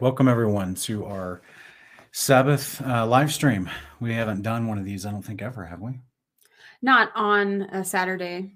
[0.00, 1.42] Welcome, everyone, to our
[2.12, 3.68] Sabbath uh, live stream.
[4.00, 6.00] We haven't done one of these, I don't think, ever, have we?
[6.80, 8.54] Not on a Saturday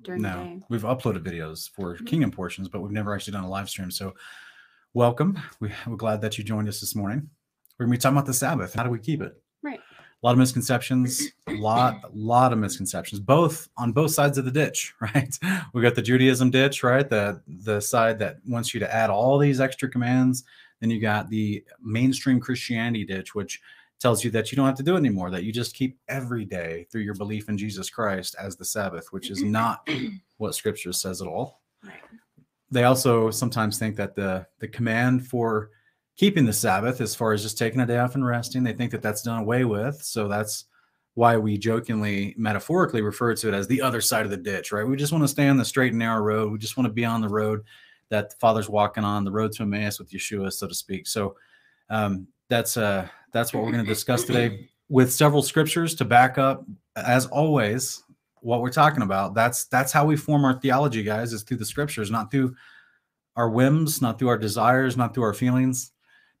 [0.00, 0.44] during the No.
[0.44, 0.60] day.
[0.70, 2.06] We've uploaded videos for Mhm.
[2.06, 3.90] Kingdom portions, but we've never actually done a live stream.
[3.90, 4.14] So,
[4.94, 5.38] welcome.
[5.60, 7.28] We, we're glad that you joined us this morning.
[7.78, 8.72] We're going to be talking about the Sabbath.
[8.74, 9.41] How do we keep it?
[10.22, 14.44] A lot of misconceptions, a lot, a lot of misconceptions, both on both sides of
[14.44, 15.36] the ditch, right?
[15.74, 17.08] We got the Judaism ditch, right?
[17.08, 20.44] The the side that wants you to add all these extra commands.
[20.80, 23.60] Then you got the mainstream Christianity ditch, which
[24.02, 26.44] tells you that you don't have to do it anymore, that you just keep every
[26.44, 29.88] day through your belief in Jesus Christ as the Sabbath, which is not
[30.38, 31.62] what scripture says at all.
[31.84, 31.94] Right.
[32.70, 35.70] They also sometimes think that the the command for
[36.16, 38.90] keeping the Sabbath, as far as just taking a day off and resting, they think
[38.92, 40.02] that that's done away with.
[40.02, 40.66] So that's
[41.14, 44.86] why we jokingly, metaphorically refer to it as the other side of the ditch, right?
[44.86, 46.52] We just want to stay on the straight and narrow road.
[46.52, 47.62] We just want to be on the road
[48.08, 51.06] that the Father's walking on, the road to Emmaus with Yeshua, so to speak.
[51.06, 51.36] So
[51.90, 56.36] um, that's uh, that's what we're going to discuss today with several scriptures to back
[56.36, 56.64] up,
[56.96, 58.02] as always,
[58.40, 59.34] what we're talking about.
[59.34, 62.54] That's that's how we form our theology, guys, is through the scriptures, not through
[63.36, 65.91] our whims, not through our desires, not through our feelings,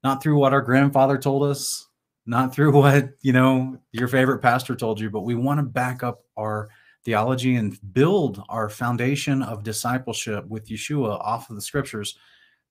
[0.02, 1.88] not through what our grandfather told us,
[2.26, 6.02] not through what you know your favorite pastor told you, but we want to back
[6.02, 6.68] up our
[7.04, 12.16] theology and build our foundation of discipleship with Yeshua off of the scriptures.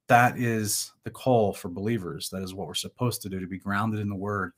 [0.08, 2.30] That is the call for believers.
[2.30, 4.53] That is what we're supposed to do to be grounded in the word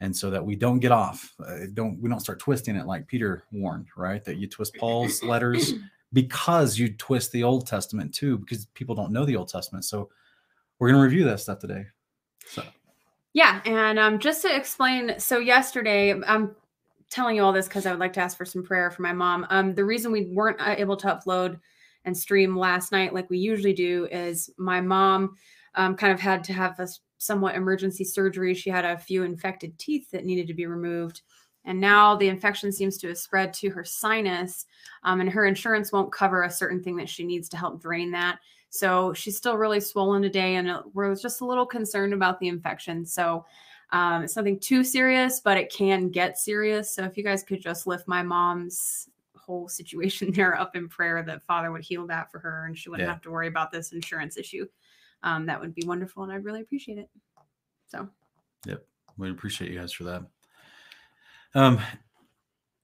[0.00, 3.06] and so that we don't get off uh, don't we don't start twisting it like
[3.06, 5.74] peter warned right that you twist paul's letters
[6.12, 10.08] because you twist the old testament too because people don't know the old testament so
[10.78, 11.84] we're going to review that stuff today
[12.50, 12.64] so
[13.34, 16.54] Yeah, and um, just to explain, so yesterday, I'm
[17.10, 19.12] telling you all this because I would like to ask for some prayer for my
[19.12, 19.46] mom.
[19.50, 21.58] Um, the reason we weren't uh, able to upload
[22.04, 25.36] and stream last night like we usually do is my mom
[25.74, 26.88] um, kind of had to have a
[27.18, 28.54] somewhat emergency surgery.
[28.54, 31.22] She had a few infected teeth that needed to be removed.
[31.64, 34.64] And now the infection seems to have spread to her sinus,
[35.02, 38.10] um, and her insurance won't cover a certain thing that she needs to help drain
[38.12, 38.38] that.
[38.70, 42.48] So she's still really swollen today, and uh, we're just a little concerned about the
[42.48, 43.04] infection.
[43.04, 43.44] So
[43.90, 46.94] um, it's nothing too serious, but it can get serious.
[46.94, 51.22] So if you guys could just lift my mom's whole situation there up in prayer
[51.22, 53.12] that Father would heal that for her and she wouldn't Yeah.
[53.12, 54.66] have to worry about this insurance issue,
[55.22, 57.08] um, that would be wonderful, and I'd really appreciate it.
[57.86, 58.08] So
[58.66, 58.84] yep,
[59.16, 60.22] we appreciate you guys for that
[61.54, 61.80] um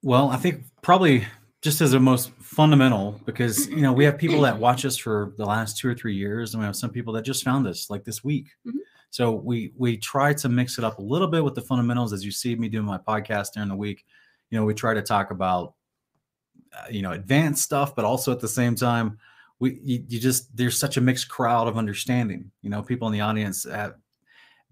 [0.03, 1.27] well i think probably
[1.65, 5.33] just as a most fundamental because you know we have people that watch us for
[5.39, 7.89] the last two or three years and we have some people that just found us
[7.89, 8.51] like this week.
[8.67, 8.75] Mhm.
[9.09, 12.23] so we we try to mix it up a little bit with the fundamentals as
[12.23, 14.05] you see me doing my podcast during the week.
[14.51, 15.73] You know we try to talk about
[16.77, 19.19] uh, you know advanced stuff but also at the same time
[19.59, 22.51] we you, you just there's such a mixed crowd of understanding.
[22.61, 23.95] You know people in the audience have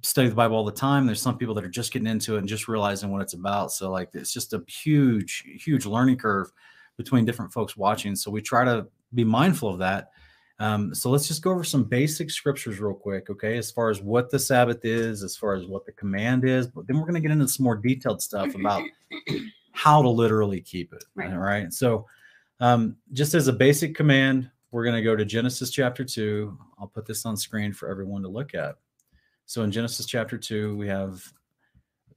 [0.02, 1.06] study the bible all the time.
[1.06, 3.72] There's some people that are just getting into it and just realizing what it's about.
[3.72, 6.52] So like it's just a huge huge learning curve
[6.96, 8.14] between different folks watching.
[8.16, 10.10] So we try to be mindful of that.
[10.58, 13.56] Um, so let's just go over some basic scriptures real quick okay?
[13.56, 16.86] As far as what the sabbath is as far as what the command is but
[16.86, 18.82] then we're going to get into some more detailed stuff about
[19.72, 21.32] how to literally keep it Right.
[21.32, 21.72] all right?
[21.72, 22.06] So
[22.60, 26.86] um, just as a basic command we're going to go to genesis chapter 2 i'll
[26.86, 28.76] put this on screen for everyone to look at.
[29.46, 31.20] So in Genesis chapter 2, we have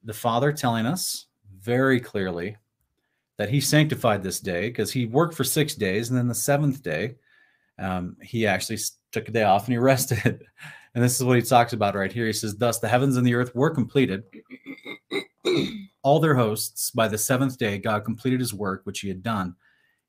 [0.04, 1.25] the Father telling us
[1.60, 2.56] very clearly
[3.37, 6.09] that He sanctified this day because He worked for six days.
[6.09, 7.15] And then the seventh day,
[7.79, 8.79] um, He actually
[9.11, 10.43] took a day off and He rested.
[10.93, 12.25] And this is what He talks about right here.
[12.25, 14.23] He says, Thus the heavens and the earth were completed,
[16.03, 16.91] all their hosts.
[16.91, 19.55] By the seventh day, God completed His work which He had done.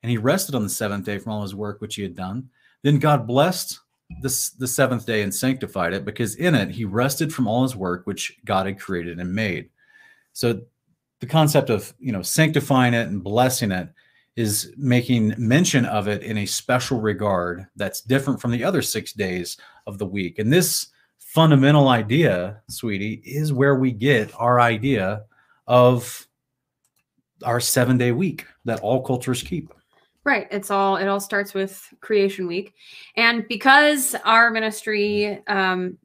[0.03, 2.51] And He rested on the seventh day from all His work which He had done.
[2.83, 3.81] Then God blessed
[4.21, 7.77] this the seventh day and sanctified it because in it he rested from all his
[7.77, 9.71] work which God had created and made.
[10.33, 10.63] So
[11.27, 13.89] the concept of you know sanctifying it and blessing it
[14.37, 19.13] is making mention of it in a special regard that's different from the other six
[19.13, 19.57] days
[19.87, 20.39] of the week.
[20.39, 20.89] And this
[21.19, 25.25] fundamental idea, sweetie, is where we get our idea
[25.67, 26.29] of
[27.43, 29.73] our seven day week that all cultures keep.
[30.23, 30.47] Right.
[30.51, 32.75] It's all it all starts with creation week.
[33.17, 35.99] And because our ministry um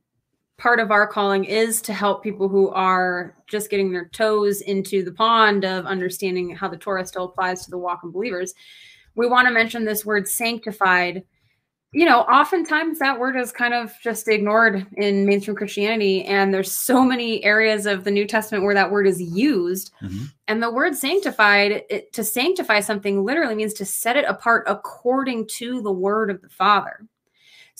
[0.62, 5.04] part of our calling is to help people who are just getting their toes into
[5.04, 8.54] the pond of understanding how the Torah still applies to the walk in believers.
[9.16, 11.24] We want to mention this word sanctified.
[11.94, 16.25] You know, oftentimes that word is kind of just ignored in mainstream Christianity.
[16.25, 19.92] And there's so many areas of the New Testament where that word is used.
[20.04, 20.28] Mhm.
[20.48, 25.48] And the word sanctified, it, to sanctify something literally means to set it apart according
[25.57, 27.07] to the word of the Father.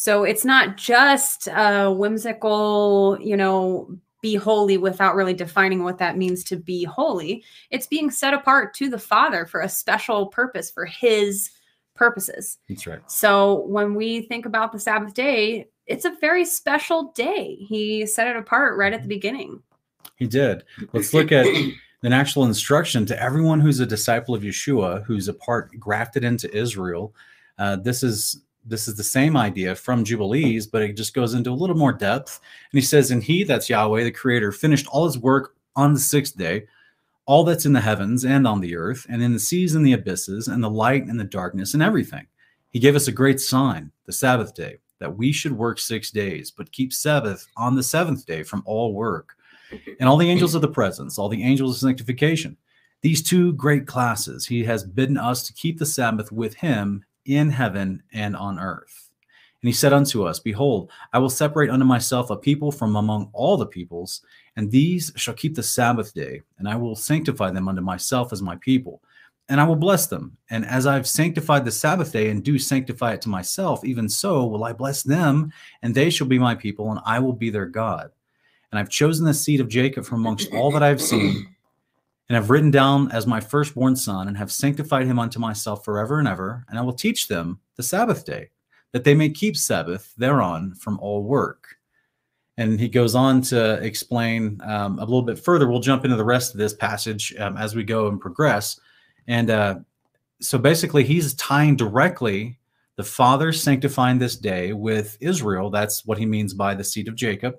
[0.01, 6.18] So it's not just a whimsical, you know, be holy without really defining what that
[6.18, 7.44] means to be holy.
[7.69, 11.51] It's being set apart to the Father for a special purpose, for His
[11.94, 12.57] purposes.
[12.68, 13.12] That's right.
[13.12, 17.57] So when we think about the Sabbath day, it's a very special day.
[17.57, 19.62] He set it apart right at the beginning.
[20.15, 20.63] He did.
[20.94, 25.33] Let's look at an actual instruction to everyone who's a disciple of Yeshua, who's a
[25.36, 27.13] part grafted into Israel.
[27.59, 31.52] Uh, this is this is the same idea from Jubilees, but it just goes into
[31.52, 32.40] a little more depth.
[32.72, 36.00] And he says, "And he, that's Yahweh, the Creator, finished all his work on the
[36.00, 36.68] sixth day."
[37.25, 39.94] all that's in the heavens and on the earth, and in the seas and the
[39.94, 42.25] abysses, and the light and the darkness, and everything.
[42.72, 46.52] He gave us a great sign, the Sabbath day, that we should work six days,
[46.52, 49.36] but keep Sabbath on the seventh day from all work
[50.00, 52.58] and all the angels of the presence, all the angels of sanctification.
[53.02, 57.51] These two great classes, he has bidden us to keep the Sabbath with him in
[57.51, 59.09] heaven and on earth.
[59.62, 63.29] And he said unto us, Behold, I will separate unto myself a people from among
[63.33, 64.21] all the peoples,
[64.56, 68.41] and these shall keep the Sabbath day, and I will sanctify them unto myself as
[68.41, 69.01] my people.
[69.50, 70.38] And I will bless them.
[70.50, 74.45] And as I've sanctified the Sabbath day and do sanctify it to myself, even so
[74.45, 75.51] will I bless them,
[75.81, 78.12] and they shall be my people, and I will be their God
[78.71, 81.56] and I've chosen the seed of Jacob from amongst all that I have seen,
[82.31, 86.18] and have written down as my firstborn son, and have sanctified him unto myself forever
[86.18, 86.63] and ever.
[86.69, 88.51] And I will teach them the Sabbath day,
[88.94, 91.75] that they may keep Sabbath thereon from all work.
[92.56, 95.68] And he goes on to explain um, a little bit further.
[95.68, 98.80] We'll jump into the rest of this passage um, as we go and progress.
[99.27, 99.80] And uh,
[100.39, 102.57] so basically, he's tying directly
[102.95, 105.69] the Father sanctifying this day with Israel.
[105.69, 107.56] That's what he means by the seed of Jacob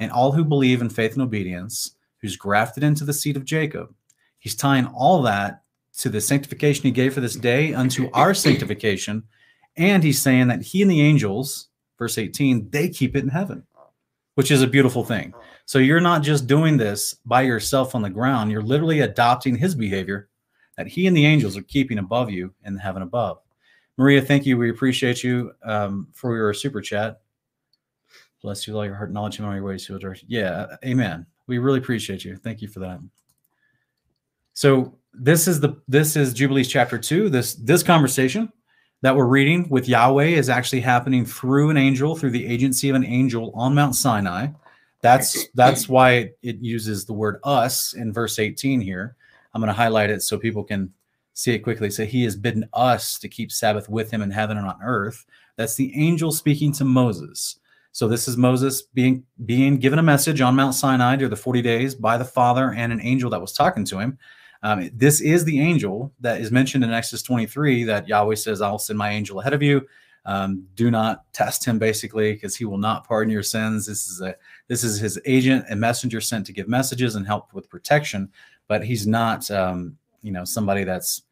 [0.00, 3.94] and all who believe in faith and obedience, who's grafted into the seed of Jacob.
[4.38, 5.62] He's tying all that
[5.98, 9.24] to the sanctification he gave for this day unto our sanctification.
[9.76, 11.68] And he's saying that he and the angels,
[11.98, 13.64] verse 18, they keep it in heaven,
[14.34, 15.34] which is a beautiful thing.
[15.66, 19.74] So you're not just doing this by yourself on the ground, you're literally adopting his
[19.74, 20.28] behavior
[20.76, 23.40] that he and the angels are keeping above you in heaven above.
[23.96, 24.56] Maria, thank you.
[24.56, 27.20] We appreciate you um, for your super chat.
[28.40, 29.86] Bless you with all your heart, knowledge, and all your ways.
[29.86, 31.26] To yeah, amen.
[31.48, 32.36] We really appreciate you.
[32.36, 33.00] Thank you for that.
[34.58, 37.28] So this is the this is Jubilees chapter two.
[37.28, 38.52] This this conversation
[39.02, 42.96] that we're reading with Yahweh is actually happening through an angel, through the agency of
[42.96, 44.48] an angel on Mount Sinai.
[45.00, 49.14] That's that's why it uses the word us in verse 18 here.
[49.54, 50.92] I'm going to highlight it so people can
[51.34, 51.88] see it quickly.
[51.88, 55.24] So he has bidden us to keep Sabbath with him in heaven and on earth.
[55.54, 57.60] That's the angel speaking to Moses.
[57.92, 61.62] So this is Moses being being given a message on Mount Sinai during the 40
[61.62, 64.18] days by the Father and an angel that was talking to him.
[64.62, 68.78] Um, this is the angel that is mentioned in Exodus 23 that Yahweh says, I'll
[68.78, 69.86] send my angel ahead of you.
[70.24, 73.86] Um, do not test him basically because he will not pardon your sins.
[73.86, 74.34] This is a
[74.66, 78.30] this is his agent and messenger sent to give messages and help with protection,
[78.66, 81.22] but he's not um, you know somebody that's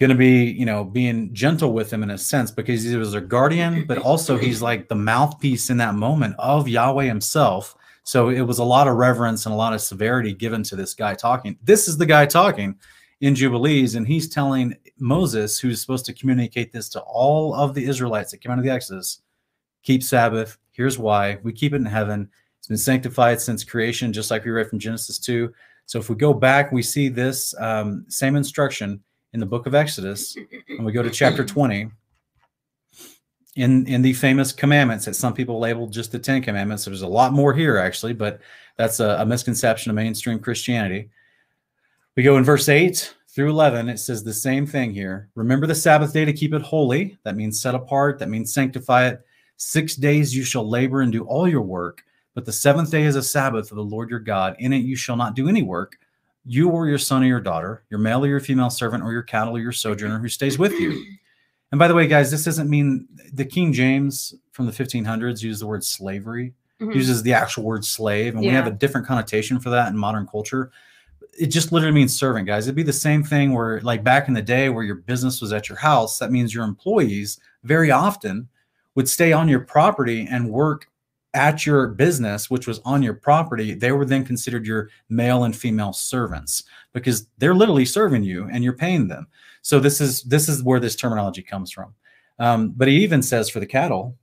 [0.00, 3.12] going to be, you know, being gentle with him in a sense because he was
[3.12, 7.76] their guardian, but also he's like the mouthpiece in that moment of Yahweh himself.
[8.04, 10.94] So it was a lot of reverence and a lot of severity given to this
[10.94, 11.58] guy talking.
[11.62, 12.76] This is the guy talking
[13.20, 17.84] in Jubilees, and he's telling Moses, who's supposed to communicate this to all of the
[17.84, 19.20] Israelites that came out of the Exodus,
[19.82, 20.56] keep Sabbath.
[20.72, 22.28] Here's why we keep it in heaven.
[22.58, 25.52] It's been sanctified since creation, just like we read from Genesis 2.
[25.86, 29.02] So if we go back, we see this um, same instruction
[29.32, 30.36] in the book of Exodus,
[30.68, 31.90] and we go to chapter 20,
[33.56, 37.08] in in the famous commandments that some people label just the Ten Commandments, there's a
[37.08, 38.40] lot more here actually, but
[38.76, 41.10] that's a, a misconception of mainstream Christianity.
[42.16, 45.28] We go in verse 8 through 11, it says the same thing here.
[45.34, 47.18] Remember the Sabbath day to keep it holy.
[47.24, 49.20] That means set apart, that means sanctify it.
[49.56, 52.02] Six days you shall labor and do all your work,
[52.34, 54.56] but the seventh day is a Sabbath of the Lord your God.
[54.58, 55.98] In it you shall not do any work
[56.44, 59.22] you or your son or your daughter, your male or your female servant, or your
[59.22, 61.04] cattle or your sojourner who stays with you.
[61.72, 65.62] And by the way, guys, this doesn't mean the King James from the 1500s used
[65.62, 66.92] the word slavery, mm-hmm.
[66.92, 68.50] uses the actual word slave, and yeah.
[68.50, 70.72] we have a different connotation for that in modern culture.
[71.38, 72.66] It just literally means servant, guys.
[72.66, 75.52] It'd be the same thing where, like back in the day, where your business was
[75.52, 76.18] at your house.
[76.18, 78.48] That means your employees very often
[78.96, 80.90] would stay on your property and work
[81.34, 85.54] at your business, which was on your property, they were then considered your male and
[85.54, 89.26] female servants because they're literally serving you and you're paying them.
[89.62, 91.94] So this is this is where this terminology comes from.
[92.38, 94.16] Um, but he even says for the cattle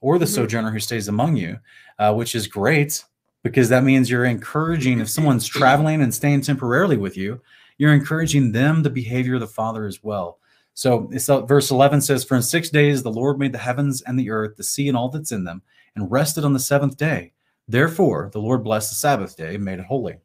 [0.00, 0.34] or the mm-hmm.
[0.34, 1.58] sojourner who stays among you,
[1.98, 3.04] uh, which is great
[3.42, 7.40] because that means you're encouraging if someone's traveling and staying temporarily with you,
[7.78, 10.38] you're encouraging them the behavior of the father as well.
[10.72, 14.02] So it's uh, verse 11 says, For in six days the Lord made the heavens
[14.02, 15.62] and the earth, the sea and all that's in them,
[15.94, 17.32] and rested on the seventh day.
[17.68, 20.16] Therefore, the Lord blessed the Sabbath day and made it holy.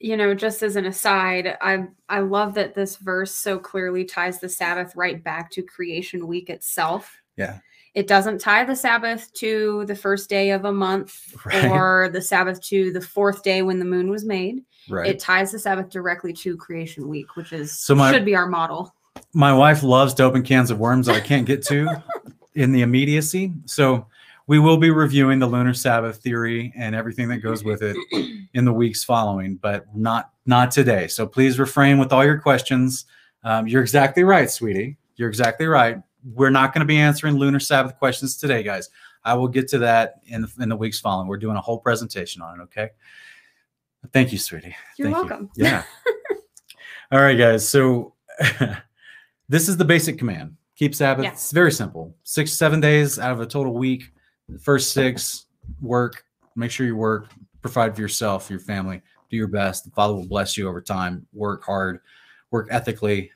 [0.00, 4.38] You know, just as an aside, I I love that this verse so clearly ties
[4.38, 7.16] the Sabbath right back to creation week itself.
[7.36, 7.58] Yeah.
[7.94, 11.68] It doesn't tie the Sabbath to the first day of a month Right.
[11.68, 14.62] or the Sabbath to the fourth day when the moon was made.
[14.88, 15.08] Right.
[15.10, 18.46] It ties the Sabbath directly to creation week, which is So my- should be our
[18.46, 18.94] model.
[19.34, 21.88] my wife loves to open cans of worms that I can't get to
[22.54, 23.52] in the immediacy.
[23.64, 24.06] So
[24.48, 27.96] we will be reviewing the lunar Sabbath theory and everything that goes with it
[28.54, 31.06] in the weeks following, but not not today.
[31.06, 33.04] So please refrain with all your questions.
[33.44, 34.96] Um, you're exactly right, sweetie.
[35.16, 35.98] You're exactly right.
[36.24, 38.88] We're not going to be answering lunar Sabbath questions today, guys.
[39.22, 41.28] I will get to that in the, in the weeks following.
[41.28, 42.62] We're doing a whole presentation on it.
[42.64, 42.88] Okay.
[44.12, 44.74] Thank you, sweetie.
[44.96, 45.28] You're Thank you.
[45.28, 45.50] welcome.
[45.56, 45.82] Yeah.
[47.12, 47.68] All right, guys.
[47.68, 48.14] So
[49.48, 50.56] this is the basic command.
[50.76, 51.24] Keep Sabbath.
[51.24, 51.32] Yeah.
[51.32, 52.16] It's very simple.
[52.22, 54.10] Six, seven days out of a total week.
[54.48, 55.46] The first six,
[55.80, 56.24] work.
[56.56, 57.28] Make sure you work.
[57.60, 59.02] Provide for yourself, your family.
[59.30, 59.84] Do your best.
[59.84, 61.26] The Father will bless you over time.
[61.32, 62.00] Work hard.
[62.50, 63.30] Work ethically.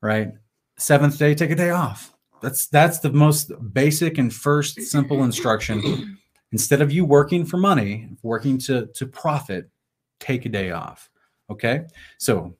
[0.00, 0.32] Right.
[0.76, 2.16] Seventh day, take a day off.
[2.40, 6.18] That's that's the most basic and first simple instruction.
[6.52, 9.70] Instead of you working for money, working to to profit,
[10.18, 11.10] take a day off.
[11.50, 11.82] Okay.
[12.18, 12.56] So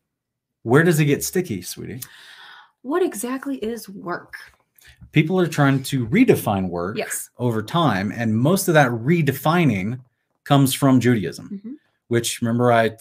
[0.62, 2.02] where does it get sticky, sweetie?
[2.82, 4.34] What exactly is work?
[5.12, 7.30] People are trying to redefine work Yes.
[7.38, 10.00] over time, and most of that redefining
[10.44, 11.74] comes from Judaism, Mhm.
[12.08, 12.96] which remember I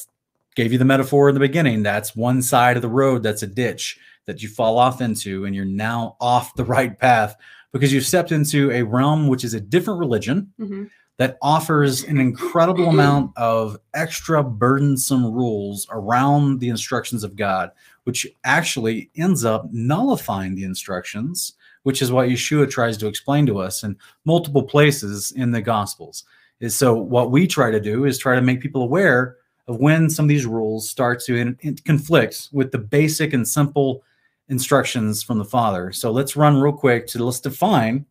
[0.56, 1.84] gave you the metaphor in the beginning.
[1.84, 5.56] That's one side of the road that's a ditch that you fall off into, and
[5.56, 7.36] you're now off the right path
[7.72, 10.90] because you've stepped into a realm which is a different religion Mhm.
[11.18, 17.72] that offers an incredible amount of extra burdensome rules around the instructions of God,
[18.06, 23.60] which actually ends up nullifying the instructions, which is what Yeshua tries to explain to
[23.60, 26.24] us in multiple places in the Gospels.
[26.60, 30.10] Is so what we try to do is try to make people aware of when
[30.10, 34.04] some of these rules start to in, in- conflict with the basic and simple
[34.50, 35.92] instructions from the Father.
[35.92, 38.06] So let's run real quick to let's define,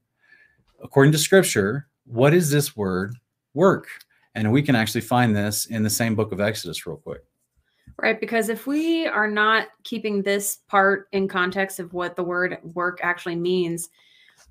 [0.82, 3.16] according to Scripture, what is this word
[3.54, 3.88] work?
[4.34, 7.22] And we can actually find this in the same book of Exodus, real quick.
[8.00, 8.20] Right.
[8.20, 13.00] Because if we are not keeping this part in context of what the word work
[13.02, 13.90] actually means,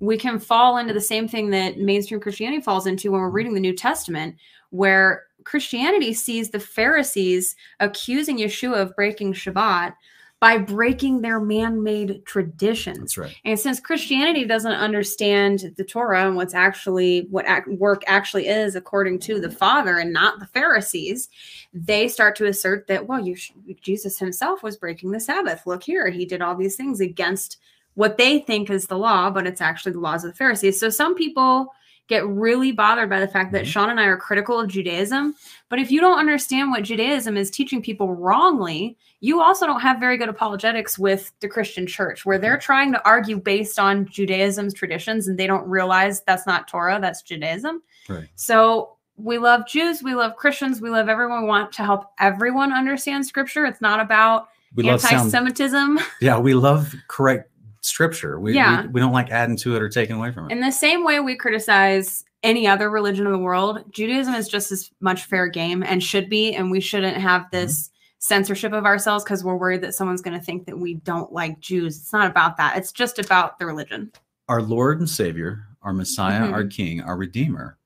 [0.00, 3.54] we can fall into the same thing that mainstream Christianity falls into when we're reading
[3.54, 4.36] the New Testament,
[4.70, 9.94] where Christianity sees the Pharisees accusing Yeshua of breaking Shabbat
[10.40, 12.98] by breaking their man made traditions.
[12.98, 13.36] That's right.
[13.44, 19.18] And since Christianity doesn't understand the Torah and what's actually what work actually is according
[19.20, 21.28] to the Father and not the Pharisees,
[21.72, 23.36] they start to assert that well, you
[23.80, 25.66] Jesus himself was breaking the Sabbath.
[25.66, 27.58] Look here, he did all these things against
[27.94, 30.78] what they think is the law, but it's actually the laws of the Pharisees.
[30.78, 31.74] So some people
[32.08, 33.68] get really bothered by the fact that Mhm.
[33.68, 35.34] Sean and I are critical of Judaism.
[35.68, 40.00] But if you don't understand what Judaism is teaching people wrongly, you also don't have
[40.00, 44.72] very good apologetics with the Christian church, where they're trying to argue based on Judaism's
[44.74, 47.82] traditions and they don't realize that's not Torah, that's Judaism.
[48.08, 48.28] Right.
[48.36, 51.42] So we love Jews, we love Christians, we love everyone.
[51.42, 53.66] We want to help everyone understand scripture.
[53.66, 55.14] It's not about We love sound.
[55.14, 55.98] anti-Semitism.
[56.20, 57.50] Yeah, we love correct
[57.80, 58.38] scripture.
[58.40, 58.82] We, Yeah.
[58.82, 60.52] we we don't like adding to it or taking away from it.
[60.52, 64.70] In the same way we criticize any other religion in the world, Judaism is just
[64.72, 66.54] as much fair game and should be.
[66.54, 70.44] And we shouldn't have this censorship of ourselves because we're worried that someone's going to
[70.44, 71.96] think that we don't like Jews.
[71.96, 72.76] It's not about that.
[72.76, 74.12] It's just about the religion.
[74.48, 76.52] our Lord and Savior, our Messiah, Mhm.
[76.52, 77.77] our King, our Redeemer,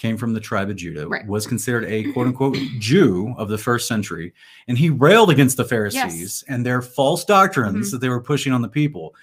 [0.00, 1.26] came from the tribe of Judah, Right.
[1.26, 4.32] was considered a quote unquote Jew of the first century,
[4.66, 7.90] and he railed against the Pharisees and their false doctrines Mhm.
[7.92, 9.14] that they were pushing on the people.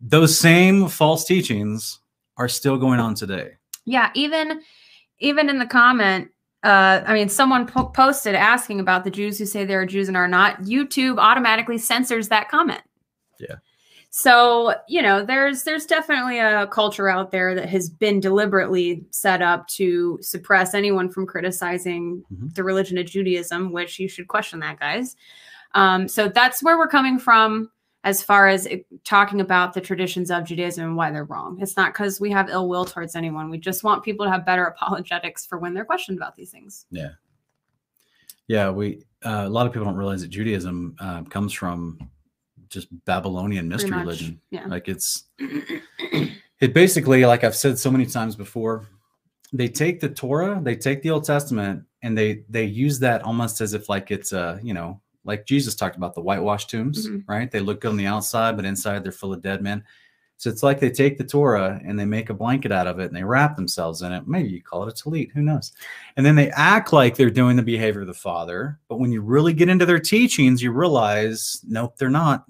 [0.00, 2.00] Those same false teachings
[2.36, 3.52] are still going on today.
[3.86, 4.60] Yeah, even
[5.20, 6.28] even in the comment,
[6.62, 10.16] uh, I mean, someone po- posted asking about the Jews who say they're Jews and
[10.18, 10.60] are not.
[10.64, 12.82] YouTube automatically censors that comment.
[13.40, 13.54] Yeah.
[14.18, 19.42] So you know, there's there's definitely a culture out there that has been deliberately set
[19.42, 22.54] up to suppress anyone from criticizing Mhm.
[22.54, 25.16] the religion of Judaism, which you should question that, guys.
[25.74, 27.70] Um, so that's where we're coming from
[28.04, 31.58] as far as it, talking about the traditions of Judaism and why they're wrong.
[31.60, 33.50] It's not because we have ill will towards anyone.
[33.50, 36.86] We just want people to have better apologetics for when they're questioned about these things.
[36.90, 37.10] Yeah.
[38.48, 41.98] Yeah, we uh, a lot of people don't realize that Judaism uh, comes from
[42.68, 44.40] just Babylonian mystery religion.
[44.50, 44.66] Yeah.
[44.66, 45.24] Like it's
[46.60, 48.86] it basically, like I've said so many times before,
[49.52, 53.60] they take the Torah, they take the Old Testament, and they they use that almost
[53.60, 57.24] as if like it's a you know like Jesus talked about the whitewashed tombs, Mhm.
[57.26, 57.50] right?
[57.50, 59.82] They look good on the outside, but inside they're full of dead men.
[60.38, 63.06] So it's like they take the Torah and they make a blanket out of it
[63.06, 64.28] and they wrap themselves in it.
[64.28, 65.72] Maybe you call it a talit, who knows?
[66.16, 68.78] And then they act like they're doing the behavior of the Father.
[68.88, 72.44] But when you really get into their teachings, you realize, nope, they're not.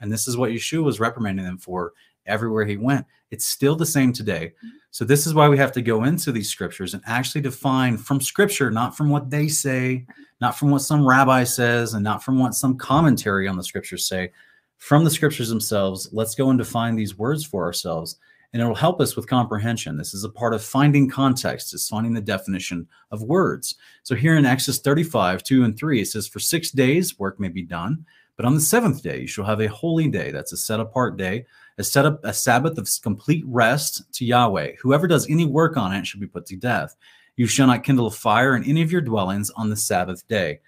[0.00, 1.92] And this is what Yeshua was reprimanding them for
[2.26, 3.06] everywhere he went.
[3.30, 4.52] It's still the same today.
[4.90, 8.20] So this is why we have to go into these scriptures and actually define from
[8.20, 10.04] scripture, not from what they say,
[10.40, 14.06] not from what some rabbi says, and not from what some commentary on the scriptures
[14.06, 14.32] say,
[14.80, 16.08] from the scriptures themselves.
[16.10, 18.16] Let's go and define these words for ourselves.
[18.52, 19.96] And it'll help us with comprehension.
[19.96, 23.76] This is a part of finding context, it's finding the definition of words.
[24.02, 27.48] So here in Exodus 35, 2 and 3, it says, For six days work may
[27.48, 28.04] be done,
[28.36, 30.32] but on the seventh day you shall have a holy day.
[30.32, 31.46] That's a set apart day,
[31.78, 34.72] a set up a Sabbath of complete rest to Yahweh.
[34.82, 36.96] Whoever does any work on it shall be put to death.
[37.36, 40.60] You shall not kindle a fire in any of your dwellings on the Sabbath day.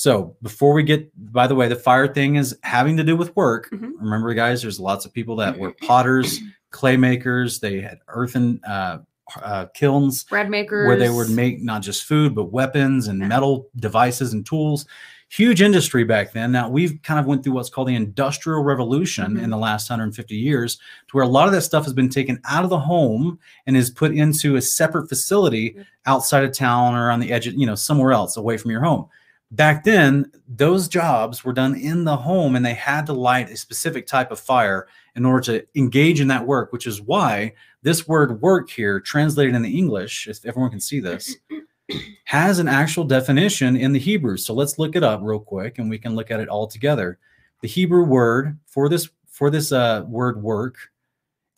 [0.00, 3.36] So before we get, by the way, the fire thing is having to do with
[3.36, 3.68] work.
[3.70, 3.90] Mhm.
[4.00, 6.40] Remember, guys, there's lots of people that were potters,
[6.70, 7.60] clay makers.
[7.60, 9.00] They had earthen uh,
[9.42, 10.86] uh, kilns Bread makers.
[10.88, 14.86] where they would make not just food but weapons and metal devices and tools
[15.28, 19.36] huge industry back then now we've kind of went through what's called the industrial revolution
[19.36, 19.42] Mhm.
[19.44, 22.40] in the last 150 years to where a lot of that stuff has been taken
[22.48, 23.38] out of the home
[23.68, 25.76] and is put into a separate facility
[26.06, 28.80] outside of town or on the edge of you know somewhere else away from your
[28.82, 29.06] home
[29.52, 33.56] back then those jobs were done in the home and they had to light a
[33.56, 38.06] specific type of fire in order to engage in that work which is why this
[38.06, 41.36] word work here translated in the english if everyone can see this
[42.24, 44.36] has an actual definition in the hebrew.
[44.36, 47.18] So let's look it up real quick and we can look at it all together.
[47.62, 50.76] The hebrew word for this for this uh, word work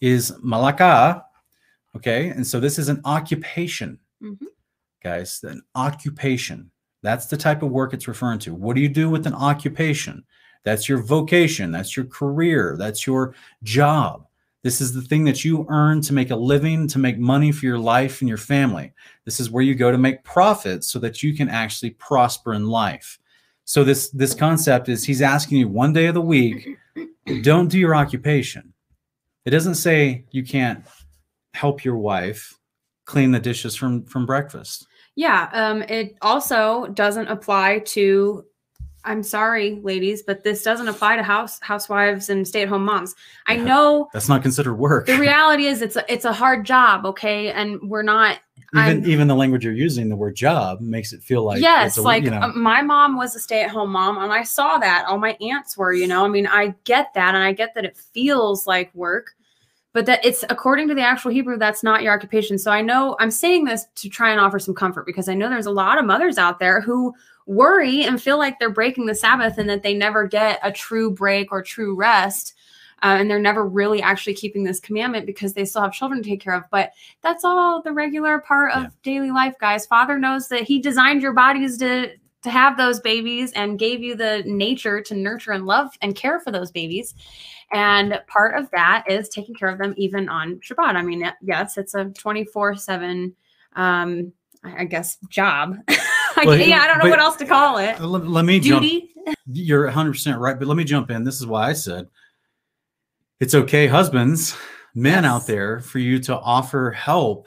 [0.00, 1.22] is malaka
[1.94, 2.28] okay?
[2.28, 3.98] And so this is an occupation.
[4.22, 4.46] Mhm.
[5.02, 6.70] guys an occupation
[7.02, 8.54] that's the type of work it's referring to.
[8.54, 10.24] What do you do with an occupation?
[10.64, 11.72] That's your vocation.
[11.72, 12.76] That's your career.
[12.78, 14.26] That's your job.
[14.62, 17.66] This is the thing that you earn to make a living to make money for
[17.66, 18.92] your life and your family.
[19.24, 22.68] This is where you go to make profits so that you can actually prosper in
[22.68, 23.18] life.
[23.64, 26.76] So this this concept is he's asking you one day of the week
[27.42, 28.72] don't do your occupation.
[29.44, 30.84] It doesn't say you can't
[31.54, 32.56] help your wife
[33.04, 35.48] clean the dishes from from breakfast Yeah.
[35.52, 38.44] Um, it also doesn't apply to
[39.04, 43.16] I'm sorry, ladies, but this doesn't apply to house housewives and stay-at-home moms.
[43.48, 43.64] I Yeah.
[43.64, 47.50] know that's not considered work the reality is it's a it's a hard job, okay?
[47.50, 48.38] And we're not
[48.74, 51.88] even I'm- even the language you're using the word job makes it feel like yes,
[51.88, 54.78] it's a, like you know, uh, my mom was a stay-at-home mom, and I saw
[54.78, 55.04] that.
[55.08, 56.24] All my aunts were, you know.
[56.24, 59.32] I mean, I get that, and I get that it feels like work,
[59.92, 62.58] but that it's according to the actual Hebrew, that's not your occupation.
[62.58, 65.48] So I know I'm saying this to try and offer some comfort because I know
[65.48, 67.14] there's a lot of mothers out there who
[67.46, 71.10] worry and feel like they're breaking the Sabbath and that they never get a true
[71.10, 72.54] break or true rest.
[73.02, 76.28] Uh, and they're never really actually keeping this commandment because they still have children to
[76.28, 76.62] take care of.
[76.70, 78.88] But that's all the regular part of Yeah.
[79.02, 79.86] daily life, guys.
[79.86, 84.14] Father knows that He designed your bodies to to have those babies and gave you
[84.16, 87.14] the nature to nurture and love and care for those babies.
[87.72, 90.96] And part of that is taking care of them even on Shabbat.
[90.96, 93.34] I mean, yes, it's a 24 7,
[93.76, 94.32] um,
[94.64, 95.76] I I guess, job.
[96.44, 98.00] Well, yeah, I don't know what else to call it.
[98.00, 99.10] let, let me jump Duty.
[99.52, 102.08] you're 100% right but let me jump in this is why i said
[103.38, 104.56] it's okay husbands
[104.94, 105.30] men Yes.
[105.30, 107.46] out there for you to offer help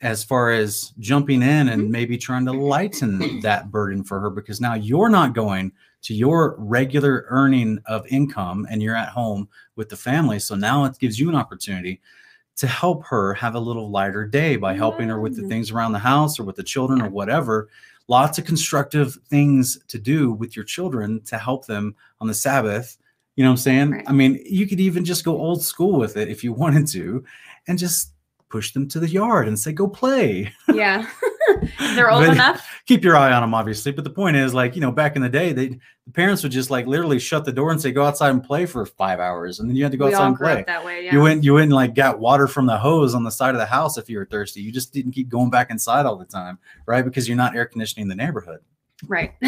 [0.00, 1.90] as far as jumping in and Mhm.
[1.90, 6.54] maybe trying to lighten that burden for her because now you're not going to your
[6.58, 11.18] regular earning of income and you're at home with the family so now it gives
[11.18, 12.00] you an opportunity
[12.56, 15.92] to help her have a little lighter day by helping her with the things around
[15.92, 17.68] the house or with the children or whatever
[18.06, 22.96] lots of constructive things to do with your children to help them on the Sabbath.
[23.36, 23.90] You know what I'm saying?
[23.90, 24.04] Right.
[24.08, 27.22] I mean, you could even just go old school with it if you wanted to
[27.66, 28.12] and just
[28.50, 30.52] push them to the yard and say, go play.
[30.72, 31.06] Yeah.
[31.94, 32.66] They're old enough.
[32.86, 33.92] Keep your eye on them, obviously.
[33.92, 36.52] But the point is, like, you know, back in the day, they the parents would
[36.52, 39.60] just like literally shut the door and say, go outside and play for five hours.
[39.60, 40.64] And then you had to go We outside and play.
[40.66, 41.04] that way.
[41.04, 41.12] Yeah.
[41.14, 43.58] You went, you went and like got water from the hose on the side of
[43.58, 44.60] the house if you were thirsty.
[44.60, 47.04] You just didn't keep going back inside all the time, right?
[47.04, 48.60] Because you're not air conditioning the neighborhood.
[49.06, 49.32] right.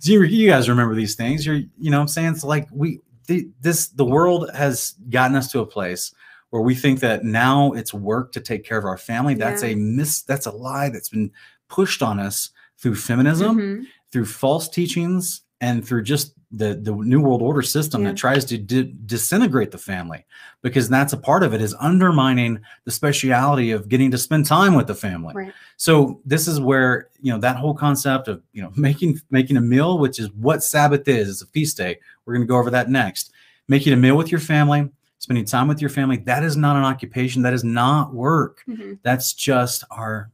[0.00, 1.44] so you, you guys remember these things.
[1.44, 2.32] You're, you know what I'm saying?
[2.32, 6.14] It's like we, the, this, the world has gotten us to a place
[6.50, 9.34] where we think that now it's work to take care of our family.
[9.34, 9.70] That's Yeah.
[9.70, 11.30] a mis, that's a lie that's been
[11.68, 13.84] pushed on us through feminism, Mhm.
[14.12, 18.08] through false teachings, and through just the the new world order system Yeah.
[18.08, 20.24] that tries to di- disintegrate the family
[20.62, 24.72] because that's a part of it is undermining the speciality of getting to spend time
[24.74, 25.52] with the family Right.
[25.76, 29.60] so this is where you know that whole concept of you know making making a
[29.60, 32.70] meal which is what sabbath is it's a feast day we're going to go over
[32.70, 33.30] that next
[33.68, 36.84] making a meal with your family spending time with your family that is not an
[36.84, 38.98] occupation that is not work Mhm.
[39.02, 40.30] that's just our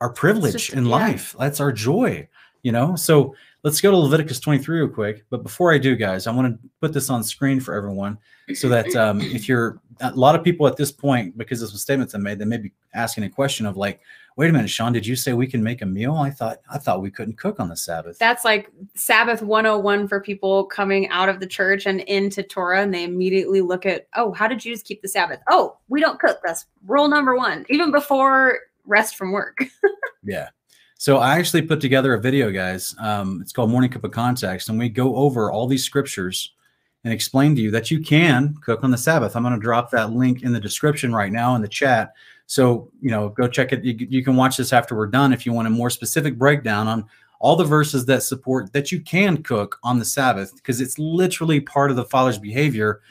[0.00, 0.90] our privilege just- in yeah.
[0.90, 2.26] life that's our joy
[2.62, 6.26] you know so let's go to leviticus 23 real quick but before i do guys
[6.26, 8.18] i want to put this on screen for everyone
[8.54, 11.78] so that um, if you're a lot of people at this point because of some
[11.78, 14.00] statements i made they may be asking a question of like
[14.36, 16.78] wait a minute sean did you say we can make a meal i thought i
[16.78, 21.28] thought we couldn't cook on the sabbath That's like Sabbath 101 for people coming out
[21.28, 24.82] of the church and into Torah, and they immediately look at, oh, how did Jews
[24.82, 25.40] keep the Sabbath?
[25.48, 26.38] Oh, we don't cook.
[26.44, 29.58] That's rule number one, even before rest from work.
[30.26, 30.48] Yeah.
[30.96, 32.94] So I actually put together a video, guys.
[32.98, 36.54] Um, it's called Morning Cup of Context, and we go over all these scriptures
[37.04, 39.36] and explain to you that you can cook on the Sabbath.
[39.36, 42.14] I'm going to drop that link in the description right now in the chat.
[42.46, 43.84] So you know, go check it.
[43.84, 46.88] You, you can watch this after we're done if you want a more specific breakdown
[46.88, 47.06] on
[47.40, 51.60] all the verses that support that you can cook on the Sabbath because it's literally
[51.60, 53.02] part of the Father's behavior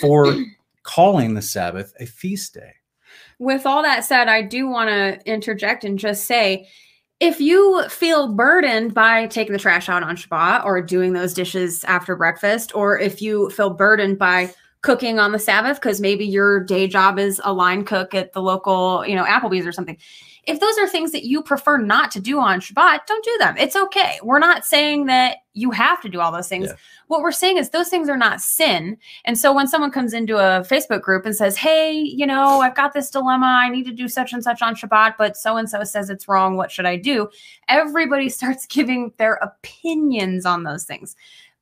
[0.00, 0.34] for
[0.82, 2.72] calling the Sabbath a feast day.
[3.38, 6.68] With all that said, I do want to interject and just say
[7.22, 11.84] if you feel burdened by taking the trash out on Shabbat or doing those dishes
[11.84, 16.60] after breakfast, or if you feel burdened by cooking on the Sabbath because maybe your
[16.60, 19.96] day job is a line cook at the local, you know, Applebee's or something.
[20.44, 23.56] If those are things that you prefer not to do on Shabbat, don't do them.
[23.56, 24.18] It's okay.
[24.24, 26.66] We're not saying that you have to do all those things.
[26.66, 26.74] Yeah.
[27.06, 28.96] What we're saying is those things are not sin.
[29.24, 32.74] And so when someone comes into a Facebook group and says, Hey, you know, I've
[32.74, 33.46] got this dilemma.
[33.46, 36.26] I need to do such and such on Shabbat, but so and so says it's
[36.26, 36.56] wrong.
[36.56, 37.28] What should I do?
[37.68, 41.14] Everybody starts giving their opinions on those things.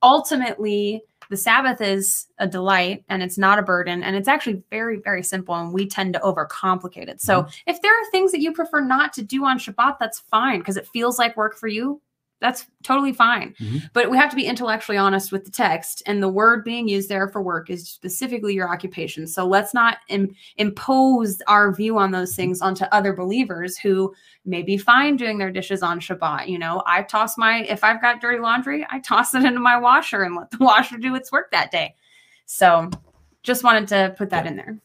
[0.02, 4.02] Ultimately, the Sabbath is a delight and it's not a burden.
[4.02, 5.54] And it's actually very, very simple.
[5.54, 7.20] And we tend to overcomplicate it.
[7.20, 7.70] So mm-hmm.
[7.70, 10.76] if there are things that you prefer not to do on Shabbat, that's fine because
[10.76, 12.02] it feels like work for you.
[12.40, 13.54] That's totally fine.
[13.60, 13.90] Mhm.
[13.92, 16.02] But we have to be intellectually honest with the text.
[16.06, 19.26] And the word being used there for work is specifically your occupation.
[19.26, 24.14] So let's not Im- impose our view on those things onto other believers who
[24.46, 26.48] may be fine doing their dishes on Shabbat.
[26.48, 29.78] You know, I toss my, if I've got dirty laundry, I toss it into my
[29.78, 31.94] washer and let the washer do its work that day.
[32.46, 32.88] So
[33.42, 34.78] just wanted to put that in there.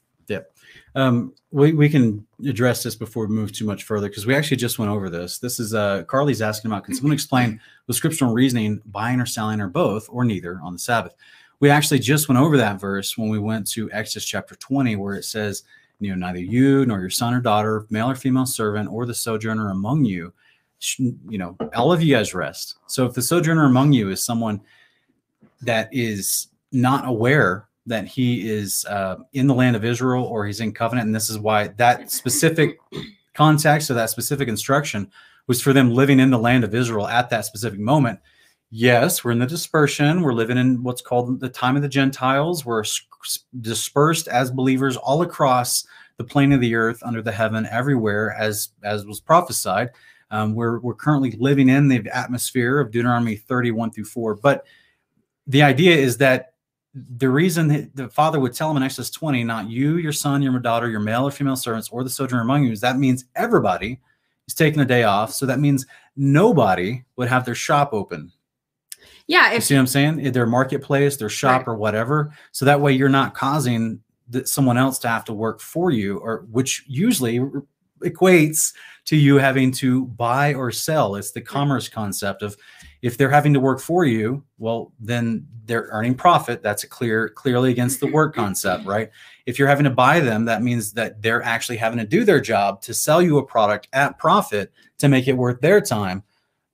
[0.96, 4.58] Um, we, we can address this before we move too much further because we actually
[4.58, 5.40] just went over this.
[5.40, 9.60] This is uh, Carly's asking about can someone explain the scriptural reasoning buying or selling
[9.60, 11.14] or both or neither on the Sabbath?
[11.60, 15.16] We actually just went over that verse when we went to Exodus chapter 20, where
[15.16, 15.64] it says,
[16.00, 19.14] you know, neither you nor your son or daughter, male or female servant, or the
[19.14, 20.34] sojourner among you,
[20.98, 22.78] you know, all of you guys rest.
[22.88, 24.62] So if the sojourner among you is someone
[25.62, 30.60] that is not aware that he is uh, in the land of Israel or he's
[30.60, 31.06] in covenant.
[31.06, 32.80] And this is why that specific
[33.34, 35.12] context or that specific instruction
[35.48, 38.20] was for them living in the land of Israel at that specific moment.
[38.72, 40.22] Yes, we're in the dispersion.
[40.22, 42.66] We're living in what's called the time of the Gentiles.
[42.66, 42.84] We're
[43.62, 45.86] dispersed as believers all across
[46.18, 49.92] the plane of the earth, under the heaven, everywhere, as as was prophesied.
[50.32, 54.36] Um, we're we're currently living in the atmosphere of Deuteronomy 31 through 4.
[54.36, 54.66] But
[55.46, 56.55] the idea is that
[57.18, 60.42] the reason that the father would tell him in Exodus 20, not you, your son,
[60.42, 63.26] your daughter, your male or female servants, or the sojourner among you, is that means
[63.36, 64.00] everybody
[64.48, 65.34] is taking a day off.
[65.34, 68.32] So that means nobody would have their shop open.
[69.28, 69.54] Yeah.
[69.54, 70.32] You see what I'm saying?
[70.32, 71.74] Their marketplace, their shop, Right.
[71.74, 72.32] or whatever.
[72.52, 74.00] So that way you're not causing
[74.32, 77.42] th- someone else to have to work for you, or which usually
[78.04, 78.74] equates
[79.06, 81.16] to you having to buy or sell.
[81.16, 82.56] It's the commerce concept of
[83.02, 86.62] if they're having to work for you, well, then they're earning profit.
[86.62, 88.90] That's a clear, clearly against the work concept, mm-hmm.
[88.90, 89.12] right?
[89.46, 92.40] If you're having to buy them, that means that they're actually having to do their
[92.40, 96.24] job to sell you a product at profit to make it worth their time.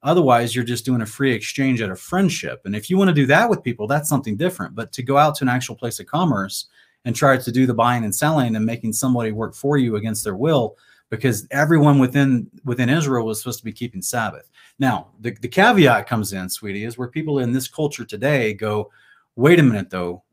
[0.04, 2.62] Otherwise, you're just doing a free exchange at a friendship.
[2.66, 4.74] And if you want to do that with people, that's something different.
[4.74, 6.68] But to go out to an actual place of commerce
[7.06, 10.24] and try to do the buying and selling and making somebody work for you against
[10.24, 10.76] their will,
[11.12, 14.50] because everyone within within Israel was supposed to be keeping Sabbath.
[14.80, 18.90] Now, the, the caveat comes in, sweetie, is where people in this culture today go,
[19.36, 20.24] wait a minute though,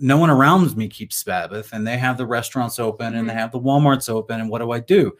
[0.00, 3.36] no one around me keeps Sabbath, and they have the restaurants open and they Mhm.
[3.38, 5.12] have the Walmarts open, and what do I do?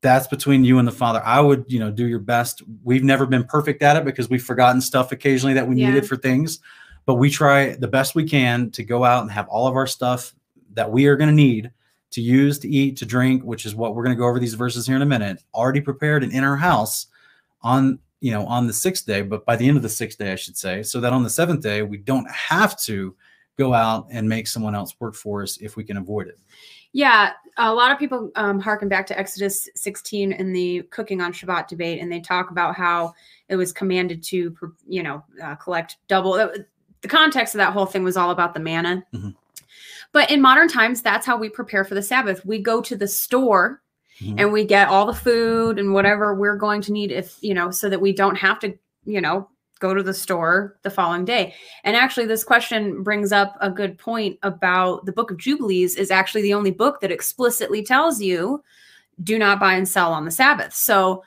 [0.00, 1.20] That's between you and the Father.
[1.24, 2.62] I would, you know, do your best.
[2.82, 5.88] We've never been perfect at it because we've forgotten stuff occasionally that we Yeah.
[5.88, 6.60] needed for things,
[7.04, 9.86] but we try the best we can to go out and have all of our
[9.86, 10.34] stuff
[10.74, 11.70] that we are going to need
[12.16, 14.54] to use, to eat, to drink, which is what we're going to go over these
[14.54, 17.06] verses here in a minute, already prepared and in our house
[17.62, 20.32] on you know, on the sixth day, but by the end of the sixth day,
[20.32, 23.14] I should say, so that on the seventh day, we don't have to
[23.58, 26.38] go out and make someone else work for us if we can avoid it.
[26.92, 31.32] Yeah, a lot of people um, harken back to Exodus 16 in the cooking on
[31.32, 33.12] Shabbat debate, and they talk about how
[33.48, 34.56] it was commanded to,
[34.88, 36.32] you know, uh, collect double.
[36.32, 39.04] The context of that whole thing was all about the manna.
[39.14, 39.30] Mm-hmm.
[40.16, 42.42] But in modern times, that's how we prepare for the Sabbath.
[42.46, 43.82] We go to the store
[44.18, 44.38] mm-hmm.
[44.38, 47.70] and we get all the food and whatever we're going to need, if you know,
[47.70, 48.72] so that we don't have to,
[49.04, 49.46] you know,
[49.78, 51.52] go to the store the following day.
[51.84, 56.10] And actually, this question brings up a good point about the book of Jubilees is
[56.10, 58.64] actually the only book that explicitly tells you
[59.22, 60.72] do not buy and sell on the Sabbath.
[60.72, 61.24] So,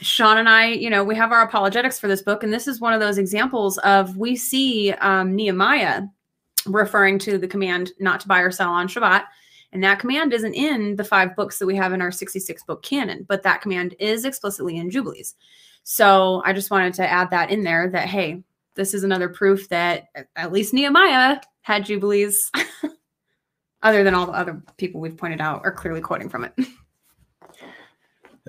[0.00, 2.80] Sean and I, you know, we have our apologetics for this book, and this is
[2.80, 6.04] one of those examples of we see um, Nehemiah
[6.66, 9.24] referring to the command not to buy or sell on Shabbat.
[9.72, 12.82] And that command isn't in the five books that we have in our 66 book
[12.82, 15.34] canon, but that command is explicitly in Jubilees.
[15.82, 18.42] So I just wanted to add that in there that, hey,
[18.74, 22.50] this is another proof that at least Nehemiah had Jubilees,
[23.82, 26.52] other than all the other people we've pointed out are clearly quoting from it.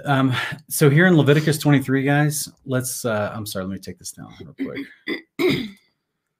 [0.05, 0.33] Um,
[0.69, 4.33] so here in Leviticus 23, guys, let's, uh, I'm sorry, let me take this down
[4.39, 5.69] real quick.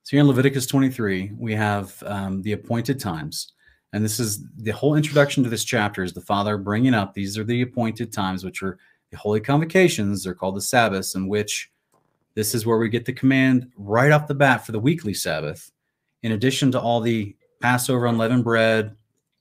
[0.10, 3.54] so here in Leviticus 23, we have um, the appointed times.
[3.94, 7.38] And this is the whole introduction to this chapter is the Father bringing up these
[7.38, 8.80] are the appointed times, which are
[9.12, 10.24] the holy convocations.
[10.24, 11.72] They're called the Sabbaths, in which
[12.34, 15.72] this is where we get the command right off the bat for the weekly Sabbath,
[16.24, 18.96] in addition to all the Passover, unleavened bread,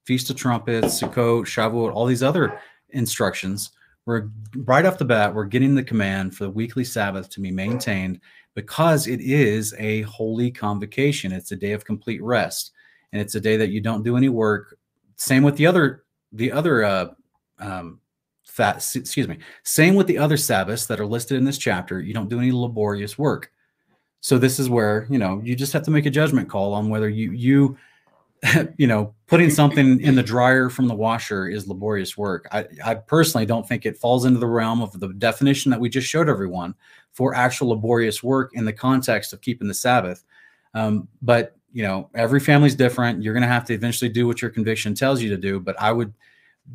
[0.05, 3.71] Feast of Trumpets, Sukkot, Shavuot, all these other instructions.
[4.05, 7.51] We're right off the bat, we're getting the command for the weekly Sabbath to be
[7.51, 8.21] maintained
[8.59, 11.31] because it is a holy convocation.
[11.31, 12.73] It's a day of complete rest,
[13.13, 14.77] and it's a day that you don't do any work.
[15.15, 17.07] Same with the other the other uh,
[17.61, 18.01] um,
[18.43, 19.39] fat, excuse me.
[19.63, 22.01] Same with the other Sabbaths that are listed in this chapter.
[22.01, 23.53] You don't do any laborious work.
[24.23, 26.89] So this is where, you know, you just have to make a judgment call on
[26.89, 27.79] whether you, you,
[28.77, 32.49] you know, putting something in the dryer from the washer is laborious work.
[32.51, 35.89] I, I personally don't think it falls into the realm of the definition that we
[35.89, 36.75] just showed everyone
[37.19, 40.23] for actual laborious work in the context of keeping the Sabbath.
[40.73, 43.25] Um, but you know, every family's different.
[43.25, 45.59] You're going to have to eventually do what your conviction tells you to do.
[45.59, 46.15] But I would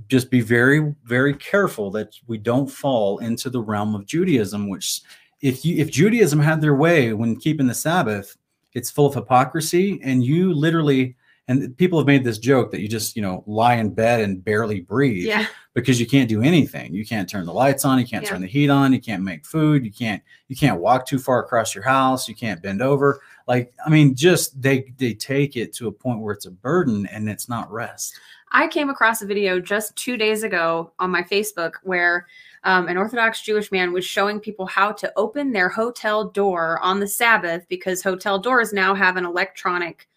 [0.10, 5.02] just be very very careful that we don't fall into the realm of Judaism which
[5.40, 8.36] if you if Judaism had their way when keeping the Sabbath
[8.74, 11.16] it's full of hypocrisy and you literally
[11.48, 14.44] and people have made this joke that you just you know lie in bed and
[14.44, 15.46] barely breathe yeah.
[15.74, 18.30] because you can't do anything you can't turn the lights on you can't yeah.
[18.30, 21.44] turn the heat on you can't make food you can't you can't walk too far
[21.44, 25.74] across your house you can't bend over like i mean just they they take it
[25.74, 28.20] to a point where it's a burden and it's not rest
[28.56, 32.28] I came across a video just two days ago on my Facebook where
[32.64, 37.00] um, an Orthodox Jewish man was showing people how to open their hotel door on
[37.00, 40.08] the Sabbath because hotel doors now have an electronic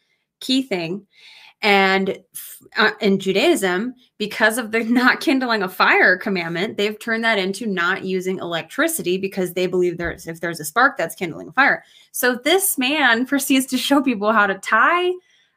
[0.40, 1.07] key thing.
[1.62, 2.18] And
[2.77, 7.66] uh, in Judaism, because of the not kindling a fire commandment, they've turned that into
[7.66, 11.85] not using electricity because they believe there's if there's a spark that's kindling a fire.
[12.12, 15.12] So this man proceeds to show people how to tie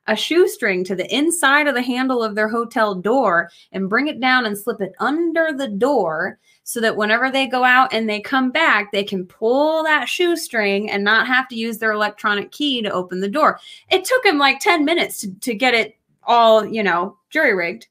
[0.08, 4.20] a shoestring to the inside of the handle of their hotel door and bring it
[4.20, 8.21] down and slip it under the door so that whenever they go out and they
[8.21, 12.79] come back, they can pull that shoestring and not have to use their electronic key
[12.84, 13.60] to open the door.
[13.89, 17.88] It took him like 10 minutes to, to get it all, you know, jury rigged.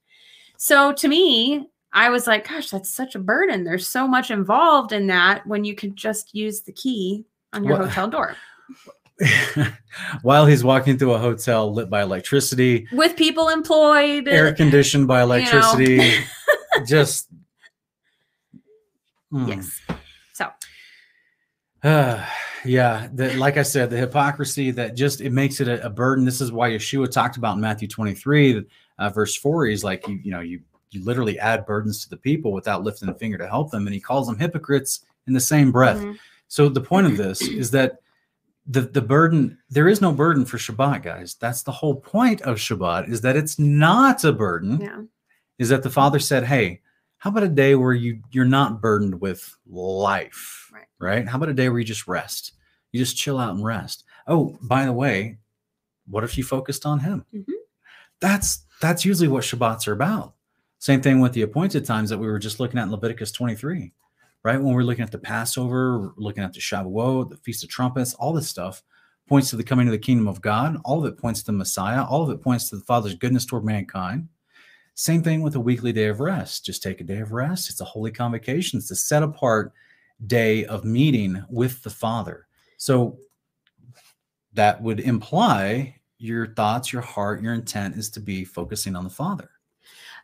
[0.59, 3.65] So to me, I was like, gosh, that's such a burden.
[3.65, 7.79] There's so much involved in that when you could just use the key on your
[7.79, 8.37] well, hotel door.
[10.23, 15.23] while he's walking through a hotel lit by electricity with people employed air conditioned by
[15.23, 16.85] electricity you know.
[16.87, 17.28] just
[19.33, 19.49] mm.
[19.49, 19.81] yes
[20.33, 20.51] so
[21.83, 22.25] uh,
[22.65, 26.25] yeah the, like i said the hypocrisy that just it makes it a, a, burden
[26.25, 28.65] this is why yeshua talked about in matthew 23
[28.99, 30.61] uh, verse 4 he's like you, you know you
[30.91, 33.95] you literally add burdens to the people without lifting a finger to help them and
[33.95, 36.13] he calls them hypocrites in the same breath mm-hmm.
[36.49, 37.99] so the point of this is that
[38.69, 41.37] the the burden there is no burden for Shabbat, guys.
[41.41, 44.81] That's the whole point of Shabbat is that it's not a burden.
[44.81, 45.03] Yeah.
[45.59, 46.83] Is that the Father said, "Hey,
[47.19, 50.87] how about a day where you you're not burdened with life, right?
[50.99, 51.29] right?
[51.29, 52.53] How about a day where you just rest?
[52.93, 54.05] You just chill out and rest.
[54.27, 55.39] Oh, by the way,
[56.07, 57.25] what if you focused on Him?
[57.35, 57.53] Mm-hmm.
[58.21, 60.35] That's that's usually what Shabbats are about.
[60.79, 63.93] Same thing with the appointed times that we were just looking at in Leviticus 23
[64.45, 64.61] right?
[64.61, 68.33] When we're looking at the Passover, looking at the Shavuot, the Feast of Trumpets, all
[68.33, 68.83] this stuff
[69.29, 70.79] points to the coming of the kingdom of God.
[70.85, 72.03] All of it points to the Messiah.
[72.03, 74.29] All of it points to the Father's goodness toward mankind.
[74.99, 76.67] Same thing with a weekly day of rest.
[76.67, 77.71] Just take a day of rest.
[77.71, 78.81] It's a holy convocation.
[78.81, 79.73] It's a set apart
[80.27, 82.49] day of meeting with the Father.
[82.79, 83.17] So
[84.55, 89.11] that would imply your thoughts, your heart, your intent is to be focusing on the
[89.11, 89.49] Father.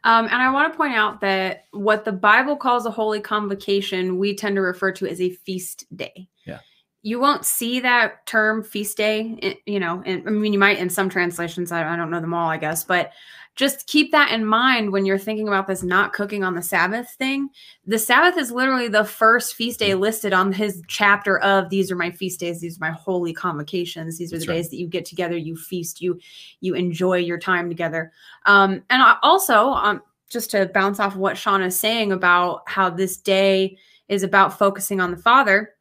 [0.02, 4.18] Um, and I want to point out that what the Bible calls a holy convocation,
[4.18, 6.28] we tend to refer to as a feast day.
[6.44, 6.58] Yeah.
[7.02, 10.90] You won't see that term feast day, you know, and I mean, you might in
[10.90, 13.12] some translations, I, I don't know them all, I guess, but
[13.56, 17.10] just keep that in mind when you're thinking about this not cooking on the Sabbath
[17.18, 17.48] thing.
[17.86, 21.96] The Sabbath is literally the first feast day listed on his chapter of these are
[21.96, 24.56] my feast days, these are my holy convocations, these are That's the right.
[24.56, 26.18] days that you get together, you feast, you
[26.60, 28.12] you enjoy your time together.
[28.46, 32.62] Um, and I also, um, just to bounce off of what Sean is saying about
[32.66, 33.76] how this day
[34.08, 35.74] is about focusing on the Father,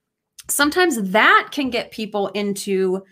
[0.47, 3.03] sometimes that can get people into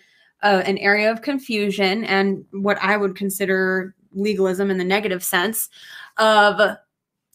[0.43, 5.69] uh, an area of confusion and what I would consider legalism in the negative sense
[6.17, 6.77] of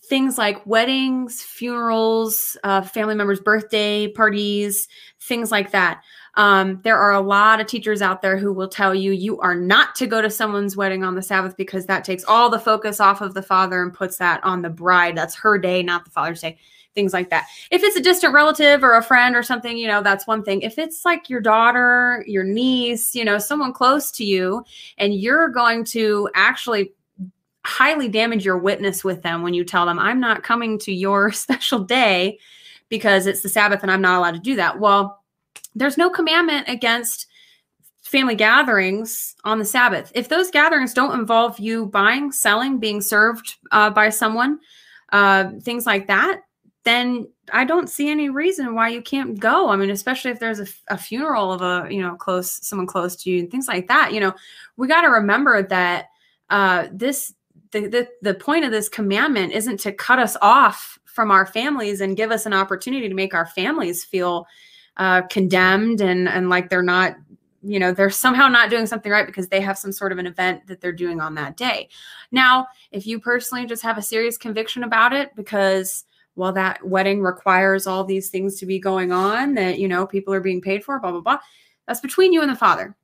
[0.08, 4.88] things like weddings, funerals, uh, family members' birthday parties,
[5.20, 6.00] things like that.
[6.34, 9.54] Um, there are a lot of teachers out there who will tell you you are
[9.54, 13.00] not to go to someone's wedding on the Sabbath because that takes all the focus
[13.00, 15.16] off of the father and puts that on the bride.
[15.16, 16.58] That's her day, not the father's day
[16.96, 17.46] things like that.
[17.70, 20.62] If it's a distant relative or a friend or something, you know, that's one thing.
[20.62, 24.64] If it's like your daughter, your niece, you know, someone close to you,
[24.98, 26.92] and you're going to actually
[27.64, 31.30] highly damage your witness with them when you tell them, I'm not coming to your
[31.44, 32.38] special day
[32.88, 34.80] because it's the Sabbath and I'm not allowed to do that.
[34.80, 35.22] Well,
[35.74, 37.26] there's no commandment against
[38.02, 40.12] family gatherings on the Sabbath.
[40.14, 44.60] If those gatherings don't involve you buying, selling, being served uh, by someone,
[45.12, 46.42] uh, things like that,
[46.86, 49.70] then I don't see any reason why you can't go.
[49.70, 53.16] I mean, especially if there's a, a, funeral of a, you know, close, someone close
[53.16, 54.32] to you and things like that, you know,
[54.76, 56.06] we got to remember that
[56.48, 57.34] uh, this,
[57.72, 62.00] the, the, the point of this commandment isn't to cut us off from our families
[62.00, 64.46] and give us an opportunity to make our families feel
[64.96, 67.16] uh, condemned and, and like they're not,
[67.64, 70.26] you know, they're somehow not doing something right because they have some sort of an
[70.26, 71.88] event that they're doing on that day.
[72.30, 76.04] Now, if you personally just have a serious conviction about it because,
[76.36, 80.32] well, that wedding requires all these things to be going on that, you know, people
[80.32, 81.38] are being paid for, blah, blah, blah.
[81.88, 82.94] That's between you and the Father.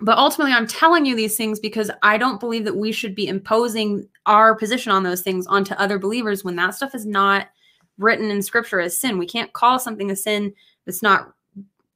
[0.00, 3.26] But ultimately, I'm telling you these things because I don't believe that we should be
[3.26, 7.48] imposing our position on those things onto other believers when that stuff is not
[7.98, 9.18] written in scripture as sin.
[9.18, 10.54] We can't call something a sin
[10.86, 11.32] that's not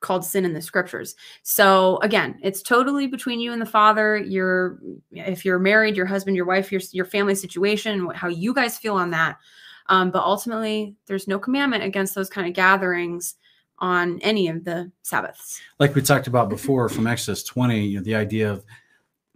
[0.01, 1.15] called sin in the scriptures.
[1.45, 4.17] So again, it's totally between you and the father.
[4.17, 4.81] Your
[5.13, 8.95] if you're married, your husband, your wife, your your family situation, how you guys feel
[8.95, 9.39] on that.
[9.93, 13.35] Um, but ultimately, there's no commandment against those kind of gatherings
[13.79, 15.61] on any of the Sabbaths.
[15.79, 18.65] Like we talked about before from Exodus 20, you know, the idea of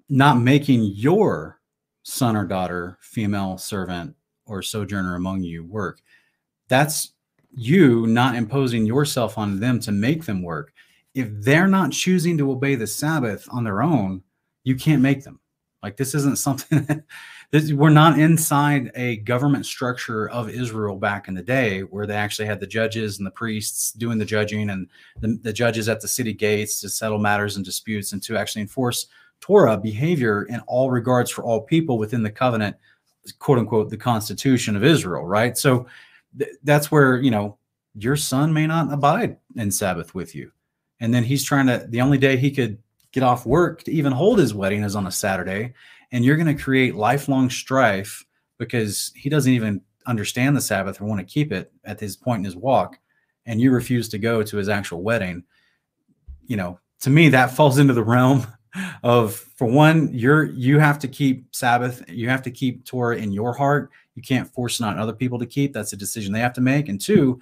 [0.09, 1.61] not making your
[2.05, 4.17] son or daughter, female servant
[4.47, 6.01] or sojourner among you work.
[6.69, 7.13] That's
[7.55, 10.73] you not imposing yourself on them to make them work.
[11.15, 14.23] If they're not choosing to obey the Sabbath on their own,
[14.65, 15.39] you can't make them.
[15.83, 17.05] Like this isn't something that
[17.51, 22.17] this, we're not inside a government structure of Israel back in the day where they
[22.17, 24.89] actually had the judges and the priests doing the judging and
[25.21, 28.63] the, the judges at the city gates to settle matters and disputes and to actually
[28.63, 29.07] enforce
[29.41, 32.77] Torah behavior in all regards for all people within the covenant,
[33.39, 35.57] quote unquote, the Constitution of Israel, right?
[35.57, 35.87] So
[36.39, 37.59] th that's where, you know,
[37.95, 40.51] your son may not abide in Sabbath with you.
[41.01, 42.79] And then he's trying to, the only day he could
[43.13, 45.73] get off work to even hold his wedding is on a Saturday
[46.13, 48.25] and you're going to create lifelong strife
[48.59, 52.41] because he doesn't even understand the Sabbath or want to keep it at his point
[52.41, 52.99] in his walk,
[53.45, 55.45] and you refuse to go to his actual wedding,
[56.47, 58.47] you know, to me that falls into the realm
[59.03, 63.33] of for one, you're you have to keep Sabbath, you have to keep Torah in
[63.33, 63.91] your heart.
[64.15, 65.73] You can't force it on other people to keep.
[65.73, 66.89] That's a decision they have to make.
[66.89, 67.41] And two,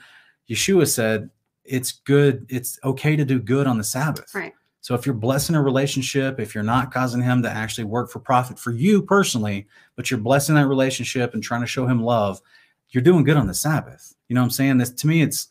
[0.49, 1.31] Yeshua said
[1.65, 4.35] it's good, it's okay to do good on the Sabbath.
[4.35, 4.53] Right.
[4.85, 8.19] So if you're blessing a relationship, if you're not causing him to actually work for
[8.19, 9.67] profit for you personally,
[9.97, 12.43] but you're blessing that relationship and trying to show him love,
[12.91, 14.15] you're doing good on the Sabbath.
[14.29, 14.77] You know what I'm saying?
[14.77, 15.49] This to me, it's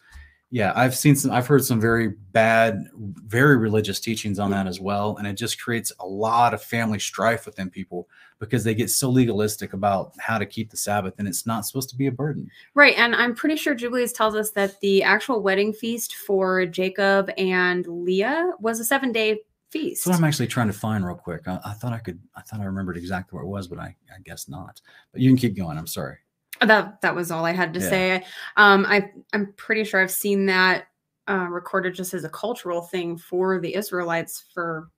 [0.53, 4.79] yeah, I've seen some, I've heard some very bad, very religious teachings on that as
[4.79, 5.17] well.
[5.17, 9.09] And it just creates a lot of family strife within people because they get so
[9.09, 12.51] legalistic about how to keep the Sabbath and it's not supposed to be a burden.
[12.75, 12.95] Right.
[12.99, 17.87] And I'm pretty sure Jubilees tells us that the actual wedding feast for Jacob and
[17.87, 19.39] Leah was a seven day
[19.71, 20.03] feast.
[20.03, 21.47] So I'm actually trying to find real quick.
[21.47, 23.95] I, I, thought I could, I thought I remembered exactly where it was, but I,
[24.15, 24.81] I guess not.
[25.13, 25.79] But you can keep going.
[25.79, 26.17] I'm sorry.
[26.66, 27.89] That that was all I had to yeah.
[27.89, 28.26] say.
[28.57, 30.88] Um, I I'm pretty sure I've seen that
[31.30, 34.89] uh, recorded just as a cultural thing for the Israelites for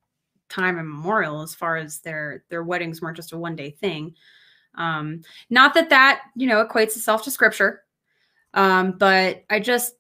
[0.50, 4.16] time immemorial, as far as their their weddings weren't just a one day thing.
[4.76, 7.84] Um, not that that you know equates itself to scripture,
[8.54, 9.96] um, but I just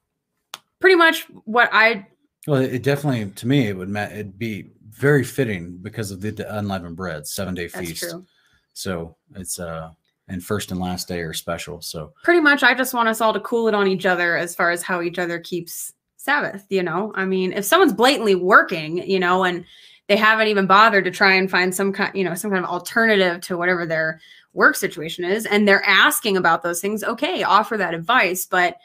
[0.79, 2.07] pretty much what I.
[2.47, 6.45] Well, it definitely to me it would ma- it'd be very fitting because of the,
[6.57, 8.03] unleavened bread seven day That's feast.
[8.03, 8.25] true.
[8.73, 9.91] So it's uh
[10.27, 11.81] and first and last day are special.
[11.81, 14.55] So Pretty much, I just want us all to cool it on each other as
[14.55, 16.65] far as how each other keeps Sabbath.
[16.69, 19.65] You know, I mean, if someone's blatantly working, you know, and
[20.07, 22.69] they haven't even bothered to try and find some kind, you know, some kind of
[22.69, 24.19] alternative to whatever their
[24.53, 28.45] work situation is, and they're asking about those things, okay, offer that advice.
[28.45, 28.77] But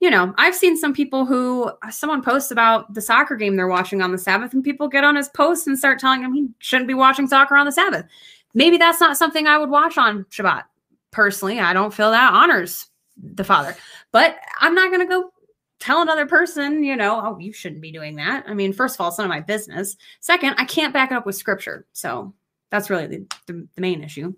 [0.00, 3.66] you know, I've seen some people who uh, someone posts about the soccer game they're
[3.66, 6.48] watching on the Sabbath, and people get on his post and start telling him he
[6.58, 8.04] shouldn't be watching soccer on the Sabbath.
[8.52, 10.64] Maybe that's not something I would watch on Shabbat.
[11.10, 12.86] Personally, I don't feel that honors
[13.16, 13.74] the Father,
[14.12, 15.30] but I'm not going to go
[15.78, 18.44] tell another person, you know, oh, you shouldn't be doing that.
[18.46, 19.96] I mean, first of all, it's none of my business.
[20.20, 21.86] Second, I can't back it up with scripture.
[21.92, 22.34] So
[22.70, 24.34] that's really the, the, the main issue.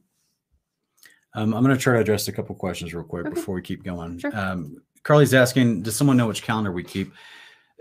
[1.34, 3.34] um, I'm going to try to address a couple questions real quick Okay.
[3.34, 4.18] before we keep going.
[4.18, 4.36] Sure.
[4.36, 7.12] Um, Carly's asking, does someone know which calendar we keep?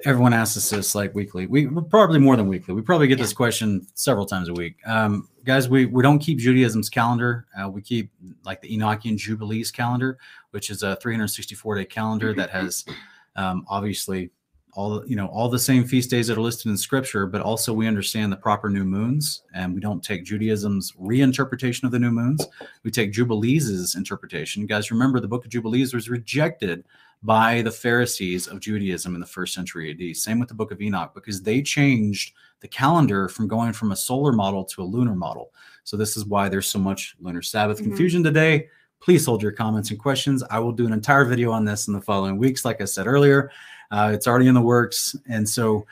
[0.05, 1.47] Everyone asks us this like weekly.
[1.47, 2.75] We probably more than weekly.
[2.75, 4.75] We probably get this question several times a week.
[4.85, 7.47] Um, guys, we, we don't keep Judaism's calendar.
[7.59, 8.11] Uh, we keep
[8.43, 10.19] like the Enochian Jubilees calendar,
[10.51, 12.85] which is a 364 day calendar that has
[13.37, 14.29] um, obviously
[14.73, 17.73] all you know all the same feast days that are listed in Scripture, but also
[17.73, 22.11] we understand the proper new moons, and we don't take Judaism's reinterpretation of the new
[22.11, 22.45] moons.
[22.83, 24.61] We take Jubilees' interpretation.
[24.61, 26.83] You guys remember the Book of Jubilees was rejected
[27.23, 30.15] by the Pharisees of Judaism in the first century AD.
[30.17, 33.95] Same with the Book of Enoch because they changed the calendar from going from a
[33.95, 35.51] solar model to a lunar model.
[35.83, 37.83] So this is why there's so much lunar Sabbath Mhm.
[37.83, 38.67] confusion today.
[38.99, 40.43] Please hold your comments and questions.
[40.49, 42.65] I will do an entire video on this in the following weeks.
[42.65, 43.51] Like I said earlier,
[43.91, 45.85] uh, it's already in the works, and so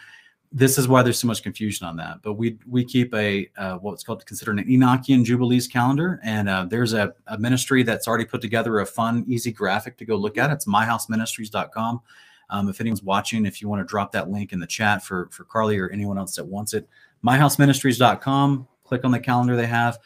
[0.51, 2.21] this is why there's so much confusion on that.
[2.23, 6.65] But we we keep a uh, what's called considered an Enochian Jubilees calendar, and uh,
[6.67, 10.37] there's a, a ministry that's already put together a fun, easy graphic to go look
[10.37, 10.49] at.
[10.51, 12.01] It's myhouseministries.com.
[12.49, 15.29] Um, if anyone's watching, if you want to drop that link in the chat for
[15.31, 16.87] for Carly or anyone else that wants it,
[17.25, 18.67] myhouseministries.com.
[18.83, 19.97] Click on the calendar they have.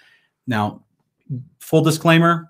[0.47, 0.83] Now,
[1.59, 2.47] full disclaimer,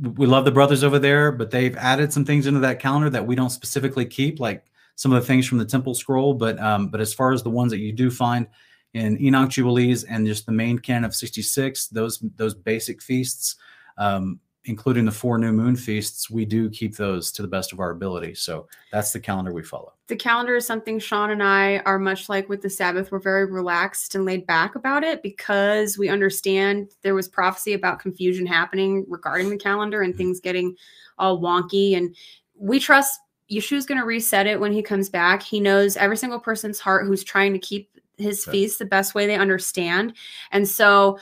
[0.00, 3.26] we love the brothers over there, but they've added some things into that calendar that
[3.26, 4.64] we don't specifically keep, like
[4.96, 6.34] some of the things from the Temple Scroll.
[6.34, 8.46] But um, but as far as the ones that you do find
[8.94, 13.56] in Enoch Jubilees and just the main canon of 66, those those basic feasts,
[13.98, 17.80] um, including the four new moon feasts, we do keep those to the best of
[17.80, 18.34] our ability.
[18.34, 19.92] So that's the calendar we follow.
[20.08, 23.10] the calendar is something Sean and I are much like with the Sabbath.
[23.10, 27.98] We're very relaxed and laid back about it because we understand there was prophecy about
[27.98, 30.18] confusion happening regarding the calendar and mm-hmm.
[30.18, 30.76] things getting
[31.18, 31.96] all wonky.
[31.96, 32.14] And
[32.54, 35.42] we trust Yeshua's going to reset it when he comes back.
[35.42, 39.26] He knows every single person's heart who's trying to keep his feast the best way
[39.26, 40.14] they understand.
[40.52, 41.18] And so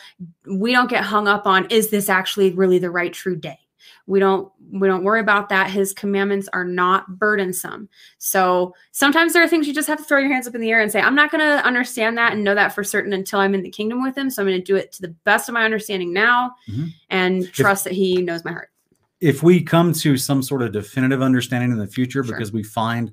[0.46, 3.58] we don't get hung up on is this actually really the right true day?
[4.06, 5.70] We don't we don't worry about that.
[5.70, 7.88] His commandments are not burdensome.
[8.18, 10.70] So sometimes there are things you just have to throw your hands up in the
[10.70, 13.40] air and say, I'm not going to understand that and know that for certain until
[13.40, 14.28] I'm in the kingdom with him.
[14.30, 16.92] So I'm going to do it to the best of my understanding now Mhm.
[17.10, 18.70] and trust that he knows my heart.
[19.20, 22.34] if we come to some sort of definitive understanding in the future Sure.
[22.36, 23.10] because we find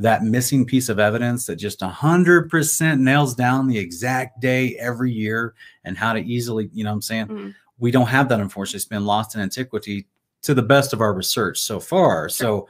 [0.00, 5.54] that missing piece of evidence that just 100% nails down the exact day every year
[5.84, 7.26] and how to easily you know what i'm saying?
[7.26, 7.54] Mhm.
[7.78, 8.76] we don't have that unfortunately.
[8.78, 10.06] It's been lost in antiquity
[10.42, 12.28] to the best of our research so far.
[12.28, 12.66] So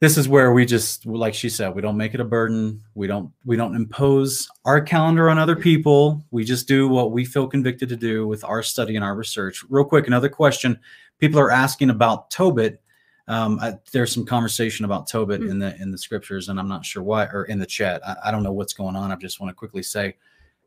[0.00, 2.82] this is where we just like she said we don't make it a burden.
[2.94, 6.24] We don't we don't impose our calendar on other people.
[6.30, 9.64] We just do what we feel convicted to do with our study and our research.
[9.68, 10.78] Real quick another question.
[11.18, 12.82] People are asking about tobit
[13.28, 15.50] um, I, there's some conversation about tobit Hmm.
[15.50, 18.16] in the in the scriptures and i'm not sure why or in the chat I,
[18.26, 20.16] I don't know what's going on i just want to quickly say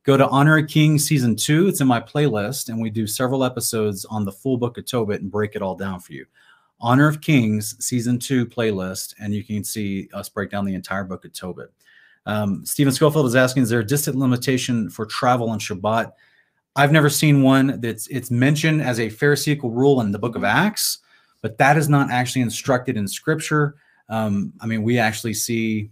[0.03, 3.43] go to honor a king season two it's in my playlist and we do several
[3.43, 6.25] episodes on the full book of tobit and break it all down for you
[6.81, 11.03] Honor of Kings season two playlist, and you can see us break down the entire
[11.03, 11.73] book of Tobit.
[12.25, 16.13] Um, Stephen Schofield is asking, is there a distant limitation for travel on Shabbat?
[16.77, 20.45] I've never seen one that's it's mentioned as a Pharisaical rule in the book of
[20.45, 20.99] Acts,
[21.41, 23.75] but that is not actually instructed in scripture.
[24.09, 25.91] Um, I mean, we actually see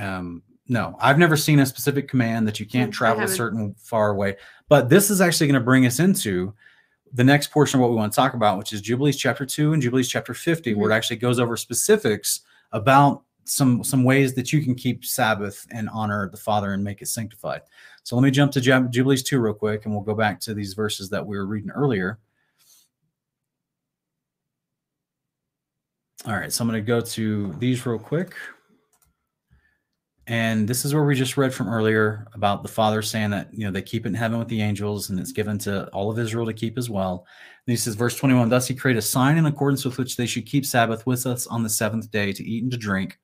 [0.00, 3.74] um, no, I've never seen a specific command that you can't Mm, travel a certain
[3.74, 4.36] far away.
[4.68, 6.54] But this is actually going to bring us into
[7.12, 9.72] the next portion of what we want to talk about, which is Jubilees chapter two
[9.72, 14.52] and Jubilees chapter 50, where it actually goes over specifics about some some ways that
[14.52, 17.62] you can keep Sabbath and honor the Father and make it sanctified.
[18.04, 20.74] So let me jump to Jubilees two real quick, and we'll go back to these
[20.74, 22.20] verses that we were reading earlier.
[26.26, 28.34] All right, so I'm going to go to these real quick.
[30.26, 33.64] And this is where we just read from earlier about the Father saying that, you
[33.64, 36.18] know, they keep it in heaven with the angels and it's given to all of
[36.18, 37.26] Israel to keep as well.
[37.66, 40.26] And he says, verse 21 Thus he created a sign in accordance with which they
[40.26, 43.18] should keep Sabbath with us on the seventh day to eat and to drink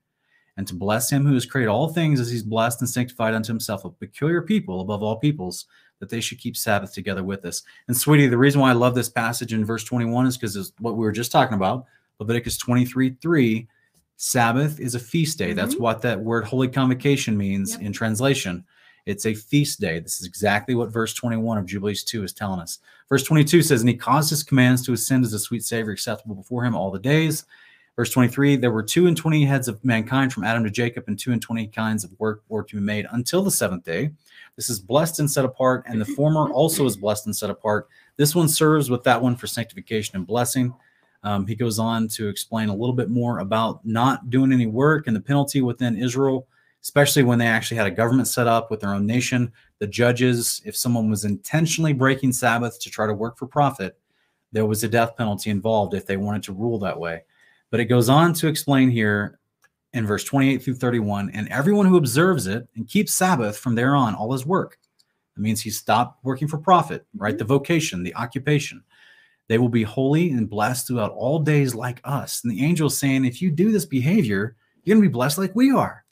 [0.57, 3.53] and to bless him who has created all things as he's blessed and sanctified unto
[3.53, 5.67] himself a peculiar people above all peoples,
[6.01, 7.63] that they should keep Sabbath together with us.
[7.89, 10.73] And sweetie, the reason why I love this passage in verse 21 is because it's
[10.79, 11.85] what we were just talking about.
[12.19, 13.69] Leviticus 23 3,
[14.17, 15.49] Sabbath is a feast day.
[15.49, 15.57] Mm-hmm.
[15.57, 17.83] That's what that word holy convocation means yep.
[17.83, 18.65] in translation.
[19.05, 20.01] It's a feast day.
[20.01, 22.81] This is exactly what verse 21 of Jubilees 2 is telling us.
[23.09, 26.35] Verse 22 says, And he caused his commands to ascend as a sweet savor acceptable
[26.35, 27.45] before him all the days.
[27.95, 31.19] Verse 23 There were two and twenty heads of mankind from Adam to Jacob, and
[31.19, 34.11] two and twenty kinds of work were to be made until the seventh day.
[34.57, 37.89] This is blessed and set apart, and the former also is blessed and set apart.
[38.17, 40.75] This one serves with that one for sanctification and blessing.
[41.23, 45.07] Um, he goes on to explain a little bit more about not doing any work
[45.07, 46.47] and the penalty within Israel,
[46.83, 49.53] especially when they actually had a government set up with their own nation.
[49.79, 53.99] The judges, if someone was intentionally breaking Sabbath to try to work for profit,
[54.53, 57.25] there was a death penalty involved if they wanted to rule that way.
[57.71, 59.39] But it goes on to explain here
[59.93, 63.97] in verse 28 through 31 and everyone who observes it and keeps Sabbath from there
[63.97, 64.79] on, all his work.
[65.35, 67.33] That means he stopped working for profit, right?
[67.33, 67.39] Mm-hmm.
[67.39, 68.83] The vocation, the occupation.
[69.49, 72.43] They will be holy and blessed throughout all days like us.
[72.43, 75.39] And the angel is saying, if you do this behavior, you're going to be blessed
[75.39, 76.05] like we are.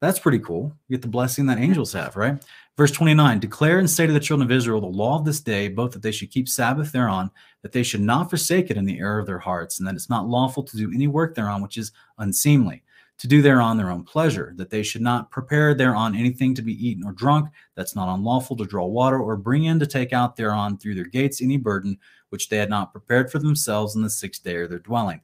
[0.00, 0.72] That's pretty cool.
[0.88, 2.42] You get the blessing that angels have, right?
[2.76, 5.68] Verse 29 Declare and say to the children of Israel the law of this day,
[5.68, 7.30] both that they should keep Sabbath thereon,
[7.62, 10.10] that they should not forsake it in the error of their hearts, and that it's
[10.10, 12.82] not lawful to do any work thereon which is unseemly
[13.18, 16.88] to do thereon their own pleasure, that they should not prepare thereon anything to be
[16.88, 20.36] eaten or drunk, that's not unlawful to draw water, or bring in to take out
[20.36, 21.98] thereon through their gates any burden
[22.30, 25.20] which they had not prepared for themselves in the sixth day of their dwelling.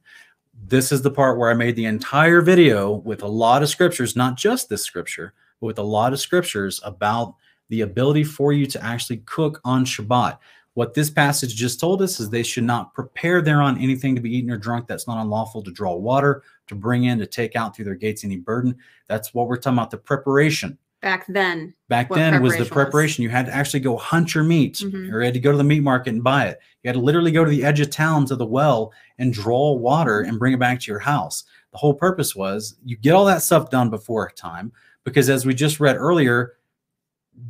[0.67, 4.15] This is the part where I made the entire video with a lot of scriptures,
[4.15, 7.35] not just this scripture, but with a lot of scriptures about
[7.69, 10.37] the ability for you to actually cook on Shabbat.
[10.73, 14.35] What this passage just told us is they should not prepare thereon anything to be
[14.35, 17.75] eaten or drunk that's not unlawful to draw water, to bring in, to take out
[17.75, 18.77] through their gates any burden.
[19.07, 20.77] That's what we're talking about the preparation.
[21.01, 21.73] Back then.
[21.87, 23.23] Back then was the preparation.
[23.23, 23.25] Was.
[23.25, 25.13] You had to actually go hunt your meat mm-hmm.
[25.13, 26.59] or you had to go to the meat market and buy it.
[26.83, 29.73] You had to literally go to the edge of town to the well and draw
[29.73, 31.45] water and bring it back to your house.
[31.71, 34.73] The whole purpose was you get all that stuff done before time
[35.05, 36.55] because as we just read earlier,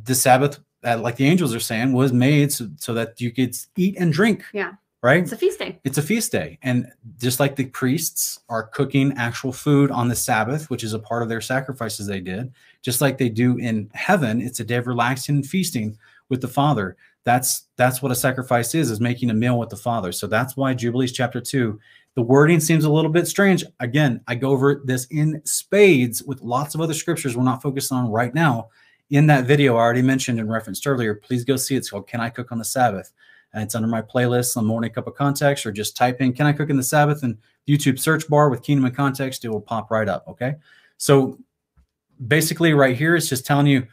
[0.04, 3.54] the Sabbath uh, like the angels are saying, was made so, so that you could
[3.76, 4.44] eat and drink.
[4.52, 4.72] Yeah.
[5.02, 5.22] Right?
[5.22, 5.80] It's a feast day.
[5.82, 6.58] It's a feast day.
[6.62, 6.86] And
[7.18, 11.22] just like the priests are cooking actual food on the Sabbath, which is a part
[11.22, 14.86] of their sacrifices they did, just like they do in heaven, it's a day of
[14.86, 15.96] relaxing and feasting
[16.28, 16.96] with the Father.
[17.24, 20.12] That's that's what a sacrifice is, is making a meal with the Father.
[20.12, 21.78] So that's why Jubilees chapter 2
[22.16, 23.64] the wording seems a little bit strange.
[23.78, 27.92] Again, I go over this in spades with lots of other scriptures we're not focused
[27.92, 28.68] on right now
[29.10, 31.78] in that video I already mentioned and referenced earlier, please go see it.
[31.78, 33.12] It's called Can I Cook on the Sabbath?
[33.52, 36.46] And it's under my playlist on Morning Cup of Context, or just type in Can
[36.46, 37.36] I Cook in the Sabbath and
[37.68, 40.24] YouTube search bar with Kingdom of Context, it will pop right up.
[40.28, 40.54] Okay.
[40.98, 41.38] So
[42.26, 43.86] basically, right here, it's just telling you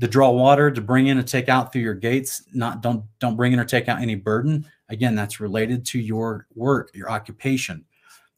[0.00, 2.42] to draw water to bring in and take out through your gates.
[2.52, 4.66] Not don't don't bring in or take out any burden.
[4.90, 7.84] Again, that's related to your work, your occupation,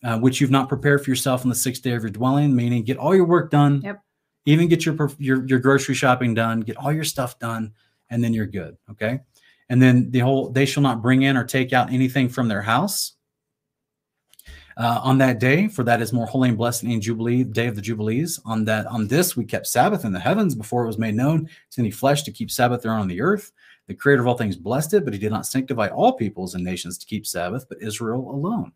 [0.04, 2.84] uh, which you've not prepared for yourself on the sixth day of your dwelling, meaning
[2.84, 3.80] get all your work done.
[3.82, 4.02] Yep
[4.46, 7.72] even get your your your grocery shopping done, get all your stuff done,
[8.08, 8.76] and then you're good.
[8.90, 9.20] Okay.
[9.70, 12.60] And then the whole they shall not bring in or take out anything from their
[12.60, 13.14] house.
[14.76, 17.76] Uh, on that day, for that is more holy and blessed in Jubilee, day of
[17.76, 18.40] the Jubilees.
[18.44, 21.48] On that, on this, we kept Sabbath in the heavens before it was made known
[21.72, 23.52] to any flesh to keep Sabbath there on the earth.
[23.88, 26.64] The Creator of all things blessed it, but He did not sanctify all peoples and
[26.64, 28.72] nations to keep Sabbath, but Israel alone.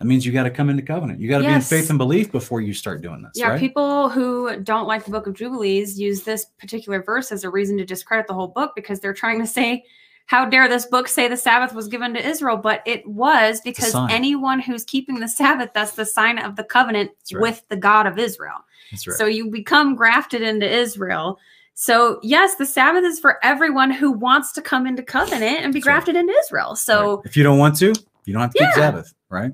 [0.00, 1.20] That means you got to come into covenant.
[1.20, 1.68] You got to yes.
[1.70, 3.32] be in faith and belief before you start doing this.
[3.34, 3.60] Yeah, right?
[3.60, 7.76] people who don't like the book of Jubilees use this particular verse as a reason
[7.78, 9.84] to discredit the whole book because they're trying to say,
[10.26, 12.56] how dare this book say the Sabbath was given to Israel?
[12.56, 17.10] But it was because anyone who's keeping the Sabbath, that's the sign of the covenant
[17.32, 17.42] right.
[17.42, 18.64] with the God of Israel.
[18.92, 19.16] Right.
[19.16, 21.38] So you become grafted into Israel.
[21.74, 25.80] So yes, the Sabbath is for everyone who wants to come into covenant and be
[25.80, 26.76] that's grafted into Israel.
[26.76, 27.92] So if you don't want to,
[28.24, 28.66] you don't have to yeah.
[28.68, 29.52] keep Sabbath, right?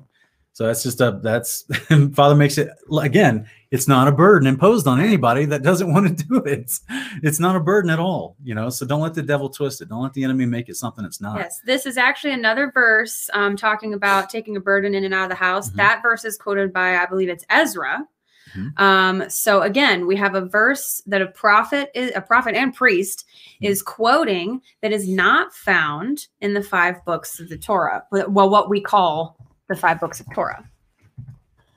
[0.53, 1.63] So that's just a that's
[2.13, 2.69] Father makes it
[3.01, 3.47] again.
[3.71, 6.59] It's not a burden imposed on anybody that doesn't want to do it.
[6.59, 6.81] It's,
[7.23, 8.69] it's not a burden at all, you know.
[8.69, 9.87] So don't let the devil twist it.
[9.87, 11.37] Don't let the enemy make it something it's not.
[11.37, 15.23] Yes, this is actually another verse um, talking about taking a burden in and out
[15.23, 15.69] of the house.
[15.69, 15.77] Mm-hmm.
[15.77, 18.05] That verse is quoted by I believe it's Ezra.
[18.53, 18.83] Mm-hmm.
[18.83, 23.25] Um, so again, we have a verse that a prophet is a prophet and priest
[23.25, 23.71] mm-hmm.
[23.71, 28.03] is quoting that is not found in the five books of the Torah.
[28.11, 29.37] Well, what we call
[29.73, 30.63] the five books of Torah.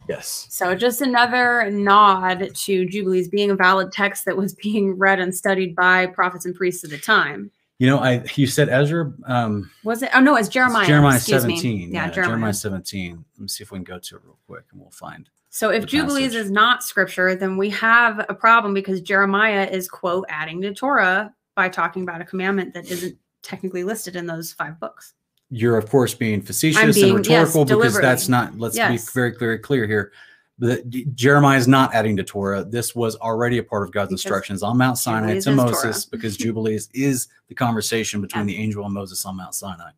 [0.09, 0.47] Yes.
[0.51, 5.34] So just another nod to Jubilees being a valid text that was being read and
[5.34, 7.51] studied by prophets and priests at the time.
[7.78, 9.12] You know, I you said Ezra.
[9.26, 10.11] Um, was it?
[10.14, 10.82] Oh no, it's Jeremiah.
[10.82, 11.92] It's Jeremiah seventeen.
[11.92, 12.30] Yeah, yeah Jeremiah.
[12.30, 12.55] Jeremiah.
[12.55, 13.24] seventeen.
[13.36, 15.28] Let me see if we can go to it real quick, and we'll find.
[15.51, 16.47] So if Jubilees passage.
[16.47, 21.34] is not scripture, then we have a problem because Jeremiah is quote adding to Torah
[21.57, 25.14] by talking about a commandment that isn't technically listed in those five books.
[25.51, 28.59] You're of course being facetious being- and yes, rhetorical because that's not.
[28.59, 29.05] Let's Yes.
[29.07, 30.12] be very very clear here.
[30.59, 30.82] The,
[31.16, 32.64] Jeremiah is not adding to Torah.
[32.64, 36.05] This was already a part of God's Because instructions on Mount Sinai Jubilees to Moses
[36.05, 36.11] Torah.
[36.12, 39.90] because Jubilees is the conversation between the angel and Moses on Mount Sinai.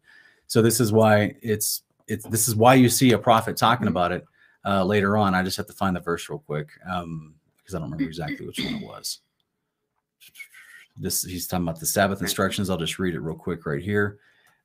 [0.47, 3.91] So this is why it's it's this is why you see a prophet talking Mhm.
[3.91, 4.27] about it
[4.65, 5.35] uh, later on.
[5.35, 8.47] I just have to find the verse real quick um, because I don't remember exactly
[8.47, 9.21] which one it was.
[10.97, 12.71] This he's talking about the Sabbath instructions.
[12.71, 14.19] I'll just read it real quick right here.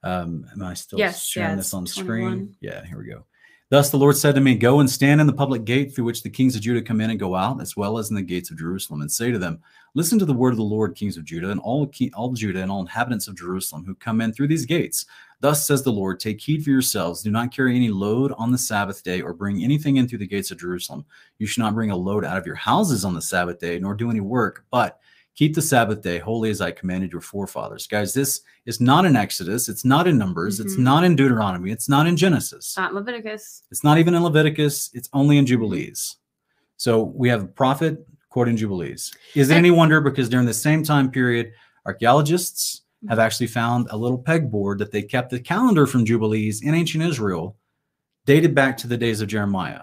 [0.04, 2.08] Um, am I still Yes, sharing yeah, this on screen?
[2.08, 2.56] 21.
[2.62, 3.26] Yeah, here we go.
[3.72, 6.24] Thus the Lord said to me, Go and stand in the public gate through which
[6.24, 8.52] the kings of Judah come in and go out, as well as in the gates
[8.52, 9.62] of Jerusalem, and say to them,
[9.94, 12.70] Listen to the word of the Lord, kings of Judah, and all, all Judah and
[12.70, 15.06] all inhabitants of Jerusalem who come in through these gates.
[15.40, 18.58] Thus says the Lord, Take heed for yourselves, do not carry any load on the
[18.58, 21.06] Sabbath day, or bring anything in through the gates of Jerusalem.
[21.40, 23.94] You should not bring a load out of your houses on the Sabbath day, nor
[23.96, 25.00] do any work, but
[25.36, 27.88] keep the Sabbath day holy as I commanded your forefathers.
[27.88, 30.80] Guys, this is not in Exodus, it's not in Numbers, it's Mhm.
[30.80, 32.76] not in Deuteronomy, it's not in Genesis.
[32.78, 33.64] Not Leviticus.
[33.72, 34.90] It's not even in Leviticus.
[34.94, 36.18] It's only in Jubilees.
[36.78, 39.14] So we have a prophet quoting Jubilees.
[39.36, 41.52] Is it And- any wonder because during the same time period,
[41.86, 46.74] archaeologists have actually found a little pegboard that they kept the calendar from Jubilees in
[46.76, 47.58] ancient Israel
[48.26, 49.82] dated back to the days of Jeremiah.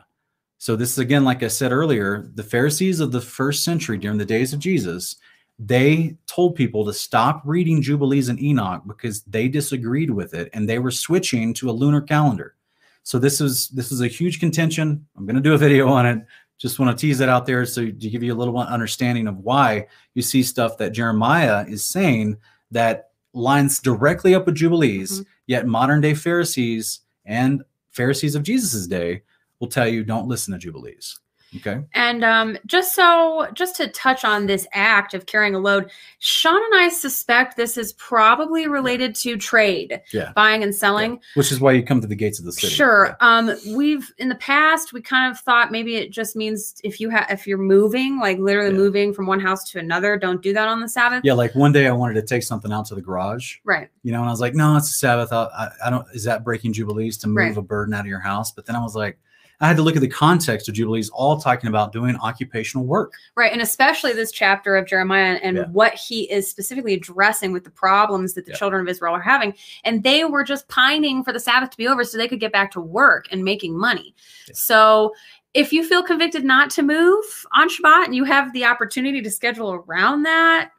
[0.58, 4.18] So this is again, like I said earlier, the Pharisees of the first century during
[4.18, 5.16] the days of Jesus,
[5.58, 10.68] they told people to stop reading Jubilees and Enoch because they disagreed with it and
[10.68, 12.54] they were switching to a lunar calendar.
[13.02, 15.04] So this is this is a huge contention.
[15.16, 16.24] I'm going to do a video on it.
[16.58, 19.38] Just want to tease that out there so to give you a little understanding of
[19.38, 22.36] why you see stuff that Jeremiah is saying
[22.70, 25.26] that lines directly up with Jubilees, Mhm.
[25.46, 29.22] yet modern day Pharisees and Pharisees of Jesus's day
[29.60, 31.18] will tell you don't listen to Jubilees.
[31.56, 31.80] Okay.
[31.94, 36.56] And um, just so, just to touch on this act of carrying a load, Sean
[36.56, 40.32] and I suspect this is probably related to trade, Yeah.
[40.34, 41.20] buying and selling.
[41.34, 42.72] Which is why you come to the gates of the city.
[42.74, 43.16] Sure.
[43.20, 47.08] Um, we've in the past we kind of thought maybe it just means if you
[47.08, 48.76] have if you're moving, like literally Yeah.
[48.76, 51.22] moving from one house to another, don't do that on the Sabbath.
[51.24, 51.32] Yeah.
[51.32, 53.88] Like one day I wanted to take something out to the garage, Right.
[54.02, 55.32] you know, and I was like, no, it's a Sabbath.
[55.32, 57.56] I, I, I don't, is that breaking Jubilees to move Right.
[57.56, 58.52] a burden out of your house?
[58.52, 59.18] But then I was like,
[59.60, 63.12] I had to look at the context of Jubilees, all talking about doing occupational work.
[63.36, 63.52] Right.
[63.52, 65.64] And especially this chapter of Jeremiah and Yeah.
[65.66, 68.56] what he is specifically addressing with the problems that the Yeah.
[68.58, 69.54] children of Israel are having.
[69.84, 72.52] And they were just pining for the Sabbath to be over so they could get
[72.52, 74.14] back to work and making money.
[74.46, 74.54] Yeah.
[74.54, 75.14] So
[75.54, 79.30] if you feel convicted not to move on Shabbat and you have the opportunity to
[79.30, 80.70] schedule around that,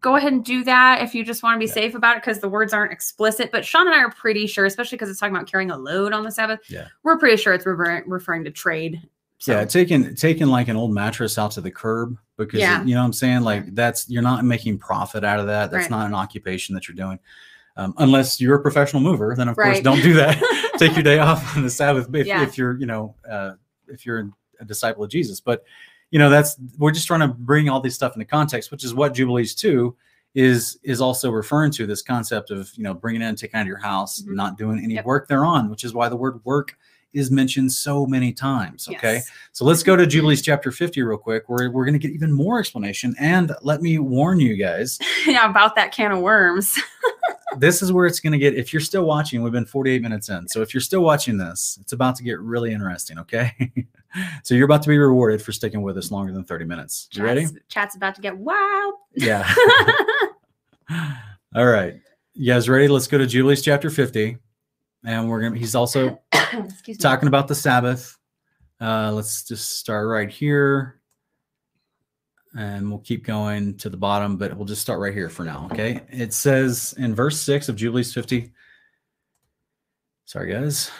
[0.00, 1.74] go ahead and do that if you just want to be Yeah.
[1.74, 3.50] safe about it because the words aren't explicit.
[3.52, 6.12] But Sean and I are pretty sure, especially because it's talking about carrying a load
[6.12, 6.60] on the Sabbath.
[6.68, 6.86] Yeah.
[7.02, 9.00] We're pretty sure it's refer- referring to trade.
[9.38, 12.82] So, Yeah, taking taking like an old mattress out to the curb because Yeah.
[12.84, 13.40] you know what I'm saying.
[13.40, 15.70] Like that's you're not making profit out of that.
[15.70, 15.90] That's Right.
[15.90, 17.18] not an occupation that you're doing,
[17.76, 19.34] um, unless you're a professional mover.
[19.36, 20.38] Then of course don't do that.
[20.78, 22.42] Take your day off on the Sabbath if, Yeah.
[22.42, 23.52] if you're you know uh,
[23.88, 24.30] if you're
[24.60, 25.40] a disciple of Jesus.
[25.40, 25.64] But
[26.10, 28.94] you know that's we're just trying to bring all this stuff into context, which is
[28.94, 29.96] what Jubilees two
[30.34, 33.66] is is also referring to this concept of you know bringing in taking out of
[33.68, 34.34] your house, Mhm.
[34.34, 35.04] not doing any Yep.
[35.04, 36.76] work thereon, which is why the word work
[37.12, 38.86] is mentioned so many times.
[38.88, 39.14] Okay.
[39.14, 39.30] Yes.
[39.50, 42.30] So let's go to Jubilees chapter 50 real quick, where we're going to get even
[42.32, 43.16] more explanation.
[43.18, 44.96] And let me warn you guys,
[45.26, 46.72] yeah, about that can of worms.
[47.58, 50.28] this is where it's going to get, if you're still watching, we've been 48 minutes
[50.28, 50.48] in.
[50.48, 53.18] So if you're still watching this, it's about to get really interesting.
[53.18, 53.72] Okay.
[54.42, 57.08] so you're about to be rewarded for sticking with us longer than 30 minutes.
[57.12, 57.46] You ready?
[57.68, 58.94] Chat's, about to get wild.
[59.14, 59.52] Yeah.
[61.54, 62.00] All right.
[62.34, 62.88] You guys ready?
[62.88, 64.36] Let's go to Jubilees chapter 50.
[65.04, 66.20] And we're going to, he's also
[66.98, 68.16] talking about the Sabbath.
[68.80, 70.99] Uh, let's just start right here.
[72.56, 75.68] And we'll keep going to the bottom, but we'll just start right here for now.
[75.70, 76.00] Okay.
[76.10, 78.52] It says in verse 6 of Jubilees 50.
[80.24, 80.90] Sorry, guys.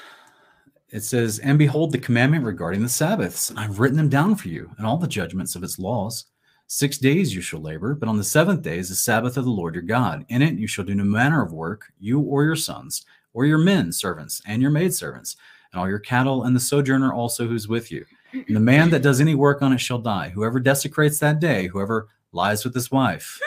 [0.91, 4.71] It says, And behold, the commandment regarding the Sabbaths, I've written them down for you,
[4.77, 6.27] and all the judgments of its laws.
[6.67, 9.51] Six days you shall labor, but on the seventh day is the Sabbath of the
[9.51, 10.25] Lord your God.
[10.29, 13.59] In it you shall do no manner of work, you or your sons, or your
[13.59, 15.37] men servants, and your maidservants,
[15.73, 18.05] and all your cattle, and the sojourner also who's with you.
[18.33, 20.31] And the man that does any work on it shall die.
[20.31, 23.41] Whoever desecrates that day, whoever lies with his wife.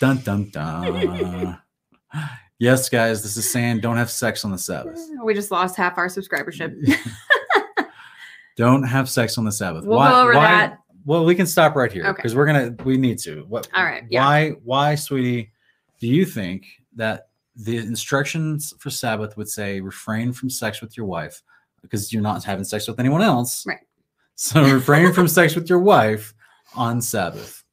[0.00, 1.58] dun dun dun.
[2.58, 4.98] Yes, guys, this is saying don't have sex on the Sabbath.
[5.22, 6.74] We just lost half our subscribership.
[8.56, 9.84] don't have sex on the Sabbath.
[9.84, 10.78] We'll go over that.
[11.04, 12.16] Well, we can stop right here Okay.
[12.16, 13.44] because we're gonna we need to.
[13.48, 13.68] What?
[13.74, 14.24] All right, yeah.
[14.24, 14.50] Why?
[14.64, 15.52] Why, sweetie?
[16.00, 21.06] Do you think that the instructions for Sabbath would say refrain from sex with your
[21.06, 21.42] wife
[21.90, 23.64] because you're not having sex with anyone else?
[23.66, 23.80] Right.
[24.34, 26.34] So refrain from sex with your wife
[26.74, 27.64] on Sabbath.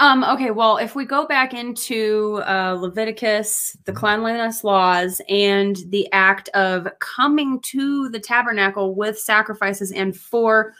[0.00, 3.96] Um, okay, well, if we go back into uh, Leviticus, the Mhm.
[3.96, 10.74] cleanliness laws, and the act of coming to the tabernacle with sacrifices and for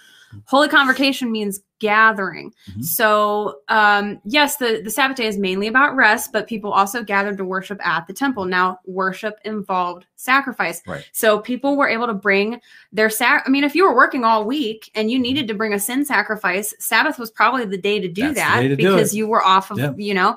[0.44, 2.52] holy convocation means gathering.
[2.72, 2.84] Mhm.
[2.84, 7.38] So, um, yes, the, the Sabbath day is mainly about rest, but people also gathered
[7.38, 8.44] to worship at the temple.
[8.46, 10.82] Now, worship involved sacrifice.
[10.86, 11.08] Right.
[11.12, 12.60] So people were able to bring
[12.92, 13.44] their sac.
[13.46, 16.04] I mean, if you were working all week and you needed to bring a sin
[16.04, 19.16] sacrifice, Sabbath was probably the day to do That's that to because it.
[19.16, 19.92] you were off of, Yeah.
[19.96, 20.36] you know.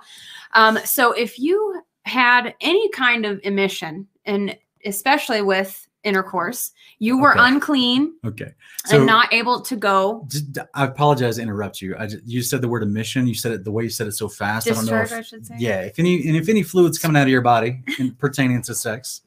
[0.53, 7.31] Um, so if you had any kind of emission, and especially with intercourse, you were
[7.31, 7.47] Okay.
[7.47, 8.53] unclean Okay.
[8.85, 10.27] So and not able to go
[10.73, 11.95] I apologize to interrupt you.
[11.97, 13.27] I just, you said the word emission.
[13.27, 14.67] You said it the way you said it so fast.
[14.67, 14.99] I don't know.
[15.01, 15.55] discharge, If, I should say.
[15.59, 15.81] yeah.
[15.81, 19.21] If any and if any fluids coming out of your body in, pertaining to sex,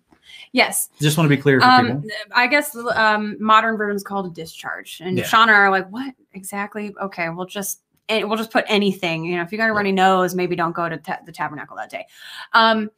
[0.52, 0.88] Yes.
[1.00, 2.02] just want to be clear for Um, people.
[2.32, 5.24] I guess um, modern version is called a discharge, and Yeah.
[5.24, 9.24] Shauna are like, "What exactly?" Okay, we'll just eh, we'll just put anything.
[9.24, 11.76] You know, if you got a runny nose, maybe don't go to ta- the tabernacle
[11.76, 12.06] that day.
[12.52, 12.90] Um,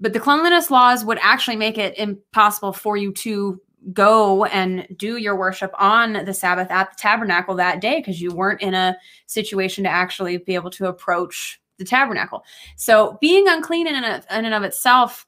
[0.00, 3.60] but the cleanliness laws would actually make it impossible for you to
[3.92, 8.34] go and do your worship on the Sabbath at the tabernacle that day because you
[8.34, 8.96] weren't in a
[9.26, 12.42] situation to actually be able to approach the tabernacle.
[12.76, 15.26] So being unclean in and, in and of itself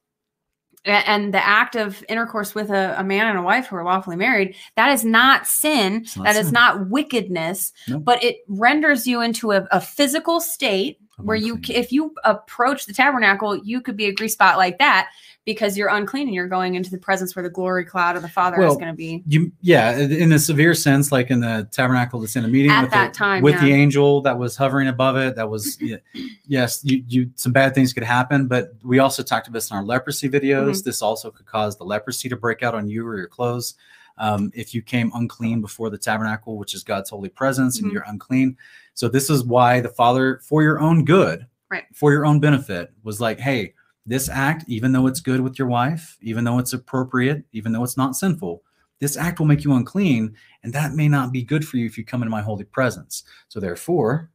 [0.84, 4.16] and the act of intercourse with a, a man and a wife who are lawfully
[4.16, 6.52] married that is not sin not that is sin.
[6.54, 7.98] not wickedness No.
[7.98, 11.74] but it renders you into a, a physical state where you unclean.
[11.74, 15.08] c- if you approach the tabernacle you could be a grease spot like that
[15.46, 18.28] because you're unclean and you're going into the presence where the glory cloud of the
[18.28, 22.20] father is going to be You yeah, in a severe sense, like in the tabernacle
[22.20, 24.88] that's in a meeting At with that the, time, with the angel that was hovering
[24.88, 25.36] above it.
[25.36, 25.78] That was
[26.46, 29.76] yes, you you some bad things could happen, but we also talked about this in
[29.78, 30.70] our leprosy videos.
[30.72, 30.84] Mm-hmm.
[30.84, 33.74] This also could cause the leprosy to break out on you or your clothes.
[34.18, 37.84] Um, if you came unclean before the tabernacle, which is God's holy presence, Mhm.
[37.84, 38.58] and you're unclean.
[39.00, 41.84] So this is why the Father, for your own good, Right.
[41.94, 43.72] for your own benefit, was like, hey,
[44.04, 47.82] this act, even though it's good with your wife, even though it's appropriate, even though
[47.82, 48.62] it's not sinful,
[48.98, 51.96] this act will make you unclean, and that may not be good for you if
[51.96, 53.22] you come into my holy presence.
[53.48, 54.28] So therefore,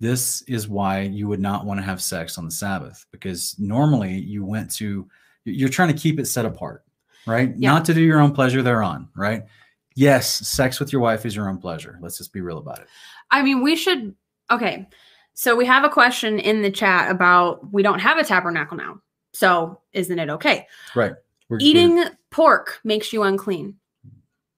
[0.00, 4.18] this is why you would not want to have sex on the Sabbath, because normally
[4.18, 5.06] you went to,
[5.44, 6.82] you're trying to keep it set apart,
[7.28, 7.54] right?
[7.56, 7.70] Yeah.
[7.70, 9.44] Not to do your own pleasure thereon, right?
[9.96, 11.98] Yes, sex with your wife is your own pleasure.
[12.00, 12.86] Let's just be real about it.
[13.30, 14.14] I mean we should
[14.50, 14.86] okay
[15.34, 19.00] so we have a question in the chat about we don't have a tabernacle now
[19.32, 21.12] so isn't it okay Right.
[21.48, 23.74] We're, we're- eating pork makes you unclean.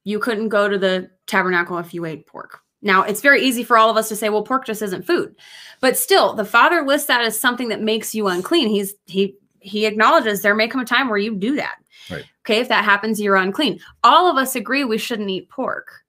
[0.05, 2.61] You couldn't go to the tabernacle if you ate pork.
[2.83, 5.35] Now, it's very easy for all of us to say, well, pork just isn't food.
[5.81, 8.69] But still, the father lists that as something that makes you unclean.
[8.69, 11.77] He's he he acknowledges there may come a time where you do that.
[12.11, 12.25] Right.
[12.45, 13.79] Okay, if that happens, you're unclean.
[14.03, 16.02] All of us agree we shouldn't eat pork.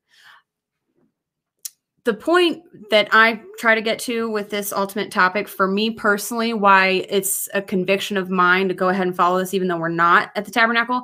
[2.05, 6.53] The point that I try to get to with this ultimate topic, for me personally,
[6.53, 9.87] why it's a conviction of mine to go ahead and follow this, even though we're
[9.87, 11.03] not at the tabernacle,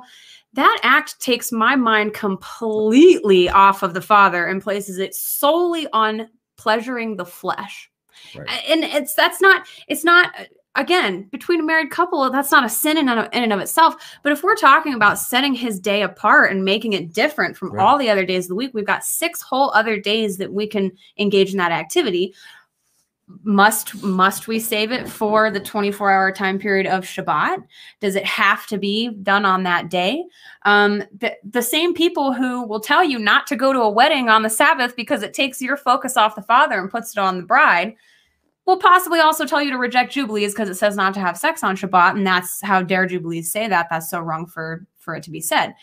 [0.52, 6.28] that act takes my mind completely off of the Father and places it solely on
[6.56, 7.90] pleasuring the flesh.
[8.36, 8.48] Right.
[8.68, 10.34] And it's that's not it's not
[10.76, 13.58] again between a married couple that's not a sin in, and of- in and of
[13.58, 17.72] itself but if we're talking about setting his day apart and making it different from
[17.72, 17.84] Right.
[17.84, 20.66] all the other days of the week we've got six whole other days that we
[20.68, 22.34] can engage in that activity.
[23.44, 27.62] Must must we save it for the 24 hour time period of shabbat?
[28.00, 30.24] Does it have to be done on that day?
[30.64, 34.28] Um the, the same people who will tell you not to go to a wedding
[34.28, 37.36] on the sabbath because it takes your focus off the father and puts it on
[37.36, 37.94] the bride
[38.70, 41.64] will possibly also tell you to reject jubilees because it says not to have sex
[41.64, 45.22] on shabbat and that's how dare jubilees say that that's so wrong for for it
[45.24, 45.74] to be said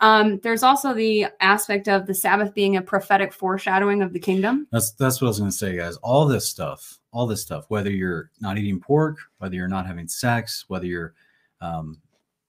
[0.00, 4.66] um, there's also the aspect of the sabbath being a prophetic foreshadowing of the kingdom
[4.72, 5.96] That's that's what I was going to say, guys.
[5.98, 10.08] All this stuff, all this stuff, whether you're not eating pork, whether you're not having
[10.08, 11.12] sex, whether you're,
[11.60, 12.00] um,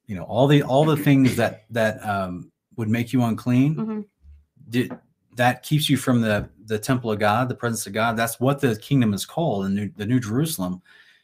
[0.07, 4.05] you know, all the all the things that that um, would make you unclean, Mhm.
[4.69, 4.97] did,
[5.35, 8.15] that keeps you from the the temple of God, the presence of God.
[8.17, 10.81] That's what the kingdom is called, and new, the New Jerusalem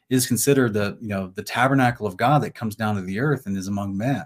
[0.09, 3.45] is considered the you know the tabernacle of God that comes down to the earth
[3.45, 4.23] and is among men.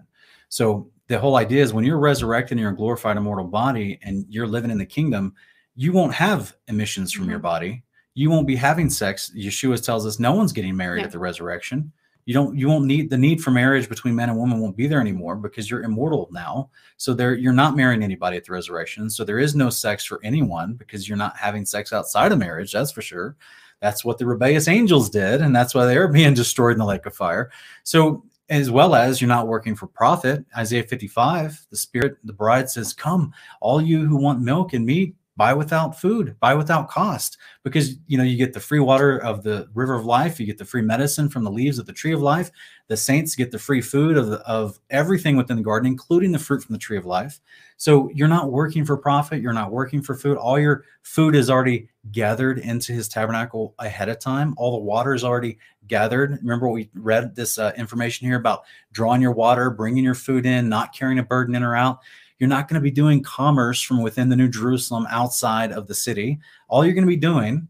[0.50, 4.48] So the whole idea is when you're resurrected in your glorified immortal body and you're
[4.48, 5.34] living in the kingdom,
[5.76, 7.44] you won't have emissions from your Mhm.
[7.44, 7.84] body.
[8.14, 9.32] You won't be having sex.
[9.36, 11.92] Yeshua tells us no one's getting married at the resurrection.
[12.26, 12.58] You don't.
[12.58, 15.36] You won't need the need for marriage between man and woman won't be there anymore
[15.36, 16.70] because you're immortal now.
[16.98, 19.10] So there, you're not marrying anybody at the resurrection.
[19.10, 22.72] So there is no sex for anyone because you're not having sex outside of marriage.
[22.72, 23.36] That's for sure.
[23.80, 26.86] That's what the rebellious angels did, and that's why they are being destroyed in the
[26.86, 27.52] lake of fire.
[27.84, 30.46] So as well as you're not working for profit.
[30.58, 35.16] Isaiah 55, the Spirit, the bride says, Come, all you who want milk and meat,
[35.38, 39.44] buy without food, buy without cost, because you know you get the free water of
[39.44, 42.14] the river of life, you get the free medicine from the leaves of the tree
[42.14, 42.52] of life.
[42.88, 46.40] The saints get the free food of, the, of everything within the garden, including the
[46.40, 47.40] fruit from the tree of life.
[47.78, 50.38] So you're not working for profit, you're not working for food.
[50.38, 54.54] All your food is already gathered into his tabernacle ahead of time.
[54.58, 55.58] All the water is already
[55.88, 56.38] gathered.
[56.42, 60.70] Remember, we read this uh, information here about drawing your water, bringing your food in,
[60.70, 62.00] not carrying a burden in or out.
[62.42, 65.94] You're not going to be doing commerce from within the New Jerusalem outside of the
[65.94, 66.40] city.
[66.70, 67.68] All you're going to be doing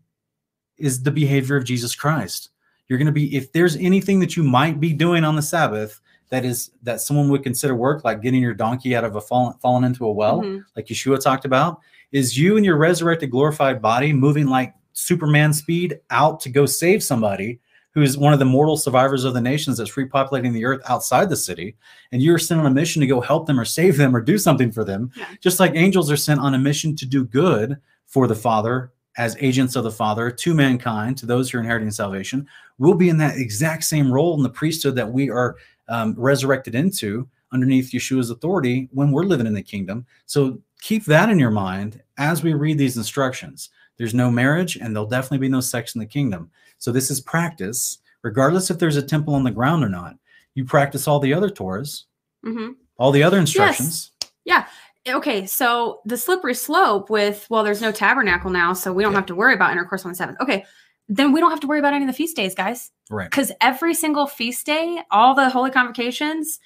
[0.78, 2.52] is the behavior of Jesus Christ.
[2.88, 6.00] You're going to be, if there's anything that you might be doing on the Sabbath
[6.30, 9.56] that is that someone would consider work, like getting your donkey out of a fallen,
[9.62, 10.62] fallen into a well, mm-hmm.
[10.78, 11.82] like Yeshua talked about,
[12.14, 17.04] is you and your resurrected, glorified body moving like Superman speed out to go save
[17.04, 17.60] somebody
[17.94, 21.36] who's one of the mortal survivors of the nations that's repopulating the earth outside the
[21.36, 21.76] city,
[22.12, 24.38] and you're sent on a mission to go help them or save them or do
[24.38, 25.26] something for them, yeah.
[25.42, 29.36] just like angels are sent on a mission to do good for the Father as
[29.40, 33.18] agents of the Father to mankind, to those who are inheriting salvation, we'll be in
[33.18, 35.58] that exact same role in the priesthood that we are
[35.90, 40.06] um, resurrected into underneath Yeshua's authority when we're living in the kingdom.
[40.26, 43.70] So keep that in your mind as we read these instructions.
[43.98, 46.50] There's no marriage, and there'll definitely be no sex in the kingdom.
[46.82, 50.16] So this is practice, regardless if there's a temple on the ground or not.
[50.56, 52.06] You practice all the other Torahs,
[52.44, 52.72] mm-hmm.
[52.98, 54.12] all the other instructions.
[54.46, 54.68] Yes.
[55.06, 55.16] Yeah.
[55.16, 55.46] Okay.
[55.46, 59.20] So the slippery slope with, well, there's no tabernacle now, so we don't yeah.
[59.20, 60.42] have to worry about intercourse on the seventh.
[60.42, 60.66] Okay.
[61.08, 62.90] Then we don't have to worry about any of the feast days, guys.
[63.12, 63.30] Right.
[63.30, 66.60] Because every single feast day, all the holy convocations,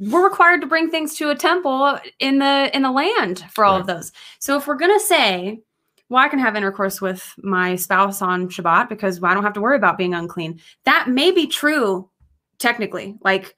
[0.00, 3.74] we're required to bring things to a temple in the in the land for all
[3.74, 3.80] right.
[3.82, 4.10] of those.
[4.40, 5.60] So if we're gonna say
[6.10, 9.60] well, I can have intercourse with my spouse on Shabbat because I don't have to
[9.60, 10.60] worry about being unclean.
[10.84, 12.10] That may be true
[12.58, 13.16] technically.
[13.22, 13.56] Like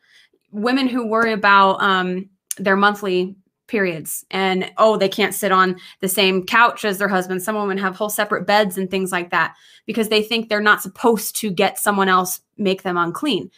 [0.52, 2.28] women who worry about um,
[2.58, 3.34] their monthly
[3.68, 7.42] periods and oh, they can't sit on the same couch as their husband.
[7.42, 9.54] Some women have whole separate beds and things like that
[9.86, 13.50] because they think they're not supposed to get someone else make them unclean.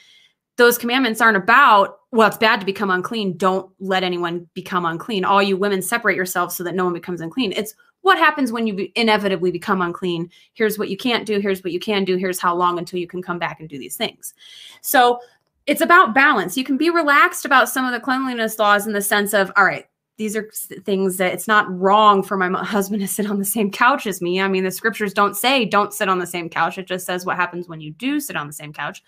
[0.57, 3.36] Those commandments aren't about, well, it's bad to become unclean.
[3.36, 5.24] Don't let anyone become unclean.
[5.24, 7.53] All you women separate yourselves so that no one becomes unclean.
[7.57, 7.74] It's
[8.05, 10.30] what happens when you inevitably become unclean?
[10.52, 13.07] Here's what you can't do here's what you can do here's how long until you
[13.07, 14.34] can come back and do these things.
[14.82, 15.20] So
[15.66, 16.57] it's about balance.
[16.57, 19.64] You can be relaxed about some of the cleanliness laws in the sense of all
[19.64, 19.86] right
[20.16, 20.48] these are
[20.84, 24.20] things that it's not wrong for my husband to sit on the same couch as
[24.20, 24.40] me.
[24.40, 26.76] I mean the scriptures don't say don't sit on the same couch.
[26.76, 29.02] It just says what happens when you do sit on the same couch.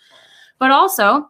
[0.57, 1.29] But also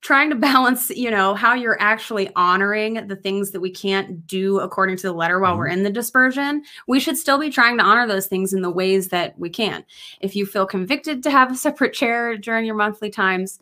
[0.00, 4.58] trying to balance, you know, how you're actually honoring the things that we can't do
[4.60, 5.58] according to the letter while mm-hmm.
[5.58, 6.62] we're in the dispersion.
[6.86, 9.84] We should still be trying to honor those things in the ways that we can.
[10.20, 13.60] If you feel convicted to have a separate chair during your monthly times,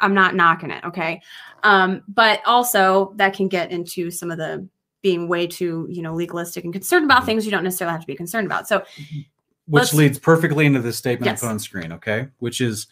[0.00, 1.22] I'm not knocking it, okay?
[1.62, 4.66] Um, but also that can get into some of the
[5.02, 7.26] being way too, you know, legalistic and concerned about mm-hmm.
[7.26, 8.66] things you don't necessarily have to be concerned about.
[8.66, 9.20] So mm-hmm.
[9.66, 11.42] which leads perfectly into the statement yes.
[11.42, 12.28] I put on screen, okay?
[12.38, 12.88] Which is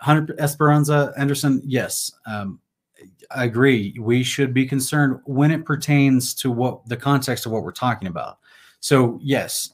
[0.00, 2.60] Hunter Esperanza Anderson, yes, um,
[3.30, 3.94] I agree.
[3.98, 8.08] We should be concerned when it pertains to what the context of what we're talking
[8.08, 8.38] about.
[8.80, 9.72] So, yes,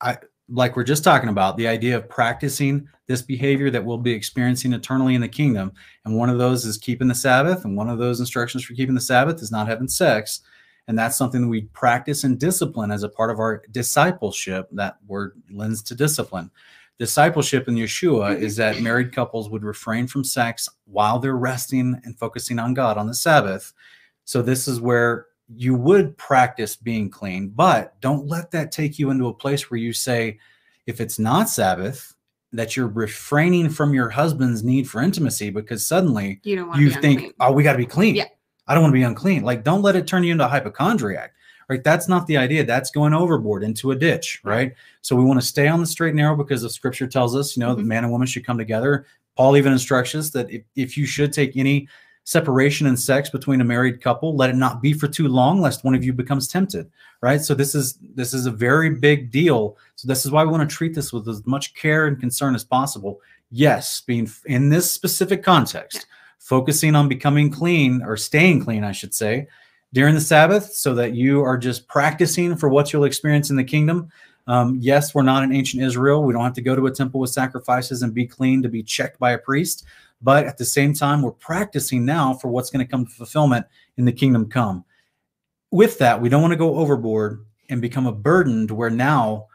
[0.00, 4.12] I like we're just talking about the idea of practicing this behavior that we'll be
[4.12, 5.72] experiencing eternally in the kingdom.
[6.04, 8.94] And one of those is keeping the Sabbath, and one of those instructions for keeping
[8.94, 10.40] the Sabbath is not having sex.
[10.86, 14.68] And that's something that we practice and discipline as a part of our discipleship.
[14.72, 16.50] That word lends to discipline
[16.98, 18.42] discipleship in Yeshua mm-hmm.
[18.42, 22.98] is that married couples would refrain from sex while they're resting and focusing on God
[22.98, 23.72] on the Sabbath.
[24.24, 29.10] So this is where you would practice being clean, but don't let that take you
[29.10, 30.38] into a place where you say,
[30.86, 32.14] if it's not Sabbath,
[32.52, 37.34] that you're refraining from your husband's need for intimacy because suddenly you, you think, unclean.
[37.40, 38.14] oh, we got to be clean.
[38.14, 38.24] Yeah.
[38.66, 39.42] I don't want to be unclean.
[39.42, 41.32] Like, don't let it turn you into a hypochondriac
[41.68, 41.84] right?
[41.84, 42.64] That's not the idea.
[42.64, 44.74] That's going overboard into a ditch, right?
[45.02, 47.56] So we want to stay on the straight and narrow because the scripture tells us,
[47.56, 47.82] you know, mm-hmm.
[47.82, 49.06] the man and woman should come together.
[49.36, 51.88] Paul even instructs us that if, if you should take any
[52.24, 55.84] separation in sex between a married couple, let it not be for too long, lest
[55.84, 56.90] one of you becomes tempted,
[57.22, 57.40] right?
[57.40, 59.76] So this is this is a very big deal.
[59.94, 62.54] So this is why we want to treat this with as much care and concern
[62.54, 63.20] as possible.
[63.50, 66.06] Yes, being in this specific context,
[66.38, 69.46] focusing on becoming clean or staying clean, I should say,
[69.92, 73.64] during the Sabbath so that you are just practicing for what you'll experience in the
[73.64, 74.10] kingdom.
[74.46, 76.22] Um, yes, we're not in ancient Israel.
[76.22, 78.82] We don't have to go to a temple with sacrifices and be clean to be
[78.82, 79.84] checked by a priest.
[80.22, 83.66] But at the same time, we're practicing now for what's going to come to fulfillment
[83.96, 84.84] in the kingdom come.
[85.70, 89.47] With that, we don't want to go overboard and become a burden to where now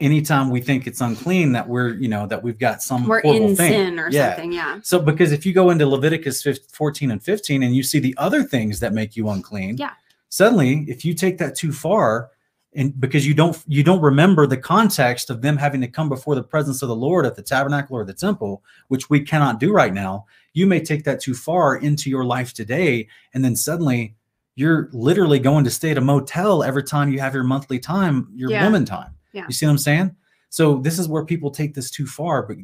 [0.00, 3.48] anytime we think it's unclean that we're you know that we've got some We're horrible
[3.50, 3.72] in thing.
[3.72, 4.30] sin or Yeah.
[4.34, 4.52] something.
[4.52, 4.78] Yeah.
[4.82, 8.14] So because if you go into Leviticus 15, 14 and 15 and you see the
[8.18, 9.90] other things that make you unclean, Yeah.
[10.28, 12.30] suddenly if you take that too far
[12.76, 16.34] and because you don't you don't remember the context of them having to come before
[16.36, 19.72] the presence of the Lord at the tabernacle or the temple, which we cannot do
[19.72, 24.14] right now, you may take that too far into your life today and then suddenly
[24.54, 28.28] you're literally going to stay at a motel every time you have your monthly time,
[28.34, 28.64] your Yeah.
[28.64, 29.10] woman time.
[29.32, 29.44] Yeah.
[29.46, 30.16] You see what I'm saying?
[30.50, 32.56] So this is where people take this too far, but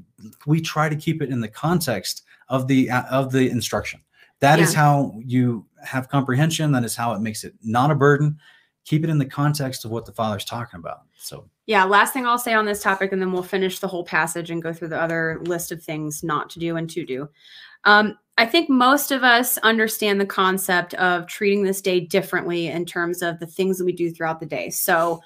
[0.47, 4.01] we try to keep it in the context of the uh, of the instruction.
[4.41, 4.81] That is Yeah.
[4.81, 6.73] how you have comprehension.
[6.73, 8.39] That is how it makes it not a burden.
[8.85, 11.03] Keep it in the context of what the Father's talking about.
[11.19, 14.05] So Yeah, last thing I'll say on this topic, and then we'll finish the whole
[14.05, 17.29] passage and go through the other list of things not to do and to do.
[17.85, 22.85] Um, I think most of us understand the concept of treating this day differently in
[22.85, 24.71] terms of the things that we do throughout the day.
[24.71, 25.21] So,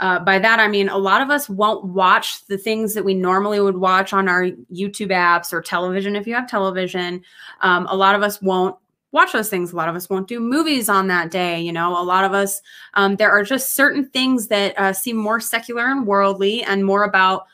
[0.00, 3.14] uh, by that, I mean a lot of us won't watch the things that we
[3.14, 7.22] normally would watch on our YouTube apps or television if you have television.
[7.60, 8.76] Um, a lot of us won't
[9.12, 9.72] watch those things.
[9.72, 11.60] A lot of us won't do movies on that day.
[11.60, 12.60] You know, a lot of us
[12.94, 17.04] um, there are just certain things that uh, seem more secular and worldly and more
[17.04, 17.46] about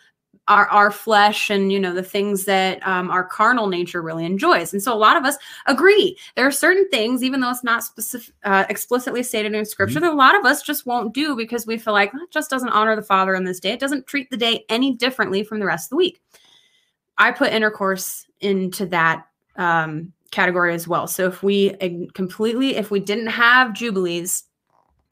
[0.48, 4.72] our, our flesh and you know the things that um, our carnal nature really enjoys.
[4.72, 5.36] And so a lot of us
[5.66, 6.18] agree.
[6.34, 10.12] There are certain things even though it's not specific uh, explicitly stated in scripture that
[10.12, 12.96] a lot of us just won't do because we feel like that just doesn't honor
[12.96, 13.72] the father on this day.
[13.72, 16.20] It doesn't treat the day any differently from the rest of the week.
[17.16, 19.26] I put intercourse into that
[19.56, 21.06] um, category as well.
[21.06, 21.74] So if we
[22.14, 24.44] completely if we didn't have jubilees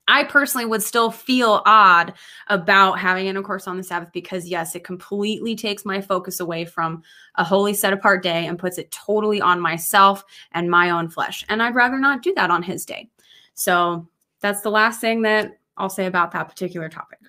[0.08, 2.14] I personally would still feel odd
[2.48, 7.02] about having intercourse on the Sabbath because, yes, it completely takes my focus away from
[7.36, 11.44] a holy set apart day and puts it totally on myself and my own flesh.
[11.48, 13.08] And I'd rather not do that on his day.
[13.54, 14.08] So
[14.40, 17.20] that's the last thing that I'll say about that particular topic.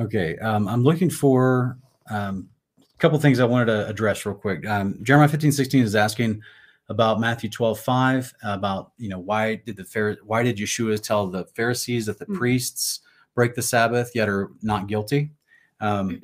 [0.00, 1.78] okay, um, I'm looking for
[2.08, 2.48] um,
[2.80, 4.66] a couple things I wanted to address real quick.
[4.66, 6.42] Um, Jeremiah 15, 16 is asking
[6.90, 11.28] about Matthew 12, 5, about, you know, why did the Phar- why did Yeshua tell
[11.28, 12.34] the Pharisees that the Mm.
[12.36, 13.00] priests
[13.34, 15.30] break the Sabbath yet are not guilty?
[15.80, 16.20] Um,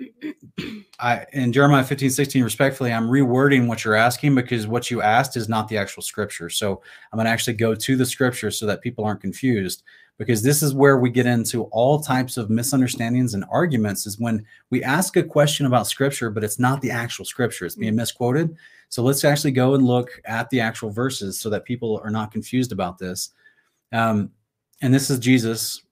[1.00, 5.36] I in Jeremiah 15, 16, respectfully, I'm rewording what you're asking because what you asked
[5.36, 6.50] is not the actual scripture.
[6.50, 9.82] So I'm going to actually go to the scripture so that people aren't confused
[10.18, 14.44] because this is where we get into all types of misunderstandings and arguments is when
[14.70, 18.56] we ask a question about scripture, but it's not the actual scripture, it's being misquoted.
[18.88, 22.30] So let's actually go and look at the actual verses so that people are not
[22.32, 23.30] confused about this.
[23.92, 24.30] Um,
[24.82, 25.82] and this is Jesus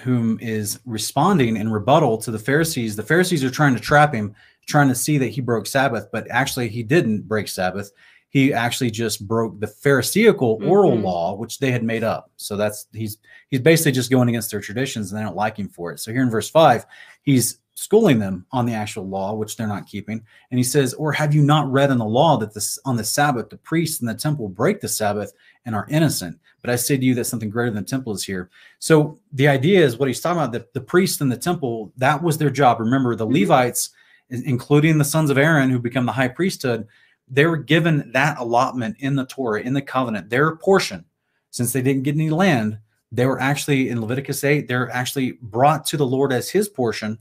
[0.00, 2.96] whom is responding in rebuttal to the Pharisees.
[2.96, 4.34] The Pharisees are trying to trap him,
[4.66, 7.92] trying to see that he broke Sabbath, but actually he didn't break Sabbath.
[8.30, 11.02] He actually just broke the Pharisaical oral Mhm.
[11.02, 12.32] law, which they had made up.
[12.36, 13.18] So that's he's
[13.50, 16.00] he's basically just going against their traditions and they don't like him for it.
[16.00, 16.84] So here in verse five,
[17.22, 20.22] he's schooling them on the actual law, which they're not keeping.
[20.50, 23.04] And he says, Or have you not read in the law that this on the
[23.04, 25.32] Sabbath the priests in the temple break the Sabbath
[25.66, 26.38] and are innocent?
[26.62, 28.48] But I say to you that something greater than the temple is here.
[28.78, 32.22] So the idea is what he's talking about, the, the priests in the temple, that
[32.22, 32.80] was their job.
[32.80, 33.40] Remember, the Mhm.
[33.40, 33.90] Levites,
[34.30, 36.86] including the sons of Aaron who become the high priesthood,
[37.28, 41.04] they were given that allotment in the Torah, in the covenant, their portion.
[41.50, 42.78] Since they didn't get any land,
[43.12, 47.18] they were actually in Leviticus 8, they're actually brought to the Lord as his portion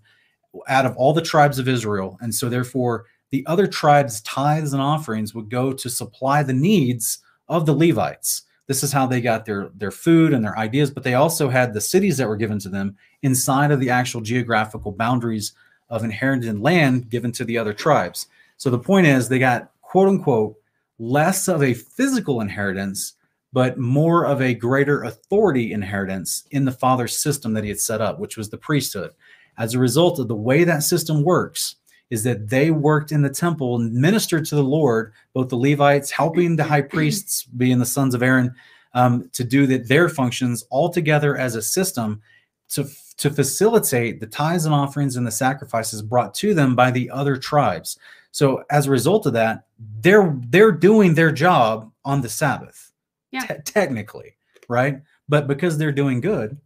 [0.68, 2.18] out of all the tribes of Israel.
[2.22, 7.20] And so, therefore, the other tribes' tithes and offerings would go to supply the needs
[7.47, 8.43] of the Levites.
[8.68, 11.74] This is how they got their, their food and their ideas, but they also had
[11.74, 15.54] the cities that were given to them inside of the actual geographical boundaries
[15.89, 18.28] of inherited land given to the other tribes.
[18.58, 20.56] So the point is, they got quote unquote
[20.97, 23.14] less of a physical inheritance,
[23.51, 28.01] but more of a greater authority inheritance in the father's system that he had set
[28.01, 29.12] up, which was the priesthood.
[29.58, 31.76] As a result of the way that system works,
[32.10, 36.12] is that they worked in the temple and ministered to the Lord, both the Levites
[36.12, 38.54] helping the high priests, being the sons of Aaron,
[38.93, 42.22] um, to do that their functions all together as a system
[42.70, 42.88] to
[43.18, 47.38] to facilitate the tithes and offerings and the sacrifices brought to them by the other
[47.38, 47.97] tribes.
[48.32, 49.66] So as a result of that,
[50.01, 52.91] they're they're doing their job on the Sabbath,
[53.32, 53.45] Yeah.
[53.45, 54.36] te- technically,
[54.68, 55.01] right?
[55.30, 56.58] But because they're doing good,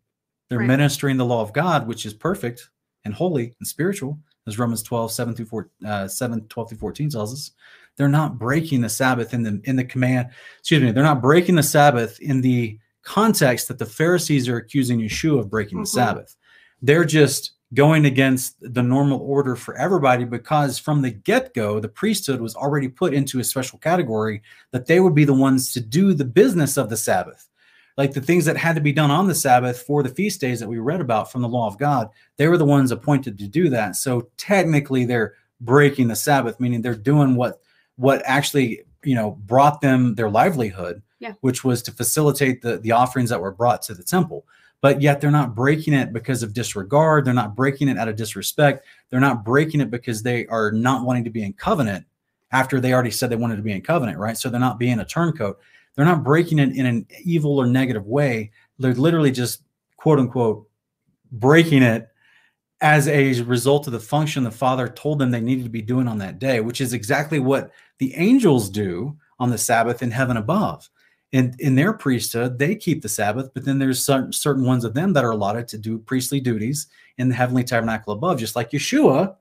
[0.50, 0.68] they're Right.
[0.68, 2.70] ministering the law of God, which is perfect
[3.08, 7.10] and holy and spiritual, as Romans 12, 7 through 4, uh, 7, 12 through 14
[7.10, 7.52] tells us.
[7.96, 10.30] They're not breaking the Sabbath in the in the command,
[10.60, 15.00] excuse me, they're not breaking the Sabbath in the context that the Pharisees are accusing
[15.00, 15.84] Yeshua of breaking Mhm.
[15.84, 16.36] the Sabbath.
[16.84, 22.40] They're just going against the normal order for everybody because from the get-go the priesthood
[22.40, 24.42] was already put into a special category
[24.72, 27.50] that they would be the ones to do the business of the sabbath
[27.98, 30.60] like the things that had to be done on the Sabbath for the feast days
[30.60, 33.48] that we read about from the law of God, they were the ones appointed to
[33.48, 33.96] do that.
[33.96, 37.60] So technically, they're breaking the Sabbath, meaning they're doing what
[37.96, 41.34] what actually you know brought them their livelihood, Yeah.
[41.42, 44.46] which was to facilitate the the offerings that were brought to the temple.
[44.80, 47.26] But yet they're not breaking it because of disregard.
[47.26, 48.86] They're not breaking it out of disrespect.
[49.10, 52.06] They're not breaking it because they are not wanting to be in covenant
[52.52, 54.38] after they already said they wanted to be in covenant, right?
[54.38, 55.60] So they're not being a turncoat.
[55.98, 58.52] They're not breaking it in an evil or negative way.
[58.78, 59.64] They're literally just
[59.98, 60.70] quote unquote
[61.32, 62.08] breaking it
[62.80, 66.08] as a result of the function the Father told them they needed to be doing
[66.08, 70.38] on that day, which is exactly what the angels do on the Sabbath in heaven
[70.38, 70.88] above.
[71.34, 74.94] And in their priesthood, they keep the Sabbath, but then there's certain, certain ones of
[74.94, 76.88] them that are allotted to do priestly duties
[77.18, 79.36] in the heavenly tabernacle above, just like Yeshua,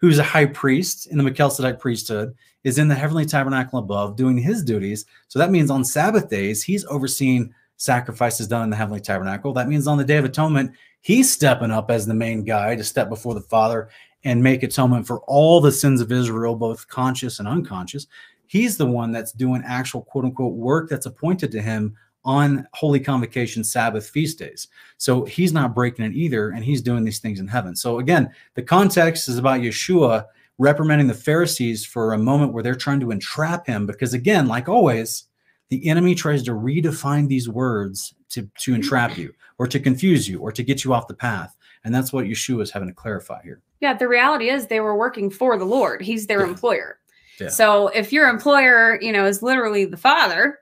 [0.00, 2.34] who's a high priest in the Melchizedek priesthood,
[2.64, 5.06] is in the heavenly tabernacle above doing his duties.
[5.28, 9.52] So that means on Sabbath days, he's overseeing sacrifices done in the heavenly tabernacle.
[9.52, 12.84] That means on the Day of Atonement, he's stepping up as the main guy to
[12.84, 13.88] step before the Father
[14.24, 18.06] and make atonement for all the sins of Israel, both conscious and unconscious.
[18.46, 23.00] He's the one that's doing actual quote unquote work that's appointed to him on Holy
[23.00, 24.68] Convocation Sabbath feast days.
[24.98, 27.74] So he's not breaking it either, and he's doing these things in heaven.
[27.74, 30.26] So again, the context is about Yeshua
[30.58, 34.68] reprimanding the Pharisees for a moment where they're trying to entrap him, because again, like
[34.68, 35.24] always,
[35.70, 40.38] the enemy tries to redefine these words to, to entrap you or to confuse you
[40.40, 41.56] or to get you off the path.
[41.84, 43.62] And that's what Yeshua is having to clarify here.
[43.80, 46.02] Yeah, the reality is they were working for the Lord.
[46.02, 46.48] He's their Yeah.
[46.48, 46.98] employer.
[47.40, 47.48] Yeah.
[47.48, 50.58] So if your employer, you know, is literally the father,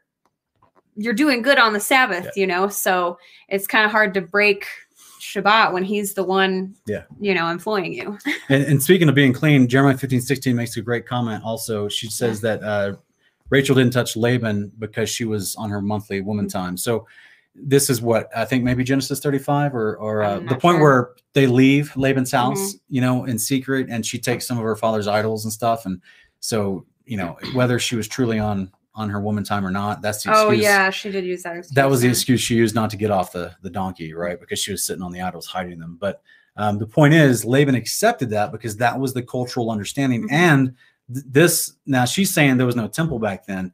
[1.01, 2.68] you're doing good on the Sabbath, you know.
[2.68, 3.18] So
[3.49, 4.66] it's kind of hard to break
[5.20, 7.05] Shabbat when he's the one, Yeah.
[7.20, 8.18] you know, employing you.
[8.49, 11.86] And, and speaking of being clean, Jeremiah 15, 16 makes a great comment also.
[11.88, 12.94] She says that uh,
[13.51, 16.59] Rachel didn't touch Laban because she was on her monthly woman Mm-hmm.
[16.59, 16.76] time.
[16.76, 17.07] So
[17.55, 20.80] this is what I think maybe Genesis 35 or, or uh, the point sure.
[20.80, 22.94] where they leave Laban's house, Mm-hmm.
[22.94, 25.84] you know, in secret, and she takes some of her father's idols and stuff.
[25.86, 26.01] And
[26.40, 30.24] so, you know, whether she was truly on on her woman time or not, that's
[30.24, 30.49] the excuse.
[30.49, 31.57] Oh yeah, she did use that.
[31.57, 34.38] Excuse that was the excuse she used not to get off the the donkey, right?
[34.38, 35.96] Because she was sitting on the idols hiding them.
[36.01, 36.20] But
[36.57, 40.24] um, the point is, Laban accepted that because that was the cultural understanding.
[40.24, 40.32] Mhm.
[40.32, 40.74] And
[41.14, 43.72] th- this now she's saying there was no temple back then.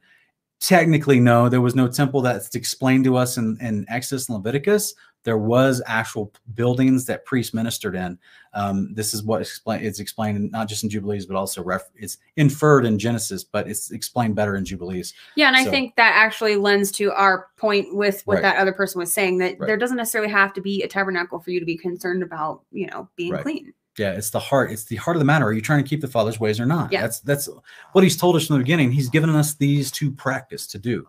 [0.61, 4.93] Technically, no, there was no temple that's explained to us in, in Exodus and Leviticus.
[5.25, 8.17] There was actual buildings that priests ministered in.
[8.53, 12.19] Um, this is what explain, it's explained not just in Jubilees, but also ref, it's
[12.37, 15.13] inferred in Genesis, but it's explained better in Jubilees.
[15.35, 18.43] Yeah, and I think that actually lends to our point with what Right.
[18.43, 19.67] that other person was saying that Right.
[19.67, 22.87] there doesn't necessarily have to be a tabernacle for you to be concerned about, you
[22.87, 23.43] know, being Right.
[23.43, 23.73] clean.
[23.97, 24.71] Yeah, it's the heart.
[24.71, 25.45] It's the heart of the matter.
[25.45, 26.91] Are you trying to keep the Father's ways or not?
[26.91, 27.01] Yeah.
[27.01, 27.49] That's that's
[27.93, 28.91] what He's told us from the beginning.
[28.91, 31.07] He's given us these to practice to do.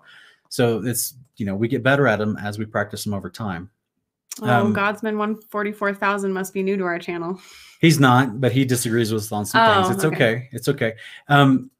[0.48, 3.70] So it's you know we get better at them as we practice them over time.
[4.42, 7.40] Oh, Um, Godsman one forty four thousand must be new to our channel.
[7.80, 9.96] He's not, but he disagrees with us on some Oh, things.
[9.96, 10.16] It's okay.
[10.16, 10.48] okay.
[10.52, 10.94] It's okay.
[11.28, 11.70] Um,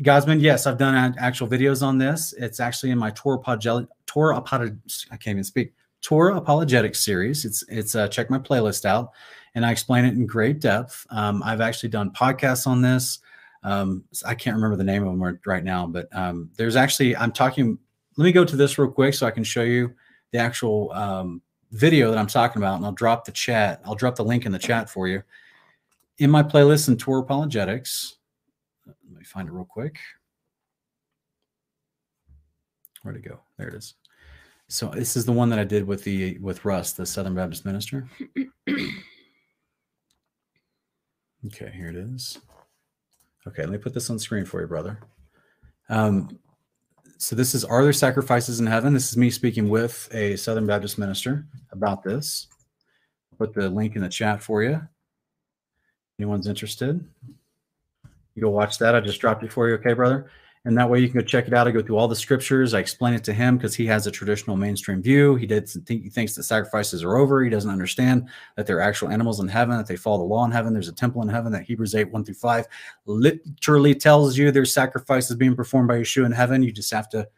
[0.00, 2.34] Gosman, yes, I've done actual videos on this.
[2.38, 4.78] It's actually in my Torah apologetic, Torah apolog-
[5.10, 5.72] I can't even speak.
[6.02, 7.44] Torah apologetics series.
[7.44, 9.12] It's it's uh, check my playlist out,
[9.54, 11.06] and I explain it in great depth.
[11.10, 13.18] Um, I've actually done podcasts on this.
[13.62, 17.16] Um, I can't remember the name of them right- right now, but um, there's actually
[17.16, 17.78] I'm talking.
[18.18, 19.94] Let me go to this real quick so I can show you
[20.32, 21.42] the actual um,
[21.76, 23.80] video that I'm talking about, and I'll drop the chat.
[23.84, 25.22] I'll drop the link in the chat for you
[26.18, 28.16] in my playlist in Torah apologetics.
[28.86, 29.98] Let me find it real quick.
[33.02, 33.40] Where'd it go?
[33.58, 33.94] There it is.
[34.68, 37.64] So this is the one that I did with the with Russ, the Southern Baptist
[37.64, 38.08] minister.
[41.46, 42.38] Okay, here it is.
[43.46, 44.98] Okay, let me put this on screen for you, brother.
[45.88, 46.40] Um,
[47.18, 48.92] so this is Are There Sacrifices in Heaven?
[48.92, 52.48] This is me speaking with a Southern Baptist minister about this.
[53.32, 54.80] I'll put the link in the chat for you.
[56.18, 57.04] Anyone's interested?
[58.34, 58.94] You go watch that.
[58.94, 60.30] I just dropped it for you, okay, brother?
[60.66, 61.68] And that way you can go check it out.
[61.68, 62.74] I go through all the scriptures.
[62.74, 65.36] I explain it to him because he has a traditional mainstream view.
[65.36, 67.44] He did think he thinks that sacrifices are over.
[67.44, 70.50] He doesn't understand that they're actual animals in heaven, that they follow the law in
[70.50, 70.72] heaven.
[70.72, 72.66] There's a temple in heaven that Hebrews 8, 1 through 5
[73.06, 76.64] literally tells you there's sacrifices being performed by Yeshua in heaven.
[76.64, 77.28] You just have to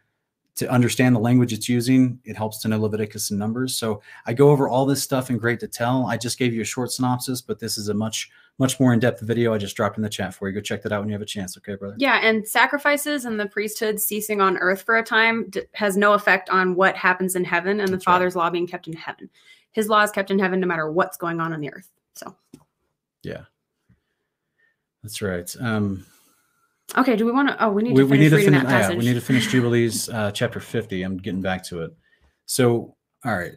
[0.56, 2.18] to understand the language it's using.
[2.24, 3.76] It helps to know Leviticus and Numbers.
[3.76, 6.06] So I go over all this stuff in great detail.
[6.08, 9.20] I just gave you a short synopsis, but this is a much much more in-depth
[9.20, 10.54] video I just dropped in the chat for you.
[10.54, 11.56] Go check that out when you have a chance.
[11.56, 11.94] Okay, brother?
[11.98, 16.14] Yeah, and sacrifices and the priesthood ceasing on earth for a time d- has no
[16.14, 18.14] effect on what happens in heaven and the That's right.
[18.14, 19.30] Father's law being kept in heaven.
[19.72, 21.88] His law is kept in heaven no matter what's going on on the earth.
[22.14, 22.34] So,
[23.22, 23.42] Yeah.
[25.04, 25.54] That's right.
[25.60, 26.04] Um,
[26.96, 27.64] okay, do we want to?
[27.64, 28.62] Oh, we need we, to we finish need to finish.
[28.64, 31.04] that yeah, we need to finish Jubilees uh, chapter fifty.
[31.04, 31.96] I'm getting back to it.
[32.46, 33.52] So All right.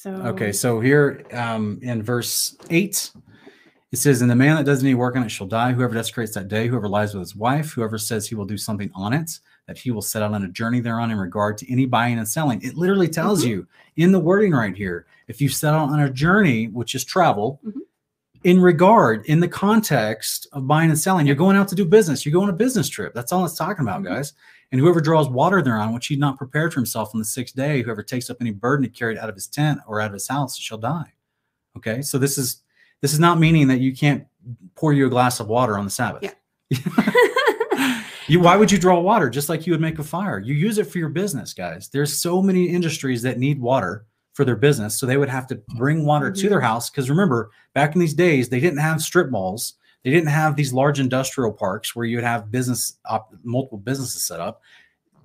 [0.00, 3.10] So Okay, so here um, in verse 8,
[3.90, 5.72] it says, And the man that does any work on it shall die.
[5.72, 8.92] Whoever desecrates that day, whoever lies with his wife, whoever says he will do something
[8.94, 11.84] on it, that he will set out on a journey thereon in regard to any
[11.84, 12.62] buying and selling.
[12.62, 13.48] It literally tells Mhm.
[13.48, 13.66] you
[13.96, 17.58] in the wording right here if you set out on a journey, which is travel,
[17.66, 17.80] Mhm.
[18.44, 22.24] in regard, in the context of buying and selling, you're going out to do business.
[22.24, 23.14] You're going on a business trip.
[23.14, 24.14] That's all it's talking about, Mhm.
[24.14, 24.32] guys.
[24.70, 27.82] And whoever draws water thereon, which he'd not prepared for himself on the sixth day,
[27.82, 30.12] whoever takes up any burden to carry it out of his tent or out of
[30.12, 31.12] his house shall die.
[31.76, 32.62] Okay, so this is
[33.00, 34.26] this is not meaning that you can't
[34.74, 36.34] pour you a glass of water on the Sabbath.
[38.28, 40.38] you why would you draw water just like you would make a fire?
[40.38, 41.88] You use it for your business, guys.
[41.88, 45.56] There's so many industries that need water for their business, so they would have to
[45.76, 46.50] bring water to Mhm.
[46.50, 46.90] their house.
[46.90, 49.74] Because remember, back in these days, they didn't have strip malls.
[50.04, 54.24] They didn't have these large industrial parks where you would have business op- multiple businesses
[54.24, 54.62] set up.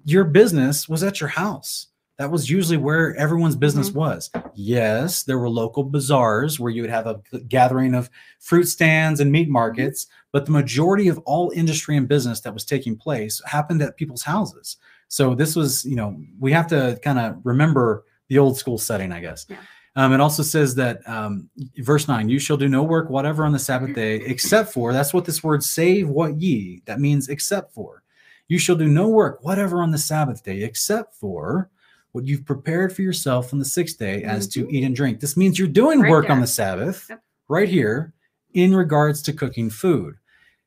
[0.05, 1.87] Your business was at your house.
[2.17, 3.99] That was usually where everyone's business mm-hmm.
[3.99, 4.29] was.
[4.53, 8.09] Yes, there were local bazaars where you would have a gathering of
[8.39, 9.53] fruit stands and meat mm-hmm.
[9.53, 13.97] markets, but the majority of all industry and business that was taking place happened at
[13.97, 14.77] people's houses.
[15.07, 19.11] So this was, you know, we have to kind of remember the old school setting,
[19.11, 19.45] I guess.
[19.49, 19.57] Yeah.
[19.95, 23.51] Um, it also says that um, verse nine, you shall do no work whatever on
[23.51, 27.73] the Sabbath day, except for that's what this word save what ye that means except
[27.73, 28.01] for.
[28.47, 31.69] You shall do no work whatever on the Sabbath day, except for
[32.11, 34.71] what you've prepared for yourself on the sixth day as to Mhm.
[34.71, 35.19] eat and drink.
[35.19, 37.23] This means you're doing Right work on the Sabbath Yep.
[37.47, 38.13] right here
[38.53, 40.15] in regards to cooking food.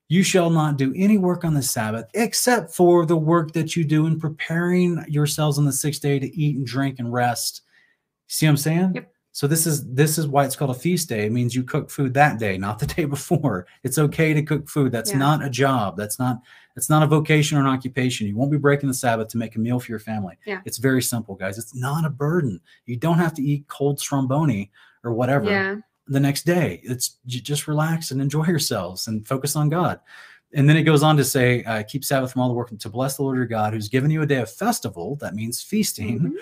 [0.09, 3.83] You shall not do any work on the Sabbath except for the work that you
[3.85, 7.63] do in preparing yourselves on the sixth day to eat and drink and rest.
[8.29, 8.93] See what I'm saying?
[8.95, 9.13] Yep.
[9.37, 11.27] So this is this is why it's called a feast day.
[11.27, 13.67] It means you cook food that day, not the day before.
[13.85, 14.93] It's okay to cook food.
[14.93, 15.19] That's Yeah.
[15.19, 15.95] not a job.
[15.99, 16.41] That's not
[16.75, 18.27] that's not a vocation or an occupation.
[18.27, 20.39] You won't be breaking the Sabbath to make a meal for your family.
[20.47, 20.63] Yeah.
[20.65, 21.59] It's very simple, guys.
[21.59, 22.63] It's not a burden.
[22.87, 24.71] You don't have to eat cold stromboni
[25.05, 25.77] or whatever yeah.
[26.09, 26.81] the next day.
[26.83, 30.01] It's just relax and enjoy yourselves and focus on God.
[30.55, 32.89] And then it goes on to say, uh, keep Sabbath from all the work to
[32.89, 35.17] bless the Lord your God, who's given you a day of festival.
[35.17, 36.33] That means feasting Mhm.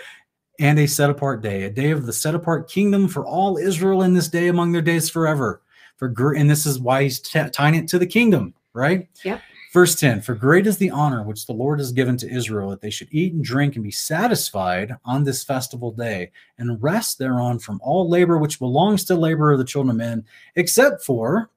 [0.60, 4.02] And a set apart day, a day of the set apart kingdom for all Israel
[4.02, 5.62] in this day among their days forever.
[5.96, 9.08] For gr- and this is why he's t- tying it to the kingdom, right?
[9.24, 9.40] Yep.
[9.72, 12.80] Verse 10 For great is the honor which the Lord has given to Israel that
[12.80, 17.58] they should eat and drink and be satisfied on this festival day and rest thereon
[17.58, 20.24] from all labor which belongs to labor of the children of men,
[20.54, 21.50] except for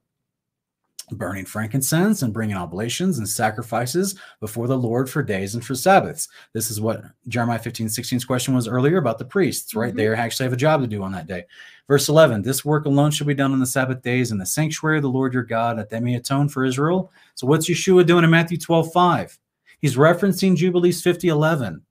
[1.16, 6.28] burning frankincense and bringing oblations and sacrifices before the Lord for days and for Sabbaths.
[6.52, 9.92] This is what Jeremiah 15, 16's question was earlier about the priests, right?
[9.92, 9.96] Mhm.
[9.96, 11.44] They actually have a job to do on that day.
[11.88, 14.98] Verse 11 This work alone shall be done on the Sabbath days in the sanctuary
[14.98, 17.10] of the Lord your God, that they may atone for Israel.
[17.34, 19.38] So, what's Yeshua doing in Matthew 12, 5?
[19.80, 21.82] He's referencing Jubilees 50, 11,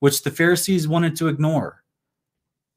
[0.00, 1.82] which the Pharisees wanted to ignore.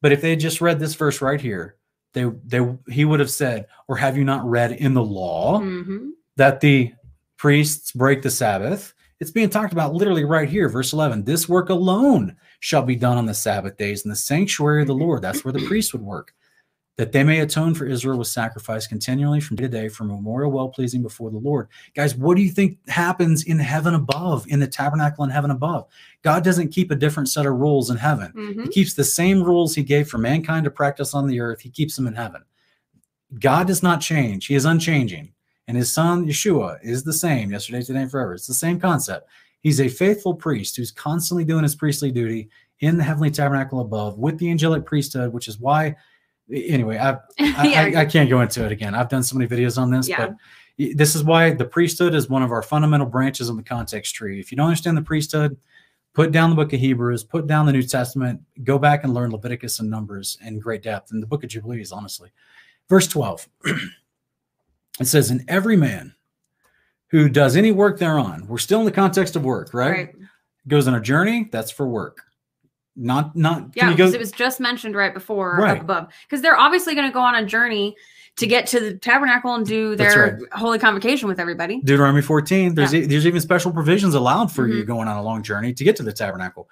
[0.02, 1.76] But if they had just read this verse right here,
[2.16, 5.60] they, they he would have said, Or have you not read in the law?
[5.60, 6.10] Mhm.
[6.36, 6.92] that the
[7.36, 8.92] priests break the Sabbath.
[9.20, 11.24] It's being talked about literally right here, verse 11.
[11.24, 14.94] This work alone shall be done on the Sabbath days in the sanctuary of the
[14.94, 15.22] Lord.
[15.22, 16.34] That's where the priests would work,
[16.96, 20.50] that they may atone for Israel with sacrifice continually from day to day for memorial
[20.50, 21.68] well pleasing before the Lord.
[21.94, 25.86] Guys, what do you think happens in heaven above, in the tabernacle in heaven above?
[26.22, 28.32] God doesn't keep a different set of rules in heaven.
[28.34, 28.62] Mhm.
[28.64, 31.60] He keeps the same rules he gave for mankind to practice on the earth.
[31.60, 32.42] He keeps them in heaven.
[33.38, 34.46] God does not change.
[34.46, 35.32] He is unchanging.
[35.68, 38.34] And his son, Yeshua, is the same yesterday, today, and forever.
[38.34, 39.28] It's the same concept.
[39.60, 42.48] He's a faithful priest who's constantly doing his priestly duty
[42.80, 45.96] in the heavenly tabernacle above with the angelic priesthood, which is why,
[46.52, 47.92] anyway, I, I.
[47.96, 48.94] I, I can't go into it again.
[48.94, 50.28] I've done so many videos on this, Yeah.
[50.28, 50.36] but
[50.96, 54.38] this is why the priesthood is one of our fundamental branches of the context tree.
[54.40, 55.56] If you don't understand the priesthood,
[56.12, 59.30] put down the book of Hebrews, put down the New Testament, go back and learn
[59.30, 62.30] Leviticus and Numbers in great depth, and the book of Jubilees, honestly.
[62.88, 63.48] Verse 12
[65.00, 66.14] it says, And every man
[67.08, 69.90] who does any work thereon, we're still in the context of work, right?
[69.90, 70.14] Right.
[70.68, 72.22] Goes on a journey, that's for work.
[72.96, 75.76] Not, not, Yeah, you because it was just mentioned right before Right.
[75.76, 76.08] up above.
[76.26, 77.94] Because they're obviously going to go on a journey
[78.36, 81.80] to get to the tabernacle and do their holy convocation with everybody.
[81.82, 84.86] Deuteronomy 14, there's, e- there's even special provisions allowed for you Mhm.
[84.86, 86.68] going on a long journey to get to the tabernacle.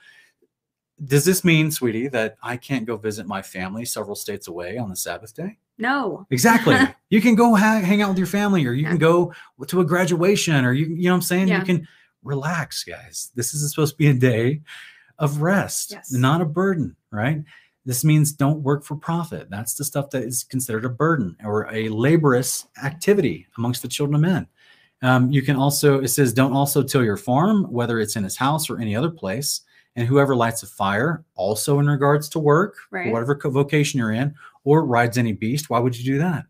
[1.04, 4.88] Does this mean, sweetie, that I can't go visit my family several states away on
[4.90, 5.58] the Sabbath day?
[5.76, 6.26] No.
[6.30, 6.76] Exactly.
[7.10, 8.90] you can go ha- hang out with your family, or you Yeah.
[8.90, 9.34] can go
[9.66, 11.48] to a graduation, or you, you know what I'm saying?
[11.48, 11.58] Yeah.
[11.58, 11.88] You can
[12.22, 13.30] relax, guys.
[13.34, 14.62] This is supposed to be a day
[15.24, 16.12] of rest, Yes.
[16.12, 17.42] not a burden, right?
[17.86, 19.48] This means don't work for profit.
[19.50, 24.14] That's the stuff that is considered a burden or a laborious activity amongst the children
[24.14, 24.46] of men.
[25.02, 28.36] Um, you can also, it says, don't also till your farm, whether it's in his
[28.38, 29.60] house or any other place.
[29.96, 33.12] and whoever lights a fire, also in regards to work, Right.
[33.12, 34.34] whatever vocation you're in,
[34.64, 36.46] or rides any beast, why would you do that?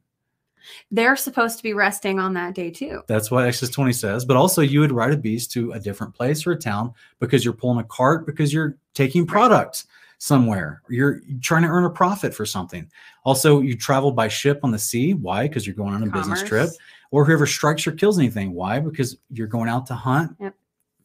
[0.91, 3.03] They're supposed to be resting on that day too.
[3.07, 4.24] That's what Exodus 20 says.
[4.24, 7.45] But also, you would ride a beast to a different place or a town because
[7.45, 9.85] you're pulling a cart because you're taking product
[10.19, 10.81] somewhere.
[10.89, 12.91] You're trying to earn a profit for something.
[13.24, 15.12] Also, you travel by ship on the sea.
[15.15, 15.49] Why?
[15.49, 16.70] Because you're going on a business trip.
[17.11, 18.55] Or whoever strikes or kills anything.
[18.55, 18.81] Why?
[18.81, 20.55] Because you're going out to hunt Yep.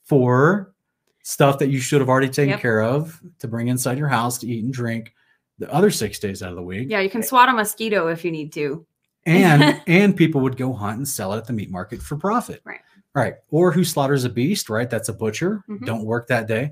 [0.04, 0.74] for
[1.24, 2.62] stuff that you should have already taken Yep.
[2.62, 5.14] care of to bring inside your house to eat and drink
[5.60, 6.88] the other six days out of the week.
[6.90, 8.86] Yeah, you can swat a mosquito if you need to.
[9.26, 12.62] And and people would go hunt and sell it at the meat market for profit
[12.64, 12.80] Right.
[13.14, 15.86] right or who slaughters a beast right that's a butcher Mhm.
[15.86, 16.72] don't work that day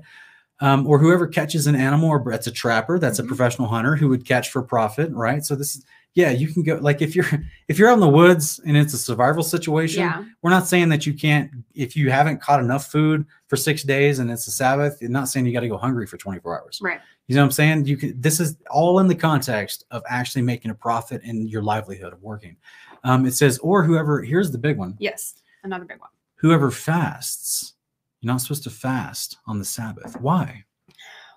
[0.60, 3.24] um, or whoever catches an animal or that's a trapper that's Mhm.
[3.24, 5.84] a professional hunter who would catch for profit right so this is
[6.14, 7.26] yeah you can go like if you're
[7.68, 10.24] if you're out in the woods and it's a survival situation Yeah.
[10.42, 14.18] we're not saying that you can't if you haven't caught enough food for six days
[14.18, 16.80] and it's a sabbath you're not saying you got to go hungry for 24 hours
[16.82, 17.00] Right.
[17.26, 17.84] you know what I'm saying?
[17.86, 18.20] You can.
[18.20, 22.22] This is all in the context of actually making a profit in your livelihood of
[22.22, 22.56] working.
[23.04, 24.22] Um, it says, or whoever.
[24.22, 25.34] Here's the big one: Yes.
[25.62, 26.08] Another big one.
[26.36, 27.74] whoever fasts.
[28.20, 30.18] You're not supposed to fast on the Sabbath.
[30.20, 30.64] Why?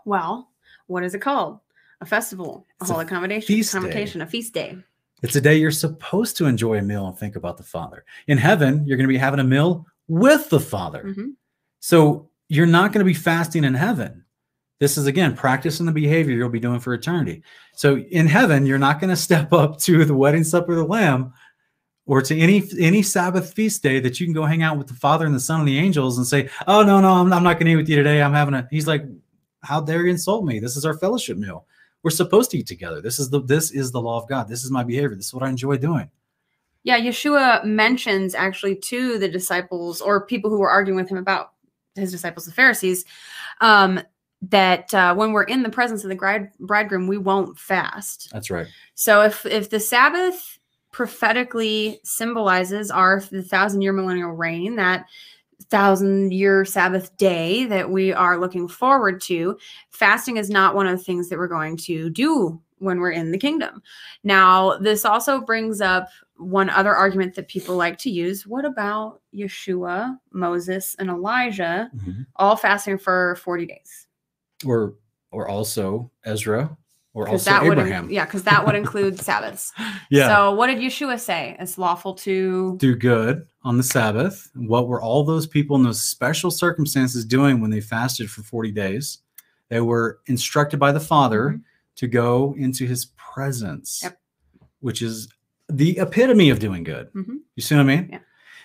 [0.06, 0.50] Well,
[0.88, 1.60] what is it called?
[2.02, 3.80] A festival, a It's a holy accommodation, feast day.
[3.80, 4.78] convocation, a feast day.
[5.22, 8.06] It's a day you're supposed to enjoy a meal and think about the Father.
[8.28, 11.04] In heaven, you're going to be having a meal with the Father.
[11.16, 11.34] Mhm.
[11.80, 14.26] So you're not going to be fasting in heaven.
[14.80, 17.44] This is again practicing the behavior you'll be doing for eternity.
[17.76, 20.86] So in heaven, you're not going to step up to the wedding supper of the
[20.86, 21.34] Lamb
[22.08, 24.96] or to any any Sabbath feast day that you can go hang out with the
[24.96, 27.60] Father and the Son and the angels and say, "Oh no, no, I'm, I'm not
[27.60, 28.24] going to eat with you today.
[28.24, 29.06] I'm having a." He's like,
[29.62, 30.58] "How dare you insult me?
[30.60, 31.68] This is our fellowship meal.
[32.04, 33.02] We're supposed to eat together.
[33.02, 34.48] This is the this is the law of God.
[34.48, 35.16] This is my behavior.
[35.16, 36.10] This is what I enjoy doing."
[36.84, 41.52] Yeah, Yeshua mentions actually to the disciples or people who were arguing with him about
[41.96, 43.06] his disciples, the Pharisees,
[43.60, 44.02] um,
[44.42, 48.30] that uh, when we're in the presence of the bride, bridegroom, we won't fast.
[48.32, 48.68] That's right.
[48.96, 50.58] So if if the Sabbath
[50.92, 55.06] prophetically symbolizes our the thousand year millennial reign, that
[55.70, 59.58] thousand year Sabbath day that we are looking forward to,
[59.90, 63.32] fasting is not one of the things that we're going to do when we're in
[63.32, 63.82] the kingdom.
[64.24, 66.08] Now, this also brings up
[66.38, 68.48] one other argument that people like to use.
[68.48, 72.26] What about Yeshua, Moses, and Elijah Mhm.
[72.38, 74.08] all fasting for 40 days?
[74.66, 74.96] Or
[75.32, 76.76] or also Ezra
[77.14, 78.10] or also that would Abraham.
[78.10, 79.74] yeah, because that would include Sabbaths.
[80.10, 80.28] yeah.
[80.28, 81.56] So what did Yeshua say?
[81.60, 84.50] It's lawful to do good on the Sabbath.
[84.56, 88.72] What were all those people in those special circumstances doing when they fasted for 40
[88.72, 89.20] days?
[89.70, 91.62] They were instructed by the Father Mhm.
[91.98, 94.18] to go into his presence, Yep.
[94.80, 95.28] which is
[95.70, 97.12] the epitome of doing good.
[97.14, 97.40] Mhm.
[97.56, 98.10] You see what I mean?
[98.12, 98.20] Yeah.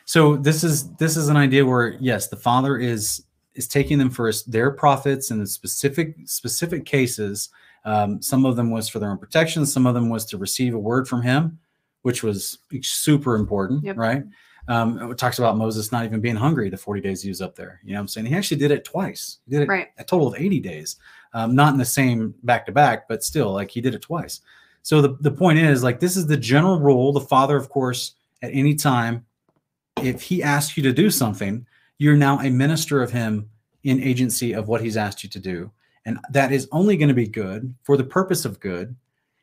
[0.04, 3.24] So this is this is an idea where yes, the Father is
[3.54, 7.48] is taking them for his- their prophets in the specific specific cases.
[7.86, 9.64] Um, some of them was for their own protection.
[9.64, 11.58] Some of them was to receive a word from him,
[12.02, 13.96] which was super important, Yep.
[13.96, 14.24] right?
[14.68, 17.54] Um, it talks about Moses not even being hungry the 40 days he was up
[17.54, 17.80] there.
[17.84, 18.26] You know what I'm saying?
[18.26, 19.38] He actually did it twice.
[19.46, 19.88] He did it Right.
[19.98, 20.96] a total of 80 days.
[21.32, 24.40] Um, not in the same back to back, but still, like he did it twice.
[24.82, 27.12] So the, the point is, like, this is the general rule.
[27.12, 29.24] The father, of course, at any time,
[30.02, 31.66] if he asks you to do something,
[31.98, 33.48] you're now a minister of him
[33.84, 35.70] in agency of what he's asked you to do.
[36.06, 38.96] And that is only going to be good for the purpose of good.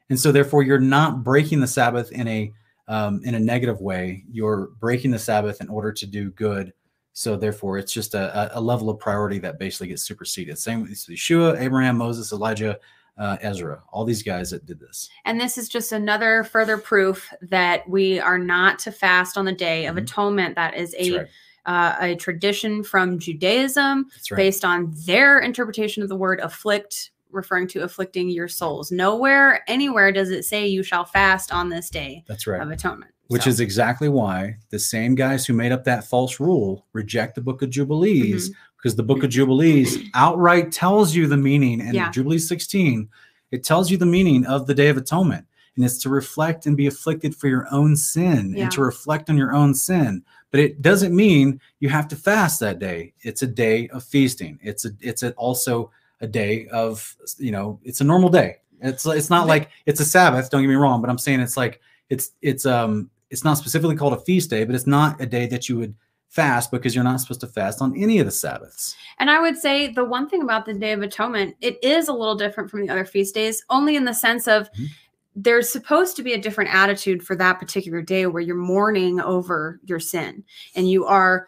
[0.10, 2.52] And so therefore you're not breaking the Sabbath in a
[2.88, 4.24] um, in a negative way.
[4.32, 6.74] You're breaking the Sabbath in order to do good.
[7.14, 10.58] So therefore it's just a, a- level of priority that basically gets superseded.
[10.58, 12.78] Same with Yeshua, Abraham, Moses, Elijah,
[13.18, 15.08] uh, Ezra, all these guys that did this.
[15.24, 19.54] And this is just another further proof that we are not to fast on the
[19.54, 20.02] Day of Mhm.
[20.02, 20.56] Atonement.
[20.56, 21.28] That is a right.
[21.66, 24.38] Uh, a tradition from Judaism right.
[24.38, 28.92] based on their interpretation of the word afflict, referring to afflicting your souls.
[28.92, 32.62] Nowhere, anywhere does it say you shall fast on this day That's right.
[32.62, 33.12] of atonement.
[33.28, 37.36] Which So, is exactly why the same guys who made up that false rule reject
[37.36, 38.60] the book of Jubilees Mm-hmm.
[38.78, 41.80] because the book of Jubilees outright tells you the meaning.
[41.82, 42.12] And Yeah.
[42.12, 43.08] Jubilee 16,
[43.52, 45.46] it tells you the meaning of the Day of Atonement.
[45.76, 48.64] And it's to reflect and be afflicted for your own sin Yeah.
[48.64, 50.24] and to reflect on your own sin.
[50.52, 53.14] But it doesn't mean you have to fast that day.
[53.22, 54.60] It's a day of feasting.
[54.62, 55.90] It's a it's a, also
[56.22, 58.58] a day of you know it's a normal day.
[58.82, 60.50] It's it's not like it's a Sabbath.
[60.52, 63.96] Don't get me wrong, but I'm saying it's like it's it's um it's not specifically
[63.96, 65.96] called a feast day, but it's not a day that you would
[66.30, 68.96] fast because you're not supposed to fast on any of the Sabbaths.
[69.20, 72.14] and I would say the one thing about the Day of Atonement, it is a
[72.14, 74.88] little different from the other feast days, only in the sense of Mhm.
[75.36, 79.80] There's supposed to be a different attitude for that particular day where you're mourning over
[79.84, 80.44] your sin
[80.76, 81.48] and you are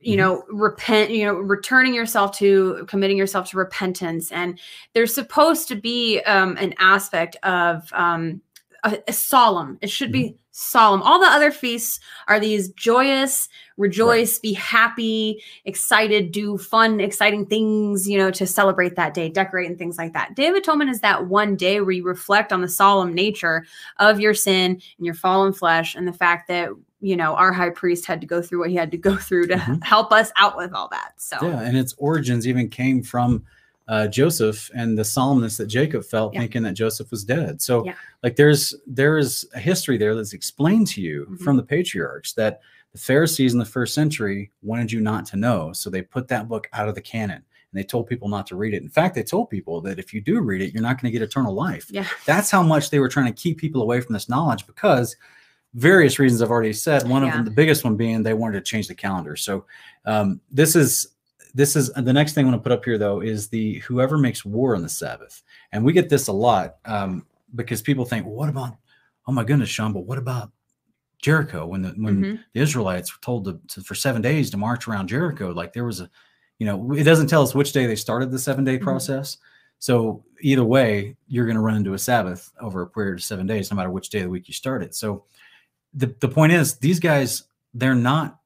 [0.00, 4.30] you know repent you know returning yourself to committing yourself to repentance.
[4.30, 4.60] And
[4.92, 8.40] there's supposed to be um, an aspect of um,
[8.84, 11.02] a, a solemn it should be solemn.
[11.02, 11.98] All the other feasts
[12.28, 18.94] are these joyous rejoice be happy excited do fun exciting things you know to celebrate
[18.94, 20.36] that day decorate and things like that.
[20.36, 23.66] Day of atonement is that one day where you reflect on the solemn nature
[23.98, 26.70] of your sin and your fallen flesh and the fact that
[27.00, 29.48] you know our high priest had to go through what he had to go through
[29.48, 29.82] to Mhm.
[29.82, 31.36] help us out with all that so.
[31.42, 33.42] Yeah, and its origins even came from
[33.88, 36.40] uh, Joseph and the solemnness that Jacob felt, Yeah.
[36.40, 37.60] thinking that Joseph was dead.
[37.60, 37.94] So, Yeah.
[38.22, 41.40] like, there's there's a history there that's explained to you Mhm.
[41.40, 42.60] from the patriarchs that
[42.92, 46.48] the Pharisees in the first century wanted you not to know, so they put that
[46.48, 48.82] book out of the canon and they told people not to read it.
[48.82, 51.18] In fact, they told people that if you do read it, you're not going to
[51.18, 51.86] get eternal life.
[51.90, 55.16] yeah That's how much they were trying to keep people away from this knowledge because
[55.74, 57.08] various reasons I've already said.
[57.08, 59.34] One of them, the biggest one being they wanted to change the calendar.
[59.34, 59.66] So
[60.06, 61.08] um, this is
[61.54, 64.18] this is the next thing I want to put up here though is the whoever
[64.18, 68.26] makes war on the Sabbath, and we get this a lot um, because people think,
[68.26, 68.76] well, what about?
[69.26, 70.50] Oh my goodness, Sean, but what about
[71.22, 72.40] Jericho when the when Mhm.
[72.52, 75.52] the Israelites were told to, to for seven days to march around Jericho?
[75.52, 76.10] Like there was a,
[76.58, 78.82] you know, it doesn't tell us which day they started the seven day Mhm.
[78.82, 79.38] process.
[79.78, 83.46] So either way, you're going to run into a Sabbath over a period of seven
[83.46, 84.94] days, no matter which day of the week you start it.
[84.94, 85.24] So
[85.94, 87.44] the, the point is, these guys,
[87.74, 88.40] they're not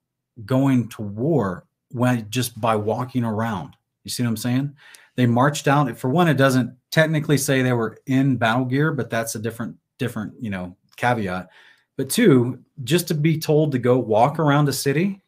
[0.44, 3.74] going to war when just by walking around.
[4.04, 4.76] You see what I'm saying?
[5.16, 5.96] They marched out.
[5.96, 9.76] For one, it doesn't technically say they were in battle gear, but that's a different,
[9.98, 11.48] different, you know, caveat.
[11.96, 15.20] But two, just to be told to go walk around a city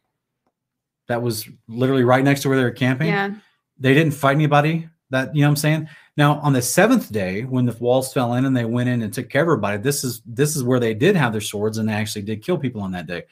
[1.10, 3.34] that was literally right next to where they were camping yeah
[3.80, 7.42] they didn't fight anybody that you know what i'm saying now on the seventh day
[7.42, 10.04] when the walls fell in and they went in and took care of everybody this
[10.04, 12.80] is this is where they did have their swords and they actually did kill people
[12.80, 13.24] on that day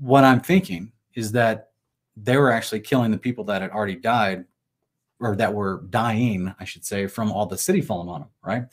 [0.00, 1.71] what i'm thinking is that
[2.16, 4.44] they were actually killing the people that had already died
[5.20, 8.64] or that were dying i should say from all the city falling on them right?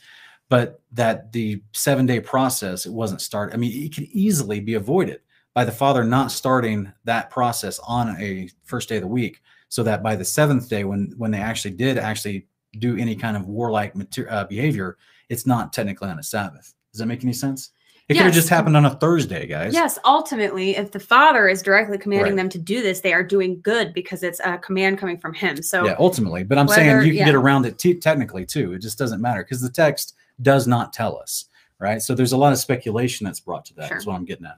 [0.50, 4.74] But that the seven day process it wasn't started i mean it could easily be
[4.74, 5.22] avoided
[5.54, 9.84] by the father not starting that process on a first day of the week so
[9.84, 12.48] that by the seventh day when when they actually did actually
[12.80, 14.98] do any kind of warlike mater- uh, behavior
[15.30, 16.74] it's not technically on a sabbath.
[16.92, 17.72] Does that make any sense
[18.10, 21.62] it could have just happened on a thursday guys yes ultimately if the father is
[21.62, 22.38] directly commanding Right.
[22.38, 25.62] them to do this they are doing good because it's a command coming from him
[25.62, 27.26] so yeah ultimately but i'm Whether- saying you can yeah.
[27.26, 30.92] get around it te- technically too it just doesn't matter because the text does not
[30.92, 31.46] tell us
[31.80, 33.88] right so there's a lot of speculation that's brought to that.
[33.88, 33.98] Sure.
[33.98, 34.58] Is what i'm getting at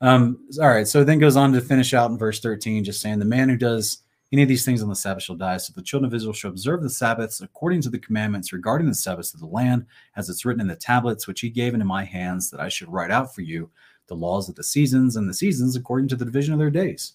[0.00, 3.00] um all right so it then goes on to finish out in verse 13 just
[3.00, 3.98] saying the man who does
[4.34, 6.50] any of these things on the sabbath shall die so the children of israel shall
[6.50, 9.86] observe the sabbaths according to the commandments regarding the sabbaths of the land
[10.16, 12.92] as it's written in the tablets which he gave into my hands that i should
[12.92, 13.70] write out for you
[14.08, 17.14] the laws of the seasons and the seasons according to the division of their days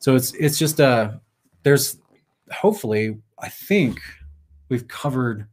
[0.00, 1.12] so it's it's just uh
[1.62, 1.98] there's
[2.52, 4.00] hopefully i think
[4.68, 5.46] we've covered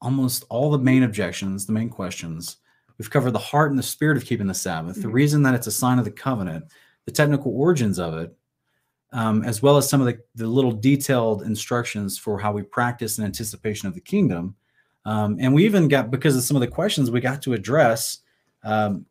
[0.00, 2.56] almost all the main objections the main questions
[2.98, 5.12] we've covered the heart and the spirit of keeping the sabbath the Mhm.
[5.12, 6.64] reason that it's a sign of the covenant
[7.04, 8.34] the technical origins of it
[9.12, 13.18] um, as well as some of the, the little detailed instructions for how we practice
[13.18, 14.54] in anticipation of the kingdom
[15.04, 18.18] um, and we even got because of some of the questions we got to address
[18.64, 19.04] um,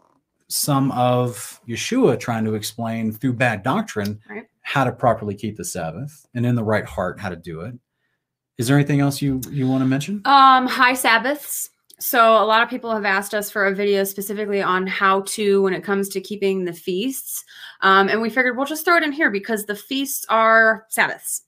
[0.48, 4.48] some of yeshua trying to explain through bad doctrine Right.
[4.62, 7.76] how to properly keep the sabbath and in the right heart how to do it
[8.58, 11.70] is there anything else you you want to mention Um, high Sabbaths.
[12.02, 15.62] So a lot of people have asked us for a video specifically on how to
[15.62, 17.46] when it comes to keeping the feasts.
[17.82, 21.44] Um, and we figured we'll just throw it in here because the feasts are Sabbaths.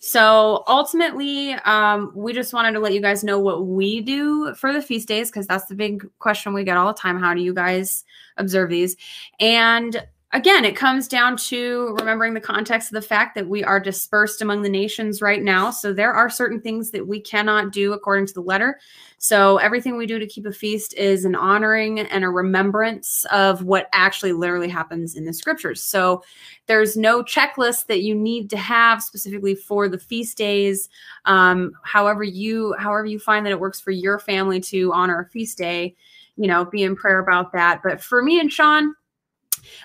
[0.00, 4.72] So ultimately, um, we just wanted to let you guys know what we do for
[4.72, 7.20] the feast days because that's the big question we get all the time.
[7.20, 8.02] How do you guys
[8.38, 8.96] observe these?
[9.40, 10.02] And
[10.32, 14.42] again, it comes down to remembering the context of the fact that we are dispersed
[14.42, 15.70] among the nations right now.
[15.70, 18.78] So there are certain things that we cannot do according to the letter.
[19.16, 23.64] So everything we do to keep a feast is an honoring and a remembrance of
[23.64, 25.82] what actually literally happens in the scriptures.
[25.82, 26.22] So
[26.66, 30.90] there's no checklist that you need to have specifically for the feast days.
[31.24, 35.26] Um, however you however you find that it works for your family to honor a
[35.26, 35.96] feast day,
[36.36, 37.80] you know, be in prayer about that.
[37.82, 38.94] But for me and Sean,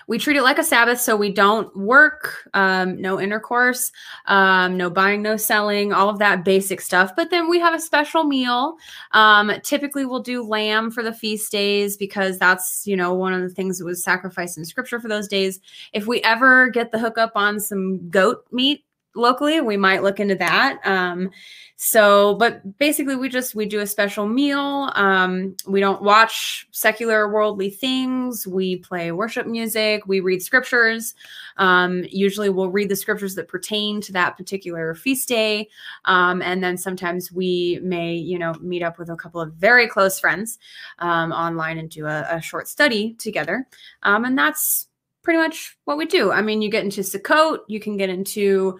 [0.06, 3.92] we treat it like a Sabbath, so we don't work, um, no intercourse,
[4.26, 7.14] um, no buying, no selling, all of that basic stuff.
[7.16, 8.76] But then we have a special meal.
[9.12, 13.42] Um, typically, we'll do lamb for the feast days because that's you know one of
[13.42, 15.60] the things that was sacrificed in Scripture for those days.
[15.92, 18.84] If we ever get the hookup on some goat meat,
[19.14, 20.80] locally, we might look into that.
[20.84, 21.30] Um,
[21.76, 24.92] so, but basically, we just we do a special meal.
[24.94, 28.46] Um, we don't watch secular worldly things.
[28.46, 30.06] We play worship music.
[30.06, 31.14] We read scriptures.
[31.56, 35.68] Um, usually, we'll read the scriptures that pertain to that particular feast day,
[36.04, 39.88] um, and then sometimes we may, you know, meet up with a couple of very
[39.88, 40.58] close friends
[41.00, 43.66] um, online and do a, a short study together.
[44.04, 44.88] Um, and that's
[45.24, 46.30] pretty much what we do.
[46.30, 48.78] I mean, you get into Sukkot, you can get into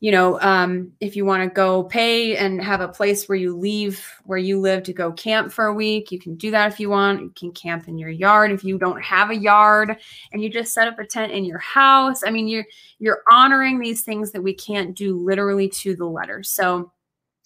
[0.00, 3.54] you know, um, if you want to go pay and have a place where you
[3.54, 6.80] leave where you live to go camp for a week, you can do that if
[6.80, 7.20] you want.
[7.20, 9.98] You can camp in your yard if you don't have a yard
[10.32, 12.22] and you just set up a tent in your house.
[12.24, 12.64] I mean, you're
[12.98, 16.42] you're honoring these things that we can't do literally to the letter.
[16.42, 16.92] So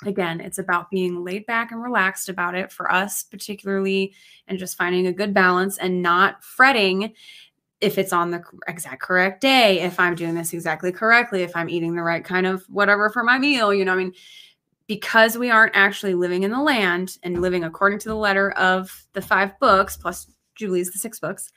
[0.04, 4.14] again, it's about being laid back and relaxed about it for us particularly
[4.46, 7.14] and just finding a good balance and not fretting
[7.80, 11.68] if it's on the exact correct day, if I'm doing this exactly correctly, if I'm
[11.68, 14.12] eating the right kind of whatever for my meal, you know, I mean,
[14.86, 19.06] because we aren't actually living in the land and living according to the letter of
[19.12, 21.52] the five books plus Jubilees the six books,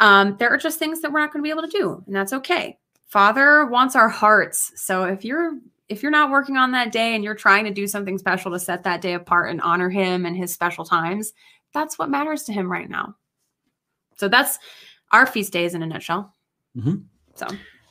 [0.00, 2.14] um, there are just things that we're not going to be able to do, and
[2.14, 2.78] that's okay.
[3.06, 4.72] Father wants our hearts.
[4.76, 5.52] So if you're
[5.88, 8.58] if you're not working on that day and you're trying to do something special to
[8.58, 11.32] set that day apart and honor him and his special times,
[11.72, 13.14] that's what matters to him right now.
[14.16, 14.58] So that's
[15.14, 16.34] our feast days in a nutshell.
[16.76, 16.96] Mm-hmm.
[17.36, 17.46] So,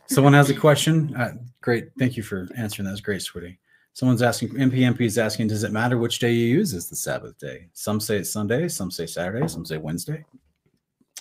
[0.07, 1.15] someone has a question.
[1.15, 2.85] Uh, great, thank you for answering.
[2.85, 3.59] That was great, sweetie.
[3.93, 4.49] Someone's asking.
[4.49, 7.67] MPMP is asking, does it matter which day you use as the Sabbath day?
[7.71, 10.25] Some say it's Sunday, some say Saturday, some say Wednesday.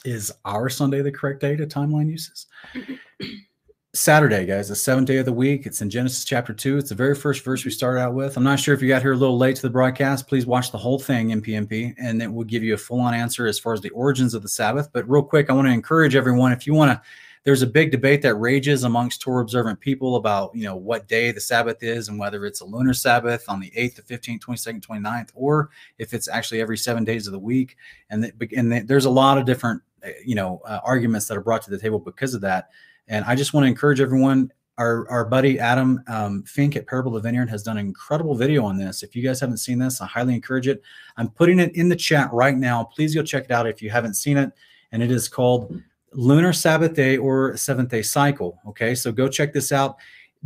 [0.05, 2.47] Is our Sunday the correct day to timeline uses?
[3.95, 5.67] Saturday, guys, the seventh day of the week.
[5.67, 6.79] It's in Genesis chapter two.
[6.79, 8.39] It's the very first verse we started out with.
[8.39, 10.27] I'm not sure if you got here a little late to the broadcast.
[10.27, 13.47] Please watch the whole thing MPMP, and it will give you a full on answer
[13.47, 14.89] as far as the origins of the Sabbath.
[14.95, 17.03] But real quick, I want to encourage everyone if you want to,
[17.45, 21.31] there's a big debate that rages amongst Torah observant people about, you know, what day
[21.31, 24.81] the Sabbath is and whether it's a lunar Sabbath on the 8th, the 15th, 22nd,
[24.81, 27.77] 29th, or if it's actually every seven days of the week.
[28.09, 29.83] And, the, and the, there's a lot of different,
[30.25, 32.71] you know, uh, arguments that are brought to the table because of that.
[33.09, 34.53] And I just want to encourage everyone.
[34.79, 38.35] Our, our buddy Adam um, Fink at Parable of the Vineyard has done an incredible
[38.35, 39.03] video on this.
[39.03, 40.83] If you guys haven't seen this, I highly encourage it.
[41.19, 42.85] I'm putting it in the chat right now.
[42.85, 44.51] Please go check it out if you haven't seen it.
[44.91, 45.79] And it is called
[46.13, 48.59] Lunar Sabbath Day or Seventh Day Cycle.
[48.67, 49.97] Okay, so go check this out.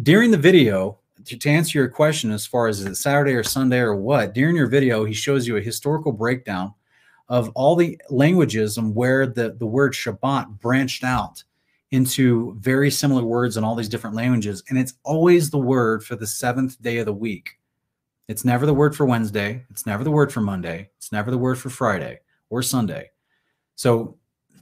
[0.03, 3.43] During the video, to, to answer your question as far as is it Saturday or
[3.43, 6.75] Sunday or what, during your video, he shows you a historical breakdown
[7.29, 11.43] of all the languages and where the, the word Shabbat branched out
[11.93, 14.63] into very similar words in all these different languages.
[14.69, 17.59] And it's always the word for the seventh day of the week.
[18.29, 19.65] It's never the word for Wednesday.
[19.71, 20.91] It's never the word for Monday.
[20.97, 23.11] It's never the word for Friday or Sunday.
[23.77, 24.17] So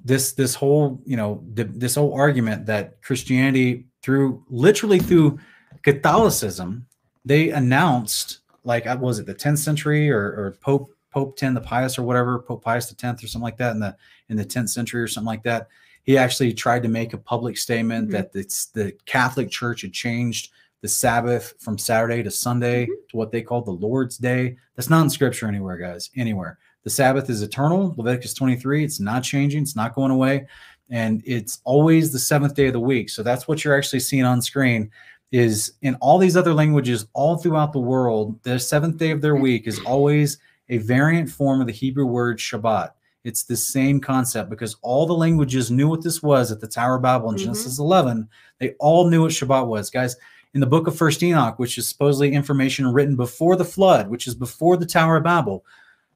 [0.05, 5.39] this this whole you know this whole argument that Christianity through literally through
[5.83, 6.87] Catholicism
[7.25, 11.61] they announced like uh, was it the 10th century or, or Pope Pope 10 the
[11.61, 13.97] Pious or whatever Pope Pius the 10th or something like that in the
[14.29, 15.69] in the 10th century or something like that
[16.05, 18.17] he actually tried to make a public statement mm-hmm.
[18.17, 20.53] that it's the Catholic Church had changed
[20.83, 22.93] the Sabbath from Saturday to Sunday mm-hmm.
[23.11, 24.57] to what they call the Lord's Day.
[24.77, 26.59] That's not in scripture anywhere, guys, anywhere.
[26.85, 27.95] The Sabbath is eternal.
[27.97, 30.47] Leviticus 23, it's not changing, it's not going away.
[30.91, 33.09] And it's always the seventh day of the week.
[33.09, 34.91] So that's what you're actually seeing on screen
[35.33, 39.35] is in all these other languages all throughout the world, the seventh day of their
[39.35, 42.91] week is always a variant form of the Hebrew word Shabbat.
[43.25, 46.97] It's the same concept because all the languages knew what this was at the Tower
[46.97, 47.45] of Babel in mm-hmm.
[47.45, 48.29] Genesis 11.
[48.59, 49.91] They all knew what Shabbat was.
[49.91, 50.17] Guys,
[50.53, 54.27] in the book of First Enoch, which is supposedly information written before the flood, which
[54.27, 55.65] is before the Tower of Babel,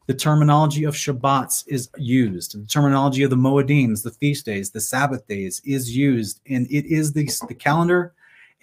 [0.07, 2.63] the terminology of Shabbats is used.
[2.63, 6.41] The terminology of the Moedims, the feast days, the Sabbath days is used.
[6.49, 8.15] And it is the, the calendar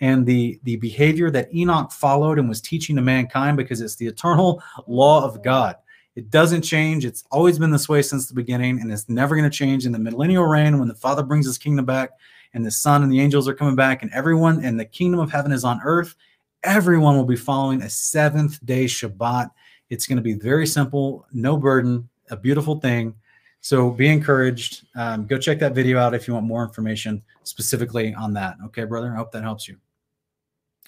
[0.02, 4.08] and the, the behavior that Enoch followed and was teaching to mankind because it's the
[4.08, 5.76] eternal law of God.
[6.16, 7.06] It doesn't change.
[7.06, 9.92] It's always been this way since the beginning, and it's never going to change in
[9.92, 12.12] the millennial reign when the Father brings his kingdom back
[12.54, 15.30] and the Son and the angels are coming back, and everyone and the kingdom of
[15.30, 16.16] heaven is on earth.
[16.64, 19.52] Everyone will be following a seventh day Shabbat.
[19.90, 23.14] It's going to be very simple, no burden, a beautiful thing.
[23.60, 24.86] So be encouraged.
[24.96, 28.56] Um, go check that video out if you want more information specifically on that.
[28.68, 29.12] Okay, brother.
[29.12, 29.78] I hope that helps you.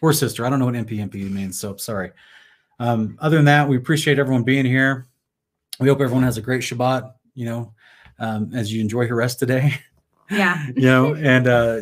[0.01, 0.45] Or sister.
[0.45, 2.11] I don't know what MPMP means, so sorry.
[2.79, 5.07] Um, other than that, we appreciate everyone being here
[5.79, 7.73] we hope everyone has a great Shabbat, you know,
[8.19, 9.73] um, as you enjoy your rest today.
[10.29, 10.67] Yeah.
[10.75, 11.81] you know, and uh,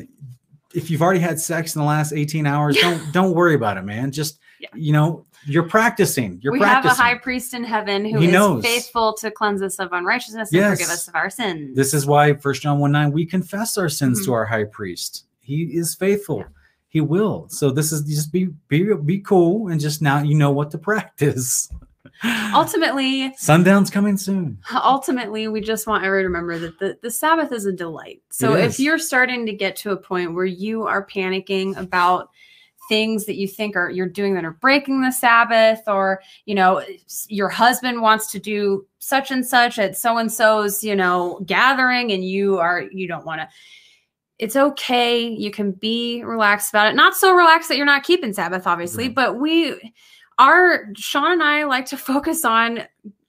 [0.74, 3.84] if you've already had sex in the last 18 hours, don't don't worry about it,
[3.84, 4.12] man.
[4.12, 4.70] Just yeah.
[4.74, 6.40] you know, you're practicing.
[6.42, 6.90] You're we practicing.
[6.90, 8.64] have a high priest in heaven who he is knows.
[8.64, 10.64] faithful to cleanse us of unrighteousness yes.
[10.64, 11.76] and forgive us of our sins.
[11.76, 14.26] This is why First John 1 9, we confess our sins mm-hmm.
[14.26, 15.26] to our high priest.
[15.40, 16.40] He is faithful.
[16.40, 16.48] Yeah
[16.90, 17.48] He will.
[17.50, 20.78] So this is just be be be cool and just now you know what to
[20.92, 21.70] practice.
[22.54, 24.58] ultimately Sundown's coming soon.
[24.74, 28.56] ultimately we just want everyone to remember that the, the sabbath is a delight so
[28.56, 32.30] if you're starting to get to a point where you are panicking about
[32.88, 36.84] things that you think are you're doing that are breaking the sabbath or you know
[37.28, 42.12] your husband wants to do such and such at so and so's you know gathering
[42.12, 43.48] and you are you don't want to
[44.38, 48.34] it's okay you can be relaxed about it not so relaxed that you're not keeping
[48.34, 49.16] sabbath obviously Right.
[49.16, 49.94] but we
[50.40, 52.84] our sean and i like to focus on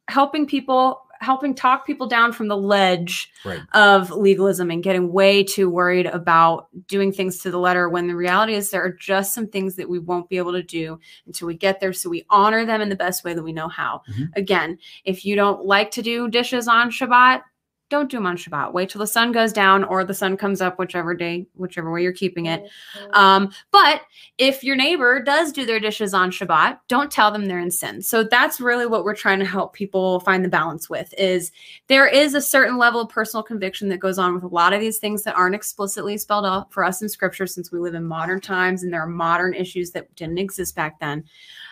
[0.08, 3.62] helping people helping talk people down from the ledge Right.
[3.72, 8.14] of legalism and getting way too worried about doing things to the letter when the
[8.14, 11.46] reality is there are just some things that we won't be able to do until
[11.48, 14.02] we get there so we honor them in the best way that we know how
[14.10, 14.28] Mhm.
[14.36, 17.42] again if you don't like to do dishes on shabbat
[17.88, 20.60] don't do them on shabbat wait till the sun goes down or the sun comes
[20.60, 22.64] up whichever day whichever way you're keeping it
[23.12, 24.02] um, but
[24.38, 28.02] if your neighbor does do their dishes on Shabbat, don't tell them they're in sin.
[28.02, 31.52] So that's really what we're trying to help people find the balance with is
[31.88, 34.80] there is a certain level of personal conviction that goes on with a lot of
[34.80, 38.04] these things that aren't explicitly spelled out for us in scripture since we live in
[38.04, 41.24] modern times and there are modern issues that didn't exist back then.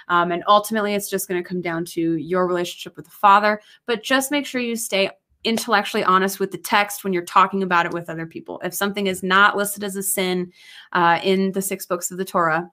[0.09, 3.61] Um, and ultimately, it's just going to come down to your relationship with the Father.
[3.87, 5.11] But just make sure you stay
[5.45, 8.61] intellectually honest with the text when you're talking about it with other people.
[8.65, 10.53] If something is not listed as a sin
[10.93, 12.71] uh, in the six books of the Torah,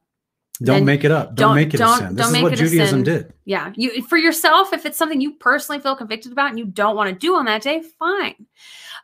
[0.64, 1.30] Don't make it up.
[1.35, 2.15] Don't, don't- make it don't- a sin.
[2.15, 3.34] This don't is make what Judaism did.
[3.45, 6.95] yeah, you for yourself, if it's something you personally feel convicted about and you don't
[6.95, 8.45] want to do on that day, fine.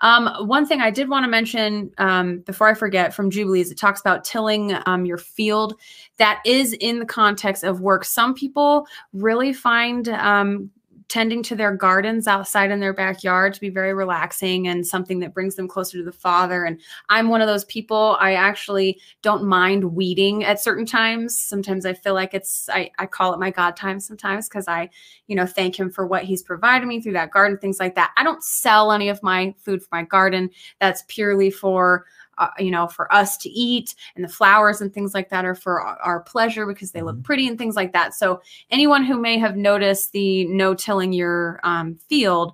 [0.02, 3.80] Um, one thing I did want to mention um, before I forget from Jubilees, it
[3.80, 5.74] talks about tilling um, your field.
[6.20, 8.06] That is in the context of work.
[8.06, 10.70] Some people really find um,
[11.10, 15.34] tending to their gardens outside in their backyard to be very relaxing and something that
[15.34, 16.66] brings them closer to the Father.
[16.66, 16.80] And
[17.10, 18.18] I'm one of those people.
[18.20, 21.38] I actually don't mind weeding at certain times.
[21.38, 24.90] Sometimes I feel like it's I, I call it my God time sometimes because I,
[25.28, 28.12] you know, thank him for what he's provided me through that garden, things like that.
[28.18, 30.50] I don't sell any of my food for my garden.
[30.80, 32.06] That's purely for
[32.38, 35.56] uh, you know, for us to eat, and the flowers and things like that are
[35.56, 37.24] for our, pleasure because they look Mhm.
[37.24, 38.14] pretty and things like that.
[38.14, 42.54] So, anyone who may have noticed the no tilling your um, field,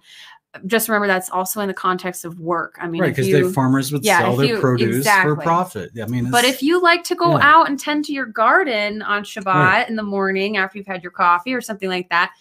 [0.68, 2.76] just remember that's also in the context of work.
[2.80, 5.34] I mean, right, because the farmers would yeah, sell their you- produce exactly.
[5.36, 5.92] for profit.
[6.00, 7.50] I mean, but if you like to go yeah.
[7.56, 9.90] out and tend to your garden on Shabbat Right.
[9.90, 12.32] in the morning after you've had your coffee or something like that,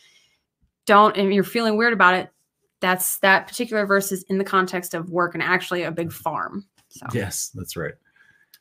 [0.85, 2.29] don't and you're feeling weird about it.
[2.81, 6.67] That's that particular verse is in the context of work and actually a big farm.
[6.93, 7.95] So Yes, that's right.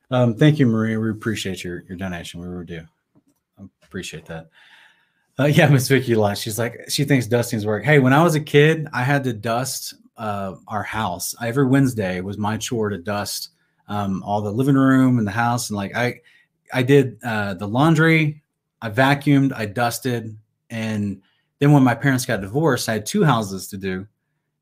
[0.09, 0.99] Um, thank you, Maria.
[0.99, 2.39] We appreciate your your donation.
[2.39, 2.81] We do.
[3.59, 4.49] I appreciate that.
[5.39, 6.37] Uh, yeah, Miss Vicky Lott.
[6.37, 7.83] She's like she thinks dusting's work.
[7.83, 12.21] Hey, when I was a kid, I had to dust uh, our house every Wednesday.
[12.21, 13.49] Was my chore to dust
[13.87, 16.21] um, all the living room and the house, and like I,
[16.73, 18.41] I did uh, the laundry.
[18.81, 19.51] I vacuumed.
[19.53, 20.37] I dusted,
[20.69, 21.21] and
[21.59, 24.07] then when my parents got divorced, I had two houses to do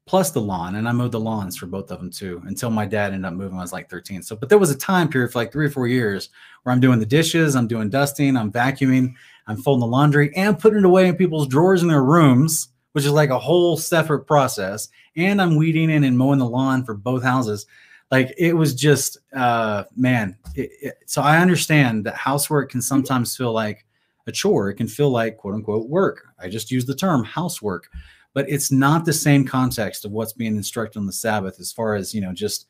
[0.10, 2.84] plus the lawn and i mowed the lawns for both of them too until my
[2.84, 5.08] dad ended up moving when i was like 13 so but there was a time
[5.08, 6.30] period for like three or four years
[6.64, 9.14] where i'm doing the dishes i'm doing dusting i'm vacuuming
[9.46, 13.06] i'm folding the laundry and putting it away in people's drawers in their rooms which
[13.06, 16.96] is like a whole separate process and i'm weeding in and mowing the lawn for
[16.96, 17.68] both houses.
[18.10, 23.38] Like it was just uh man it, it, so i understand that housework can sometimes
[23.38, 23.86] feel like
[24.26, 24.70] a chore.
[24.70, 26.24] It can feel like quote unquote work.
[26.40, 27.90] I just use the term housework
[28.34, 31.96] but it's not the same context of what's being instructed on the Sabbath as far
[31.96, 32.68] as you know just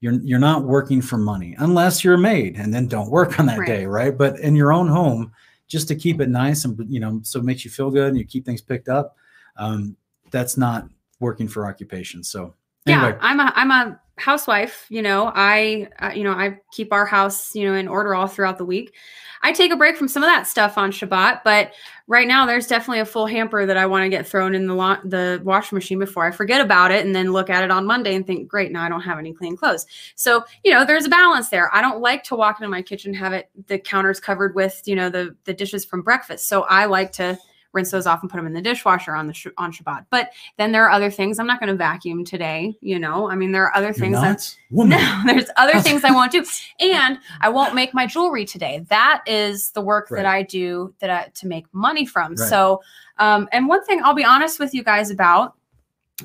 [0.00, 3.46] you're you're not working for money unless you're a maid and then don't work on
[3.46, 3.66] that Right.
[3.66, 5.32] day right but in your own home
[5.68, 8.18] just to keep it nice and you know so it makes you feel good and
[8.18, 9.16] you keep things picked up
[9.56, 9.94] um,
[10.30, 10.88] that's not
[11.20, 12.54] working for occupation so
[12.86, 14.86] anyway yeah, I'm a I'm a housewife.
[14.88, 18.26] You know, I uh, you know I keep our house you know in order all
[18.26, 18.94] throughout the week.
[19.42, 21.72] I take a break from some of that stuff on Shabbat, but
[22.06, 24.74] right now there's definitely a full hamper that I want to get thrown in the
[24.74, 27.86] lo- the washing machine before I forget about it, and then look at it on
[27.86, 29.86] Monday and think, great, now I don't have any clean clothes.
[30.14, 31.74] So you know, there's a balance there.
[31.74, 34.94] I don't like to walk into my kitchen have it the counters covered with you
[34.94, 36.46] know the the dishes from breakfast.
[36.46, 37.38] So I like to
[37.72, 40.06] rinse those off and put them in the dishwasher on the sh- on Shabbat.
[40.10, 41.38] But then there are other things.
[41.38, 42.76] I'm not going to vacuum today.
[42.80, 46.04] You know, I mean, there are other you're things that woman no, there's other things
[46.04, 46.44] I won't do,
[46.80, 48.84] and I won't make my jewelry today.
[48.88, 50.22] That is the work Right.
[50.22, 52.34] that I do that I, to make money from.
[52.34, 52.48] Right.
[52.48, 52.82] So,
[53.18, 55.54] um, and one thing I'll be honest with you guys about,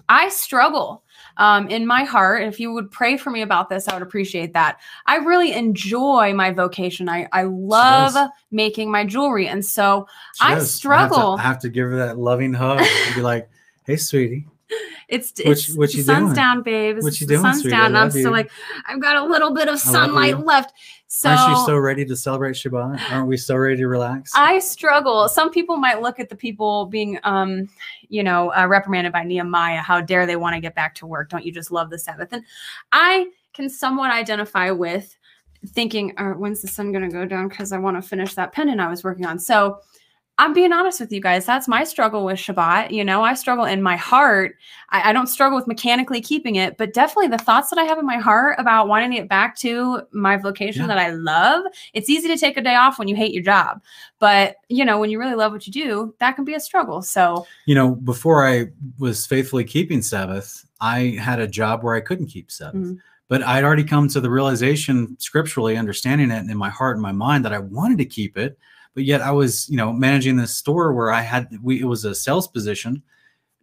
[0.09, 1.03] I struggle
[1.37, 2.43] um, in my heart.
[2.43, 4.79] If you would pray for me about this, I would appreciate that.
[5.05, 7.09] I really enjoy my vocation.
[7.09, 8.15] I I love
[8.51, 10.07] making my jewelry, and so
[10.41, 11.17] I struggle.
[11.17, 13.49] I have, to, I have to give her that loving hug and be like
[13.85, 14.47] hey sweetie
[15.09, 16.35] It's What it's you- what you sun's doing?
[16.35, 16.97] down, babe.
[16.97, 17.71] It's What you doing, sun's sweetie?
[17.75, 17.85] Down.
[17.87, 18.49] And I'm love still like,
[18.87, 20.73] I've got a little bit of sunlight left.
[21.07, 23.11] So, Aren't you so ready to celebrate Shabbat?
[23.11, 24.31] Aren't we so ready to relax?
[24.35, 25.29] I struggle.
[25.29, 27.69] Some people might look at the people being, um,
[28.09, 29.81] you know, uh, reprimanded by Nehemiah.
[29.81, 31.29] How dare they want to get back to work?
[31.29, 32.33] Don't you just love the Sabbath?
[32.33, 32.43] And
[32.91, 35.15] I can somewhat identify with
[35.67, 37.47] thinking, uh, when's the sun going to go down?
[37.49, 39.37] Because I want to finish that pendant I was working on.
[39.39, 39.79] So
[40.37, 41.45] I'm being honest with you guys.
[41.45, 42.91] That's my struggle with Shabbat.
[42.91, 44.57] You know, I struggle in my heart.
[44.89, 47.97] I, I, don't struggle with mechanically keeping it, but definitely the thoughts that I have
[47.97, 50.87] in my heart about wanting to get back to my vocation yeah.
[50.87, 51.63] that I love.
[51.93, 53.81] It's easy to take a day off when you hate your job,
[54.19, 57.01] but you know, when you really love what you do, that can be a struggle.
[57.01, 58.67] So, you know, before I
[58.99, 62.81] was faithfully keeping Sabbath, I had a job where I couldn't keep Sabbath.
[62.81, 62.95] Mm-hmm.
[63.27, 67.11] But I'd already come to the realization, scripturally understanding it in my heart and my
[67.11, 68.55] mind, that I wanted to keep it
[68.95, 72.05] but yet I was, you know, managing this store where I had we it was
[72.05, 73.03] a sales position.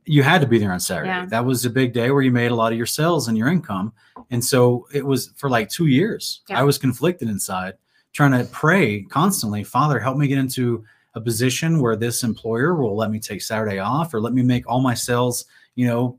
[0.04, 1.08] You had to be there on Saturday.
[1.08, 1.26] Yeah.
[1.26, 3.48] That was a big day where you made a lot of your sales and your
[3.48, 3.92] income.
[4.30, 6.42] And so it was for like two years.
[6.48, 6.60] Yeah.
[6.60, 7.74] I was conflicted inside,
[8.12, 10.84] trying to pray constantly, Father, help me get into
[11.14, 14.68] a position where this employer will let me take Saturday off or let me make
[14.68, 15.44] all my sales,
[15.76, 16.18] you know,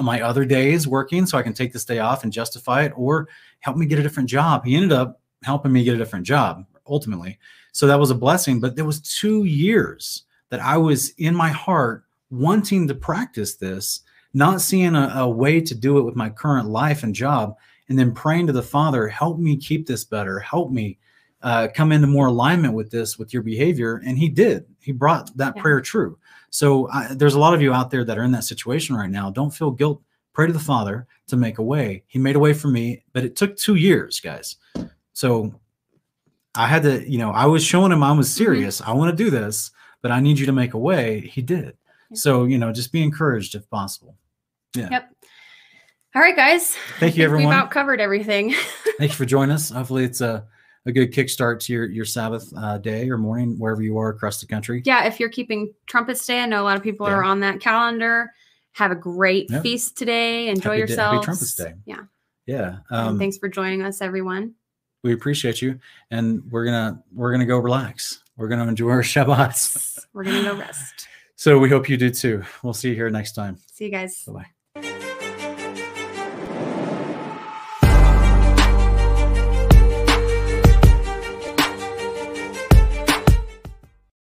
[0.00, 3.28] my other days working so I can take this day off and justify it, or
[3.60, 4.64] help me get a different job.
[4.64, 7.38] He ended up helping me get a different job ultimately.
[7.74, 8.60] So that was a blessing.
[8.60, 14.00] But there was two years that I was in my heart wanting to practice this,
[14.32, 17.56] not seeing a, a way to do it with my current life and job,
[17.88, 20.98] and then praying to the Father, help me keep this better, help me
[21.42, 24.00] uh, come into more alignment with this, with your behavior.
[24.06, 24.66] And He did.
[24.78, 25.62] He brought that yeah.
[25.62, 26.16] prayer true.
[26.50, 29.10] So I, there's a lot of you out there that are in that situation right
[29.10, 29.30] now.
[29.30, 30.00] Don't feel guilt.
[30.32, 32.04] Pray to the Father to make a way.
[32.06, 34.56] He made a way for me, but it took two years, guys.
[35.12, 35.52] So
[36.56, 38.44] I had to, you know, I was showing him I was mm-hmm.
[38.44, 38.80] serious.
[38.80, 38.90] Mm-hmm.
[38.90, 39.70] I want to do this,
[40.02, 41.20] but I need you to make a way.
[41.20, 41.76] He did.
[42.12, 44.16] So, you know, just be encouraged if possible.
[44.76, 44.88] Yeah.
[44.90, 45.10] Yep.
[46.14, 46.76] All right, guys.
[47.00, 47.48] Thank you, everyone.
[47.48, 48.54] We've out covered everything.
[48.98, 49.70] Thank you for joining us.
[49.70, 50.46] Hopefully, it's a,
[50.86, 54.40] a good kickstart to your your Sabbath uh, day or morning, wherever you are across
[54.40, 54.80] the country.
[54.84, 57.14] Yeah, if you're keeping Trumpets Day, I know a lot of people yeah.
[57.14, 58.32] are on that calendar.
[58.72, 59.62] Have a great yep.
[59.62, 60.48] feast today.
[60.48, 60.98] Enjoy happy yourselves.
[60.98, 61.74] Day, happy Trumpets Day.
[61.84, 62.00] Yeah.
[62.46, 62.76] Yeah.
[62.90, 64.54] Um, thanks for joining us, everyone
[65.04, 65.78] we appreciate you
[66.10, 68.24] and we're gonna we're gonna go relax.
[68.36, 70.00] We're gonna enjoy our shabbats.
[70.12, 71.06] We're gonna go rest.
[71.36, 72.42] So we hope you do too.
[72.64, 73.58] We'll see you here next time.
[73.72, 74.24] See you guys.
[74.26, 74.46] Bye